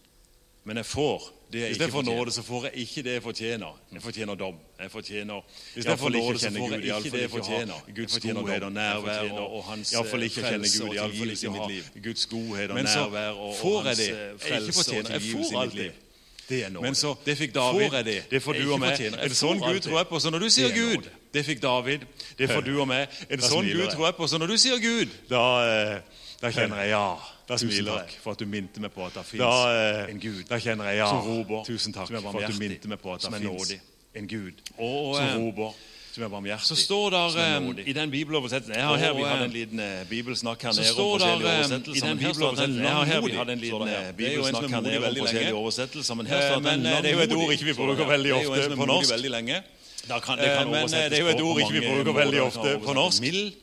Men 0.63 0.77
jeg 0.77 0.85
får 0.85 1.31
det 1.53 1.61
jeg 1.61 1.69
ikke 1.69 2.01
nåde, 2.01 2.31
så 2.31 2.41
får 2.41 2.63
jeg 2.63 2.71
ikke 2.75 3.01
det 3.03 3.13
jeg 3.13 3.23
fortjener. 3.23 3.79
Jeg 3.93 4.01
fortjener 4.01 4.35
dom. 4.35 4.55
Jeg 4.81 4.91
fortjener 4.91 5.41
Istedenfor 5.75 6.09
nåde, 6.09 6.39
så 6.39 6.51
får 6.51 6.71
jeg 6.71 6.97
ikke 6.97 7.09
det 7.11 7.21
jeg 7.21 7.29
fortjener. 7.29 7.73
Guds 7.95 8.19
godhet 8.19 8.63
og 8.63 8.71
nærvær 8.71 9.31
og 9.39 9.63
hans 9.63 9.93
eh, 9.93 10.05
frelse 10.11 10.83
og 10.83 10.95
tilgivelse 10.95 11.47
i 11.47 11.49
mitt 11.49 11.67
liv. 11.69 11.83
Guds 12.03 12.25
godhet 12.25 12.71
og 12.71 12.83
nærvær 12.83 13.29
og 13.29 13.83
hans 13.83 13.99
eh, 13.99 14.15
frelse 14.39 14.79
og 14.99 15.05
tilgivelse 15.05 15.53
i 15.53 15.57
mitt 15.65 15.73
liv. 15.73 15.91
Det 16.49 16.65
er 16.65 16.69
nåde. 16.69 16.85
Men 16.85 16.95
så. 16.95 17.15
Får 17.55 17.95
jeg 17.95 18.05
det? 18.05 18.23
Det 18.31 18.43
får 18.43 18.53
du 18.53 18.73
og 18.73 18.79
meg. 18.79 19.01
En 19.01 19.35
sånn 19.35 19.61
Gud 19.61 19.79
tror 19.79 19.97
jeg 19.97 20.07
på. 20.07 20.19
Så 20.19 20.29
når 20.29 20.39
du 20.39 20.49
sier 20.49 20.73
Gud 20.75 21.05
det 21.33 21.45
fikk 21.45 21.61
David. 21.61 22.03
Det 22.37 22.49
får 22.49 22.61
du 22.61 22.75
og 22.79 22.87
meg. 22.87 23.07
En 23.29 23.39
da 23.41 23.47
sånn 23.47 23.65
Gud 23.65 23.79
jeg. 23.81 23.93
tror 23.95 24.05
jeg 24.05 24.15
på. 24.19 24.27
Så 24.29 24.37
når 24.37 24.53
du 24.53 24.57
sier 24.61 24.81
Gud, 24.81 25.15
da, 25.31 25.45
eh, 25.65 26.19
da 26.41 26.51
kjenner 26.53 26.83
jeg 26.83 26.93
ja. 26.93 27.07
Da 27.47 27.57
Tusen 27.59 27.87
takk 27.89 28.11
jeg. 28.13 28.19
for 28.23 28.37
at 28.37 28.39
du 28.39 28.45
minte 28.47 28.79
meg 28.79 28.93
på 28.93 29.03
at 29.05 29.17
det 29.17 29.25
fins 29.27 29.41
en 30.13 30.19
Gud. 30.21 30.43
Da 30.47 30.59
kjenner 30.61 30.91
jeg 30.91 31.01
ja. 31.01 31.09
Som 31.09 31.25
rober. 31.27 31.65
Tusen 31.67 31.95
takk 31.95 32.13
for 32.13 32.39
at 32.39 32.53
du 32.53 32.59
minte 32.61 32.87
meg 32.87 33.01
på 33.01 33.15
at 33.15 33.25
det 33.25 33.33
fins 33.33 33.73
eh, 33.73 33.89
en 34.21 34.29
Gud. 34.29 34.61
Og, 34.77 35.17
eh, 35.17 35.33
som 35.33 35.41
rober. 35.41 35.73
Som 36.13 36.23
er 36.23 36.29
barmhjertig. 36.29 36.67
Så 36.69 36.75
står 36.77 37.09
der 37.09 37.81
i 37.89 37.93
den 37.97 38.11
bibeloversettelsen 38.13 38.75
Jeg 38.75 38.85
har 38.85 38.97
her, 39.01 39.13
Vi 39.17 39.23
hadde 39.23 39.45
en 39.45 39.51
liten 39.51 39.81
bibelsnakk 40.09 40.61
her 40.61 40.75
nede. 40.77 40.85
Så 40.85 40.93
står 40.93 41.17
der 41.17 41.33
i 41.33 41.99
den 41.99 42.17
bibeloversettelsen 42.17 42.83
Jeg 42.83 42.93
har 42.93 43.05
her, 43.05 43.21
vi 43.21 43.31
hadde 43.33 43.53
en 43.57 43.59
liten 43.59 43.79
sånn 43.79 44.17
bibelsnakk 44.17 44.69
her 44.69 44.81
nede 44.81 45.07
om 45.09 45.15
forskjellige 45.17 45.53
oversettelser. 45.53 46.15
Men 46.15 46.29
her 46.29 46.41
står 46.45 46.61
det 46.61 46.63
Men 46.63 46.85
sånn 46.85 47.01
det 47.01 47.09
er 47.09 47.17
jo 47.17 47.23
et 47.25 47.33
ord 47.33 47.53
ikke 47.57 47.65
vi 47.65 47.73
bruker 47.81 48.05
veldig 48.13 48.35
ofte 48.43 48.75
på 48.77 48.85
norsk. 48.93 49.23
Da 50.09 50.19
kan, 50.19 50.37
det 50.37 50.51
eh, 50.51 50.57
kan 50.57 50.69
Men 50.71 50.83
eh, 50.83 51.09
det 51.09 51.13
er 51.13 51.19
jo 51.19 51.27
et 51.27 51.41
ord 51.41 51.59
ikke 51.59 51.73
vi 51.73 51.81
bruker 51.87 52.11
veldig 52.11 52.41
ofte 52.41 52.79
på 52.85 52.93
norsk. 52.93 53.21
Mild. 53.21 53.53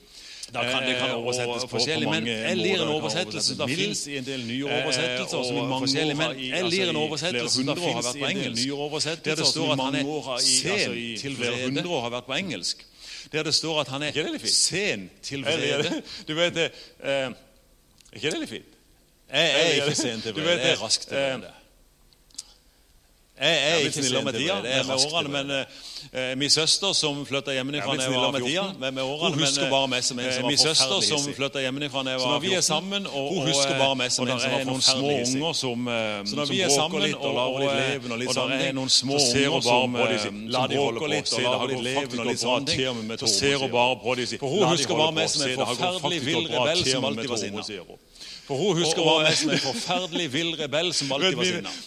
Da 0.54 0.62
kan 0.62 0.82
det 0.82 0.96
kan 0.98 1.10
eh, 1.10 1.16
oversettes 1.16 1.64
på, 1.64 1.78
på 1.78 1.84
mange 1.86 2.06
men 2.10 2.26
jeg 2.26 2.56
lir 2.56 2.82
en 2.82 2.88
oversettelse 2.88 3.56
som 3.56 3.68
fins 3.68 4.06
i 4.06 4.16
en 4.18 4.24
del 4.26 4.46
nye 4.46 4.64
oversettelser. 4.64 5.42
som 5.44 5.56
i 5.56 5.66
mange 5.68 6.04
år 6.04 6.22
har, 6.22 6.34
jeg 6.34 6.64
lir 6.64 6.90
en 6.90 6.96
oversettelse 6.96 7.54
som 7.54 7.68
har 7.68 8.02
vært 8.02 8.22
på 8.22 8.30
engelsk, 8.30 9.24
der 9.24 9.34
det 9.34 9.46
står 9.46 9.72
at 9.72 9.84
han 9.84 9.94
er 9.94 10.06
sen 10.40 10.72
altså 10.72 11.20
til 11.22 11.36
flere 11.36 11.60
hundre 11.64 11.88
år 11.88 12.00
har 12.00 12.16
vært 12.16 12.26
på 12.32 12.38
engelsk. 12.40 12.86
Der 13.32 13.42
det 13.42 13.54
står 13.54 13.80
at 13.80 13.88
han 13.88 14.02
er 14.02 14.12
sen 14.44 15.10
til 15.22 15.44
vrede. 15.44 16.02
Du 16.28 16.34
vet 16.34 16.54
det 16.54 16.70
Er 17.02 17.32
ikke 18.16 18.30
det 18.30 18.40
litt 18.40 18.50
fint? 18.50 18.76
Jeg 19.32 19.50
er 19.54 19.84
ikke 19.84 19.94
sen 19.94 20.20
til 20.20 20.34
vrede. 20.34 20.60
Jeg 20.60 20.72
er 20.72 20.82
rask 20.82 21.08
til 21.08 21.16
vrede. 21.16 21.59
Jeg 23.40 23.56
er 23.72 23.76
ikke 23.78 23.92
snillere 24.02 24.24
med 24.24 24.32
tida, 24.36 24.54
med, 24.62 24.84
med 24.86 24.96
årene, 25.12 25.28
men 25.32 25.50
eh, 25.50 25.64
eh, 26.12 26.36
min 26.36 26.50
søster 26.50 26.92
som 26.92 27.22
flytta 27.26 27.52
hjemmefra 27.56 27.94
da 27.96 28.02
jeg 28.04 28.12
var 28.12 28.36
14 28.36 28.80
med, 28.80 28.92
med 28.92 29.02
årene, 29.02 29.30
Hun 29.34 29.40
husker 29.40 29.70
bare 29.70 29.88
meg 29.88 30.02
som 30.04 30.18
en 30.20 30.26
eh, 30.26 30.32
som 30.34 30.42
var 30.44 30.50
forferdelig 30.50 30.58
søster 30.60 31.00
som 31.00 31.20
hjemmefra 31.64 32.02
da 32.04 32.10
jeg 32.10 32.20
var 32.20 32.26
14. 32.26 32.26
Så 32.26 32.28
når 32.34 32.40
vi 32.44 32.52
er 32.52 32.60
sammen, 32.60 33.06
og, 33.06 33.14
og, 33.16 33.36
og, 33.40 33.56
eh, 33.56 34.18
og 34.20 34.28
det 34.28 34.58
er 34.58 34.62
noen 34.68 34.82
små 34.84 35.06
unger 35.06 35.48
som, 35.56 35.88
som 36.34 36.44
bråker 36.76 37.00
litt 37.06 37.16
og 37.24 37.32
lar 37.38 37.50
litt 37.62 37.74
leve 37.80 38.12
og 38.12 38.18
litt 38.20 38.34
sånne 38.36 38.60
ting, 38.60 38.76
så 39.16 39.26
ser 39.32 39.48
hun 39.48 39.62
bare 39.64 39.96
på 39.96 40.04
dem 40.12 40.46
La 40.50 40.66
de 40.68 40.76
holde 40.76 41.00
på, 41.00 41.06
se 41.32 41.40
det 41.40 41.48
har 41.48 41.66
gått 41.68 41.88
faktisk 41.96 42.44
bra, 42.44 43.16
Så 43.24 43.26
ser 43.40 43.56
hun 43.64 43.70
bare 43.72 43.96
på 44.04 44.14
dem 44.20 44.26
For 44.36 44.48
hun 44.52 44.68
husker 44.74 44.94
bare 45.00 45.12
meg 45.16 45.28
som 45.32 45.48
en 45.48 45.56
forferdelig 45.64 46.20
vill 46.28 46.44
rebell 46.52 46.84
som 46.92 47.04
alltid 47.08 47.28
var 47.32 47.36
sinna. 47.46 47.62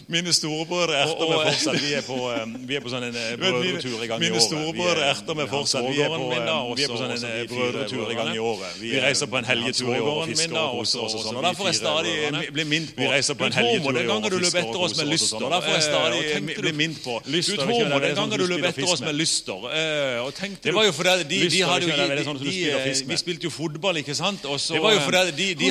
Mine 0.07 0.33
storebrødre 0.33 0.95
erter 1.03 1.27
meg 1.29 1.39
fortsatt. 1.47 1.79
Vi 1.83 1.93
er 1.97 2.03
på, 2.07 2.17
eh, 2.31 2.45
vi 2.67 2.77
er 2.77 2.83
på 2.83 2.91
sånn 2.93 3.05
en 3.09 3.17
eh, 3.19 3.33
brødretur 3.39 4.03
i 4.03 4.07
gang 4.07 4.23
i 4.23 4.29
året. 4.29 4.33
Mine 4.33 4.41
storebrødre 4.45 5.07
erter 5.11 5.37
meg 5.39 5.49
fortsatt. 5.51 5.87
Vi 5.89 6.01
er 6.03 6.13
på, 6.13 6.29
eh, 6.31 6.75
vi 6.77 6.85
er 6.85 6.93
på 6.93 6.99
sånn 7.01 7.13
en 7.15 7.47
brødretur 7.51 8.11
i 8.11 8.17
gang 8.19 8.31
i 8.35 8.41
året. 8.43 8.77
Vi 8.79 8.93
reiser 9.03 9.27
på 9.31 9.39
en 9.41 9.47
helgetur 9.49 9.91
i 9.91 9.99
år 9.99 10.21
og 10.21 10.27
fisker 10.31 10.59
og 10.59 10.77
koser 10.79 10.99
oss 11.05 11.17
og 11.17 11.25
sånn. 11.25 11.39
Og 11.41 11.43
derfor 11.47 11.67
er 11.71 11.77
stadig 11.77 12.13
blir 12.53 12.67
minnet 12.69 12.95
på 12.95 13.01
Vi 13.03 13.09
reiser 13.11 13.33
på 13.39 13.47
en 13.49 13.57
helgetur 13.59 13.99
i 13.99 14.07
år 14.07 14.21
og 14.21 14.29
fisker 14.31 14.63
og 14.63 14.73
koser 14.77 15.03
oss 15.03 15.23
og 15.23 15.29
sånn. 15.33 15.43
Og 15.47 15.51
derfor 15.57 15.73
er 15.77 15.83
stadig 15.89 16.19
blir 16.63 16.73
minnet 16.79 17.01
på 17.03 17.19
Du 17.23 17.41
tror 17.41 17.99
den 18.07 18.15
gangen 18.15 18.39
du 18.39 18.47
løp 18.47 18.65
etter 18.71 18.87
oss 18.93 19.01
med 19.01 19.15
lyster. 19.19 19.59
Det 20.63 20.73
var 20.73 20.85
jo 20.87 20.91
fordi 20.95 21.27
de, 21.27 21.39
de 21.49 21.61
hadde 21.67 21.87
jo 21.87 23.03
Vi 23.13 23.17
spilte 23.17 23.49
jo 23.49 23.53
fotball, 23.53 23.97
ikke 24.03 24.15
sant? 24.15 24.45
Og 24.45 24.59
så, 24.59 24.79
var 24.79 24.93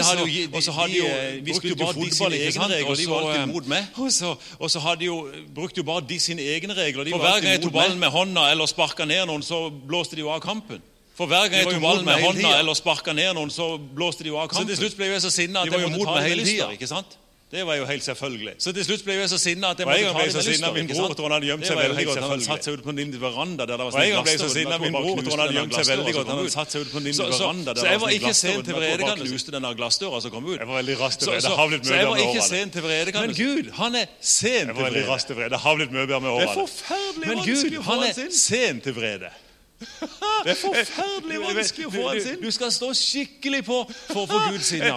hadde 0.02 0.24
jo 0.26 0.72
og 0.72 0.81
hadde 0.82 0.98
jo 0.98 1.08
vi 1.46 1.56
spilte 1.56 1.84
jo 1.84 1.88
fotball, 1.88 2.36
ikke 2.38 2.54
sant? 2.56 2.76
Og 2.86 2.96
de 3.00 3.08
var 3.10 3.26
alltid 3.26 3.52
mot 3.52 3.70
meg. 3.72 3.88
Og 4.02 4.12
så, 4.14 4.34
og 4.58 4.72
så 4.72 4.82
hadde 4.84 5.08
jo, 5.08 5.18
brukte 5.54 5.82
jo 5.82 5.86
bare 5.88 6.04
de 6.08 6.18
sine 6.20 6.44
egne 6.54 6.76
regler. 6.78 7.08
De 7.08 7.16
For 7.16 7.24
hver 7.24 7.40
gang 7.40 7.56
jeg 7.56 7.64
tok 7.66 7.76
ballen 7.76 8.00
med 8.02 8.12
hånda 8.14 8.48
eller 8.52 8.70
sparka 8.70 9.08
ned 9.08 9.26
noen, 9.30 9.44
så 9.46 9.64
blåste 9.70 10.18
de 10.18 10.26
jo 10.26 10.32
av 10.34 10.42
kampen. 10.44 10.82
For 11.18 11.28
hver 11.28 11.48
gang 11.48 11.60
jeg 11.62 11.74
tok 11.74 11.82
ballen 11.84 12.06
med 12.08 12.22
hånda 12.24 12.54
eller 12.58 12.78
sparka 12.78 13.12
ned 13.16 13.34
noen, 13.38 13.52
så 13.52 13.74
blåste 13.78 14.24
de 14.26 14.32
jo 14.32 14.40
av 14.40 14.48
kampen. 14.52 14.68
Så 14.68 14.74
til 14.74 14.84
slutt 14.84 15.00
ble 15.00 15.12
jeg 15.12 15.24
så 15.24 15.32
sinna 15.32 15.66
at 15.66 15.72
jeg 15.72 15.92
måtte 15.92 16.08
ta 16.08 16.20
med 16.20 16.40
lyster. 16.40 17.18
Det 17.52 17.66
var 17.68 17.76
jo 17.76 17.84
helt 17.84 18.04
selvfølgelig. 18.04 18.54
Så 18.64 18.72
til 18.72 18.84
slutt 18.86 19.02
ble 19.04 19.14
jeg 19.18 19.28
så 19.28 19.36
sinna 19.36 19.70
at 19.74 19.80
jeg 19.82 19.84
måtte 19.84 19.98
ta 20.00 20.20
det 20.24 20.34
med 20.34 20.46
lyster. 20.48 20.72
Min 20.72 20.86
bror 20.88 21.12
tror 21.18 21.26
han 21.26 21.34
hadde 21.36 21.48
gjemt 21.50 21.66
seg 21.68 21.76
veldig 21.76 22.04
godt. 22.08 22.20
Han 22.22 22.30
hadde 22.32 22.46
satt 22.46 22.64
seg 22.68 22.78
ut 22.78 22.84
på 22.86 22.94
din 22.96 23.12
veranda 23.20 23.66
der 23.68 23.76
det 23.76 23.88
var 23.88 23.92
sånn 23.92 24.08
gang 24.14 24.24
ble 24.24 24.36
så 24.40 24.48
sinna 24.54 24.78
min 24.80 24.96
bror 24.96 25.20
tror 25.20 25.34
han 25.36 25.42
hadde 25.44 25.58
gjemt 25.58 25.76
seg 25.76 25.90
veldig 25.92 26.14
godt. 26.16 26.32
Han 26.32 26.48
satt 26.56 26.72
seg 26.72 26.86
ut 26.86 26.94
på 26.94 27.04
liten 27.04 27.34
veranda 27.34 27.76
Så 27.76 27.86
jeg 27.90 28.02
var 28.06 28.16
ikke 28.16 28.34
sen 28.40 28.64
til 28.70 28.78
vredegan 28.80 29.22
knuste 29.26 29.56
den 29.58 29.68
glassdøra 29.82 30.22
som 30.24 30.32
kom 30.32 30.48
ut. 30.48 30.56
Jeg 30.56 30.70
var 30.72 30.80
veldig 30.80 30.98
rask 31.02 31.20
til 31.20 31.28
vrede. 31.28 31.44
Det 31.44 31.60
havlet 31.60 31.92
var 31.92 32.24
ikke 32.24 32.48
sen 32.48 32.74
til 32.78 32.88
vredegan. 32.88 33.28
Men 33.28 33.36
Gud, 33.36 33.72
han 33.82 34.00
er 34.00 34.08
sen 34.16 34.48
til 34.48 34.48
vrede. 34.48 34.66
Jeg 34.72 34.80
var 34.80 34.88
veldig 34.88 35.06
rask 35.12 35.28
til 35.28 35.42
vrede. 35.42 35.52
Det 35.52 35.64
havlet 35.68 35.92
mye 35.92 36.08
bedre 36.08 36.24
med 36.24 36.32
årene. 36.32 36.48
Det 36.48 36.56
er 36.56 36.60
forferdelig 36.64 37.36
vanskelig 37.36 37.82
å 37.82 37.84
få 37.84 37.90
han 37.92 38.08
er 38.08 38.36
sen 38.40 38.80
til 38.88 38.96
vrede. 38.96 39.36
Det 40.44 40.50
er 40.50 40.58
forferdelig 40.58 41.38
vanskelig 41.42 41.86
å 41.86 41.92
få 41.92 42.04
hans 42.08 42.24
inn. 42.32 42.40
Du 42.42 42.50
skal 42.54 42.72
stå 42.74 42.88
skikkelig 42.98 43.60
på 43.66 43.78
for 44.08 44.24
å 44.24 44.26
få 44.30 44.40
Gud 44.50 44.64
sinna. 44.66 44.96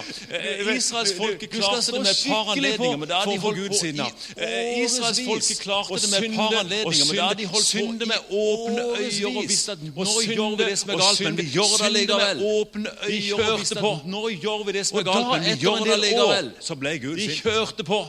Israels 0.73 1.13
folke 1.17 1.49
klarte 1.51 1.93
det 1.93 2.01
med 2.01 2.21
par 2.25 2.51
anledninger, 2.55 2.97
men 3.03 3.11
da 3.11 3.21
de 3.29 3.37
holdt 3.43 3.59
Gud 3.59 3.77
sinna. 3.77 4.07
Israels 4.81 5.21
folke 5.27 5.59
klarte 5.61 6.01
det 6.01 6.11
med 6.15 6.37
par 6.39 6.57
anledninger, 6.61 7.05
men 7.11 7.21
da 7.21 7.29
de 7.41 7.47
holdt 7.53 7.69
synde 7.69 8.09
med 8.09 8.33
åpne 8.41 8.87
øyne 8.97 9.31
og 9.35 9.39
visste 9.53 9.77
at 9.77 9.85
nå 9.85 10.17
gjør 10.25 10.57
vi 10.57 10.69
det 10.71 10.77
som 10.81 10.93
er 10.95 11.01
galt, 11.05 11.23
men 11.27 11.39
vi 11.39 11.47
gjør 11.53 11.77
det 11.83 11.93
likevel. 11.99 12.45
De 13.05 13.21
kjørte 13.29 13.81
på. 13.85 13.95
Nå 14.17 14.27
gjør 14.33 14.67
vi 14.67 14.77
det 14.79 14.85
som 14.89 15.01
er 15.01 15.09
galt, 15.11 15.31
men 15.33 15.49
vi 15.49 15.57
gjør 15.65 15.89
det 15.91 16.03
likevel. 16.07 16.53
Så 16.59 16.77
ble 16.79 16.97
Gud 16.99 17.19
sint. 17.19 17.35
De 17.35 17.41
kjørte 17.43 17.87
på. 17.87 18.03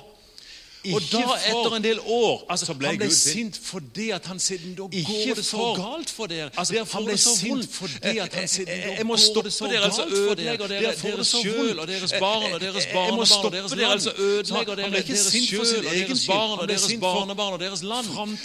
Og 0.94 1.02
da, 1.12 1.22
etter 1.50 1.76
en 1.76 1.84
del 1.84 2.00
år 2.00 2.44
altså, 2.52 2.74
ble 2.74 2.88
Han 2.92 2.98
ble 3.00 3.10
sint 3.14 3.58
fordi 3.62 4.10
at 4.14 4.26
han 4.30 4.38
siden 4.42 4.74
da 4.78 4.86
går 4.92 5.34
det 5.38 5.44
så 5.46 5.72
galt 5.78 6.10
for 6.10 6.30
dere. 6.30 6.50
Altså, 6.56 6.84
han 6.92 7.04
ble 7.08 7.16
sint 7.18 7.68
fordi 7.72 8.18
at 8.22 8.34
han 8.34 8.48
siden 8.48 8.82
da 8.84 8.94
jeg 8.96 9.06
må 9.06 9.16
stoppe 9.20 9.50
dere, 9.72 9.84
altså 9.88 10.06
ødelegger 10.06 10.66
dere 10.66 10.92
deres 11.02 11.32
sjøl 11.42 11.78
og 11.78 11.86
deres 11.88 12.14
barn 12.20 12.52
og 12.52 12.60
deres 12.60 12.86
barnebarn 12.92 13.46
og 13.46 13.52
deres 13.52 13.76
land. 13.76 13.92
Altså 13.92 14.12
ødelegger 14.18 14.74
dere 14.74 14.90
deres 14.90 15.26
sjøl 15.48 15.86
og 15.86 15.92
deres 15.92 16.26
barn 16.26 16.58
og 16.58 16.68
deres 16.68 16.88
barnebarn 17.00 17.52
og 17.52 17.60
deres 17.60 17.82
land. 17.82 18.06
Han 18.16 18.36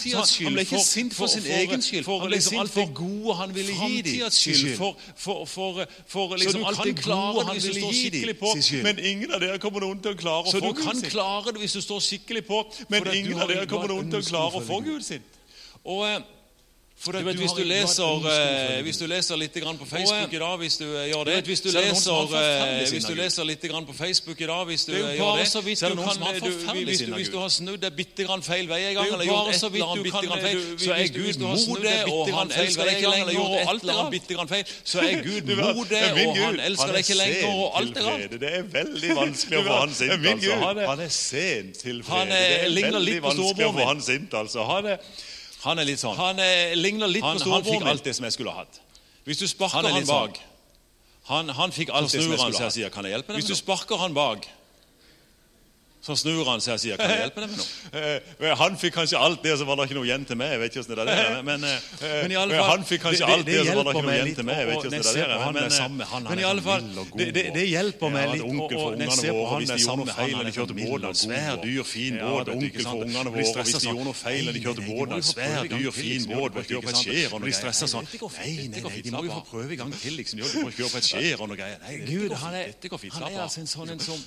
ble 0.56 0.66
ikke 0.66 0.84
sint 0.86 1.16
for 1.16 1.28
sin 1.28 1.46
egen 1.46 1.82
skyld. 1.82 2.06
Han 2.10 2.28
ble 2.28 2.36
liksom 2.36 2.60
alt 2.64 2.76
det 2.76 2.88
gode 2.96 3.36
han 3.42 3.56
ville 3.56 3.74
gi 3.74 4.02
dem. 4.02 4.76
For, 4.78 4.98
for, 5.16 5.46
for, 5.46 5.86
for 6.08 6.36
liksom 6.36 6.66
alt 6.66 6.84
det 6.84 6.98
gode 7.04 7.46
han 7.48 7.62
ville 7.64 7.94
gi 7.94 8.10
dem. 8.10 8.84
Men 8.84 9.00
ingen 9.00 9.32
av 9.32 9.42
dere 9.44 9.60
kommer 9.62 9.84
noen 9.86 10.00
til 10.02 10.16
å 10.16 10.18
klare 10.18 10.46
å 10.46 10.52
få 10.52 10.58
Så 10.58 10.64
du 10.64 10.72
kan 10.78 11.02
klare 11.12 11.54
det 11.54 11.62
hvis 11.64 11.76
du 11.78 11.82
står 11.84 12.00
skikkelig 12.06 12.31
skikkelig 12.32 12.48
på, 12.48 12.86
men 12.88 13.08
ingen 13.14 13.40
av 13.42 13.50
dere 13.50 13.68
kommer 13.68 13.92
noen 13.92 14.12
til 14.12 14.22
å 14.22 14.28
klare 14.28 14.60
å 14.60 14.64
få 14.64 14.80
Gud 14.86 15.04
sin. 15.04 15.24
Og 15.84 16.06
eh, 17.08 17.20
du 17.20 17.26
vet, 17.26 17.38
hvis 17.42 17.52
du, 17.58 17.64
leser, 17.64 18.26
eh, 18.30 18.82
hvis 18.86 18.98
du 18.98 19.06
leser 19.10 19.38
litt 19.42 19.56
på 19.80 19.86
Facebook 19.90 20.34
i 20.34 20.42
dag 20.42 20.58
hvis 20.62 20.78
du 20.78 20.86
eh, 20.86 21.08
gjør 21.10 21.24
det 21.26 21.36
vet, 21.36 21.48
hvis, 21.50 21.62
du 21.62 21.70
leser, 21.74 22.12
eh, 22.38 22.78
du 23.42 23.46
litt 23.50 23.88
på 23.88 23.96
Facebook 23.98 24.42
i 24.42 24.50
dag 24.52 24.66
hvis 24.70 24.86
du 24.86 24.94
gjør 24.94 25.40
det 25.40 25.48
så 25.50 25.62
vidt 25.66 25.82
du 25.82 25.96
kan, 25.98 26.22
du, 26.42 26.52
hvis, 26.86 27.02
du, 27.02 27.14
hvis 27.16 27.32
du 27.34 27.40
har 27.42 27.50
snudd 27.50 27.82
det 27.82 27.94
bitte 27.98 28.28
grann 28.28 28.44
feil 28.46 28.70
vei 28.70 28.84
en 28.92 29.00
gang 29.00 29.08
eller 29.16 29.26
gjort 29.26 29.50
et 29.50 29.64
eller 29.64 29.88
annet 29.88 30.06
bitte 30.06 30.26
grann 30.30 30.46
feil, 30.46 30.62
så 30.78 30.94
er 30.94 31.10
Gud 31.16 31.42
mot 31.42 31.82
det, 31.82 31.98
og 32.12 32.32
han 32.38 32.54
elsker 32.62 32.86
deg 32.86 33.02
ikke 33.02 33.16
lenger, 33.16 33.42
og 33.42 33.58
alt 33.74 33.82
eller 33.82 34.00
annet 34.04 34.16
bitte 34.16 34.38
grann 34.38 34.52
feil, 34.52 34.78
så 34.94 35.04
er 35.08 35.26
Gud 35.26 35.52
mot 35.58 35.90
det, 35.90 36.06
og 36.22 36.40
han 36.46 36.62
elsker 36.70 36.96
deg 36.96 37.06
ikke 37.06 37.20
lenger, 37.24 37.50
og 37.50 37.82
alt 37.82 37.98
er 37.98 38.10
rart. 38.12 38.40
Det 38.46 38.54
er 38.60 38.72
veldig 38.78 39.18
vanskelig 39.24 39.62
å 39.62 39.66
få 39.68 39.82
han 39.82 39.98
sint. 39.98 40.30
Altså. 40.32 40.88
Han 40.94 41.06
er 41.08 41.14
sen 41.18 41.76
til 41.82 42.06
fred. 42.06 42.34
Det 42.38 42.86
er 42.86 42.90
veldig 42.94 43.20
vanskelig 43.26 43.70
å 43.72 43.76
få 43.80 43.90
han 43.90 44.10
sint. 44.12 44.42
altså. 44.44 44.70
Han 45.62 45.82
er 45.82 45.88
litt 45.88 46.02
sånn. 46.02 46.16
Han 46.18 46.40
er, 46.42 46.74
ligner 46.78 47.12
litt 47.12 47.26
han, 47.26 47.38
på 47.38 47.44
storebroren 47.44 47.66
min. 47.66 47.74
Han 47.74 47.82
fikk 47.82 47.92
alt 47.94 48.08
det 48.08 48.16
som 48.18 48.28
jeg 48.28 48.38
skulle 48.38 48.54
ha 48.54 48.64
hatt. 48.64 48.82
Hvis 49.28 49.42
du 49.42 49.46
sparker 49.50 49.78
han, 49.78 49.92
han 49.94 50.08
bak 50.10 50.40
sånn. 50.40 50.48
han, 51.30 51.54
han, 51.60 51.76
fikk 51.76 51.92
alt 51.94 52.10
det 52.10 52.24
som 52.24 52.34
jeg 52.34 52.42
skulle 52.42 52.58
ha 52.58 52.66
hatt. 52.66 52.78
Sier, 52.78 52.94
kan 52.94 53.06
Hvis 53.36 53.50
du 53.50 53.56
sparker 53.58 54.02
han 54.02 54.18
bak 54.18 54.48
så 56.02 56.16
snur 56.18 56.48
han 56.50 56.62
seg 56.62 56.74
og 56.74 56.80
sier 56.82 56.98
'Kan 56.98 57.10
jeg 57.10 57.20
hjelpe 57.22 57.42
deg 57.42 57.50
med 57.50 57.58
noe?' 57.62 57.70
Eh, 58.42 58.58
han 58.58 58.78
fikk 58.78 58.94
kanskje 58.94 59.18
alt 59.18 59.44
det, 59.44 59.58
så 59.58 59.66
var 59.66 59.76
det 59.76 59.84
ikke 59.90 59.98
noe 60.00 60.08
igjen 60.08 60.26
til 60.26 60.38
meg. 60.38 60.52
jeg 60.52 60.60
vet 60.60 60.76
ikke 60.76 60.88
hvordan 60.96 61.08
det 61.08 61.14
er. 61.14 61.42
Men, 61.44 61.64
eh, 61.64 62.22
men 62.24 62.32
i 62.32 62.38
alle 62.42 62.56
fall, 62.56 62.70
han 62.72 62.86
fikk 62.86 63.02
kanskje 63.02 63.26
alt 63.26 63.46
det, 63.46 63.60
og 63.60 63.66
så 63.66 63.76
var 63.76 63.84
det 63.84 63.94
ikke 63.94 64.06
noe 64.08 64.16
igjen 64.16 64.36
til 64.36 64.46
meg. 64.46 64.58
jeg 64.58 64.68
vet 64.68 64.76
ikke 64.76 64.90
hvordan 64.90 65.14
det 65.14 65.22
er. 65.22 65.52
Men, 65.52 65.54
men, 65.62 65.72
sammen, 65.72 66.08
han, 66.12 66.24
men 66.30 66.40
i 66.40 66.46
alle 66.52 66.62
fall, 66.62 66.82
det, 67.18 67.28
det, 67.36 67.44
det 67.54 67.66
hjelper 67.68 68.10
meg 68.16 68.30
litt. 68.34 68.42
Og, 68.42 68.72
og, 68.72 68.98
når 68.98 69.06
jeg 69.06 69.18
ser 69.20 69.32
på 69.38 69.60
hvis 69.62 69.74
de 69.74 69.80
gjorde 69.84 70.00
noe 70.02 70.16
feil 70.16 70.36
når 70.38 70.50
de 70.50 70.54
kjørte 70.58 70.76
god. 70.80 71.08
Svær, 71.22 71.56
dyr, 71.62 71.84
fin 71.84 72.18
båt. 72.22 72.50
Onkel 72.56 72.86
for 72.88 73.06
ungene 73.06 73.36
våre 73.36 73.66
hvis 73.68 73.76
de 73.76 73.86
gjorde 73.86 74.08
noe 74.10 74.18
feil 74.24 74.42
når 74.48 74.58
de 74.58 74.64
kjørte 74.66 74.88
båt. 74.90 75.16
Svær, 75.32 75.70
dyr, 75.76 75.92
fin 76.00 76.28
båt. 76.32 76.58
Må 76.58 76.66
kjøre 76.66 76.82
på 76.82 76.94
et 76.96 77.02
skjær 77.06 77.38
og 77.38 77.46
noe 77.46 77.54
greier. 77.54 77.86
sånn. 77.94 78.10
Nei, 78.42 78.56
nei, 78.72 78.82
nei, 78.82 79.06
de 79.06 79.14
må 79.14 79.24
jo 79.28 79.38
få 79.38 79.46
prøve 79.52 79.78
en 79.78 79.84
gang 79.86 79.96
til. 80.02 80.18
liksom. 80.18 80.42
De 80.42 80.66
må 80.66 80.74
kjøre 80.74 80.92
på 80.96 81.02
et 81.04 81.12
skjær 81.12 81.46
og 81.46 81.52
noe 81.52 81.62
greier. 81.62 81.78
Nei, 81.86 82.02
Gud, 82.10 82.36
han 82.42 82.58
er 82.58 83.42
altså 83.46 83.62
en 83.62 83.70
sånn 83.70 83.94
en 83.94 84.02
som 84.02 84.18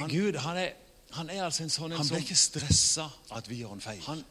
han, 0.00 0.10
Gud, 0.10 0.38
han 0.42 0.56
er, 0.60 0.72
han 1.16 1.30
er 1.30 1.44
altså 1.46 1.64
en 1.64 1.72
sånn 1.72 1.92
en 1.92 2.00
Han 2.00 2.08
blir 2.10 2.24
ikke 2.24 2.38
stressa 2.38 3.08
at 3.36 3.48
vi 3.50 3.62
gjør 3.62 3.76
en 3.76 3.84
feil. 3.84 4.02
Han, 4.06 4.24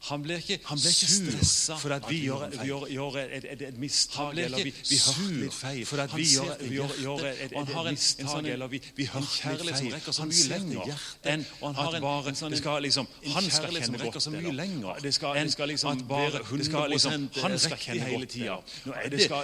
han 0.00 0.22
ble 0.24 0.36
ikke, 0.40 0.56
han 0.64 0.78
blir 0.80 0.94
ikke 0.94 1.08
stressa 1.12 1.76
for 1.76 1.92
at 1.92 2.06
vi 2.08 2.22
gjør, 2.24 2.46
gjør, 2.64 2.84
gjør 2.88 3.16
et, 3.20 3.44
et, 3.52 3.62
et 3.68 3.78
mistak 3.80 4.38
eller 4.38 4.62
vi, 4.64 4.72
vi 4.88 4.96
hørte 4.96 5.34
litt 5.42 5.56
feil. 5.56 5.82
For 5.90 6.00
at 6.00 6.14
vi 6.16 6.24
gjør, 6.24 6.54
gjør, 6.72 6.94
gjør 7.04 7.24
et, 7.28 7.42
et, 7.44 7.52
et, 7.52 7.72
et 7.74 7.90
mistak 7.90 8.30
sånn, 8.32 8.48
eller 8.54 8.70
vi, 8.72 8.80
vi 8.96 9.06
hørte 9.12 9.66
litt 9.68 9.76
feil. 9.76 9.98
Han 10.20 10.32
sender 10.38 10.88
hjertet. 10.88 11.52
Og 11.60 11.66
han 11.68 11.76
har 11.82 11.98
en, 11.98 12.06
bare 12.06 12.34
sånn, 12.40 12.56
skal 12.56 12.80
liksom, 12.86 13.10
Han 13.34 13.50
skal 13.52 13.76
kjenne 13.76 14.00
godt 14.06 14.18
så 14.24 14.32
mye 14.32 14.54
lenger 14.56 15.04
det 15.04 15.14
skal, 15.18 15.36
det 15.36 15.52
skal 15.52 15.70
liksom 15.74 16.02
være 16.08 16.42
100 16.46 16.86
liksom, 16.94 17.28
Han 17.44 17.58
skal 17.60 17.84
kjenne 17.84 18.08
hele 18.08 18.32
tida. 18.32 18.56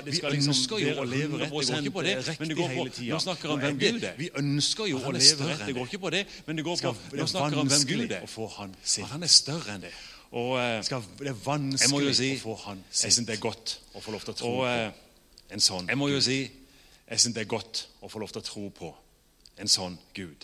Vi 0.09 0.25
ønsker 0.33 0.83
jo 0.87 0.97
å 1.05 1.07
leve 1.13 1.45
rett, 1.45 1.53
det 1.53 1.61
går 1.61 1.85
ikke 1.85 1.95
på 2.01 2.09
det. 2.09 2.17
Men 2.41 2.49
det 2.49 2.61
går 2.63 2.77
på, 2.81 2.89
nå 3.13 3.23
snakker 3.29 3.53
han 3.53 3.65
hvem 3.67 3.81
Gud 3.85 4.09
er. 4.09 4.19
Vi 4.25 4.33
ønsker 4.41 4.89
jo 4.95 5.05
å 5.05 5.15
leve 5.21 5.53
rett, 5.53 5.69
det 5.69 5.77
går 5.77 5.93
ikke 5.93 6.05
på 6.09 6.17
det. 6.17 6.27
Men 6.49 6.57
det 6.61 6.69
går 6.73 6.85
på, 6.89 6.97
nå 7.13 7.31
snakker 7.37 7.61
han 7.61 7.75
hvem 7.77 7.89
Gud 7.93 8.21
er. 8.23 8.29
Han 9.13 9.27
er 9.27 9.37
større 9.37 9.77
enn 9.77 9.91
det. 9.91 9.97
Og 10.37 10.53
eh, 10.61 10.83
skal, 10.85 11.05
Det 11.19 11.31
er 11.33 11.41
vanskelig 11.41 12.15
si, 12.19 12.31
å 12.37 12.43
få 12.43 12.57
han 12.67 12.85
Jeg 12.93 13.15
syns 13.17 13.29
det 13.29 13.39
er 13.39 13.43
godt 13.43 13.79
å 13.97 14.03
få 14.05 14.13
lov 14.15 14.27
til 14.27 14.35
å 14.35 14.37
tro 14.37 14.53
og, 14.53 14.63
på 14.65 14.71
eh, 14.71 15.55
en 15.57 15.63
sånn 15.65 15.89
Jeg 15.89 16.01
må 16.01 16.11
jo 16.13 16.21
si 16.25 16.41
jeg 17.07 17.23
syns 17.23 17.37
det 17.37 17.45
er 17.45 17.51
godt 17.51 17.85
å 18.03 18.09
få 18.11 18.19
lov 18.19 18.33
til 18.35 18.43
å 18.43 18.47
tro 18.47 18.65
på 18.75 18.89
en 19.63 19.71
sånn 19.71 19.95
Gud. 20.17 20.43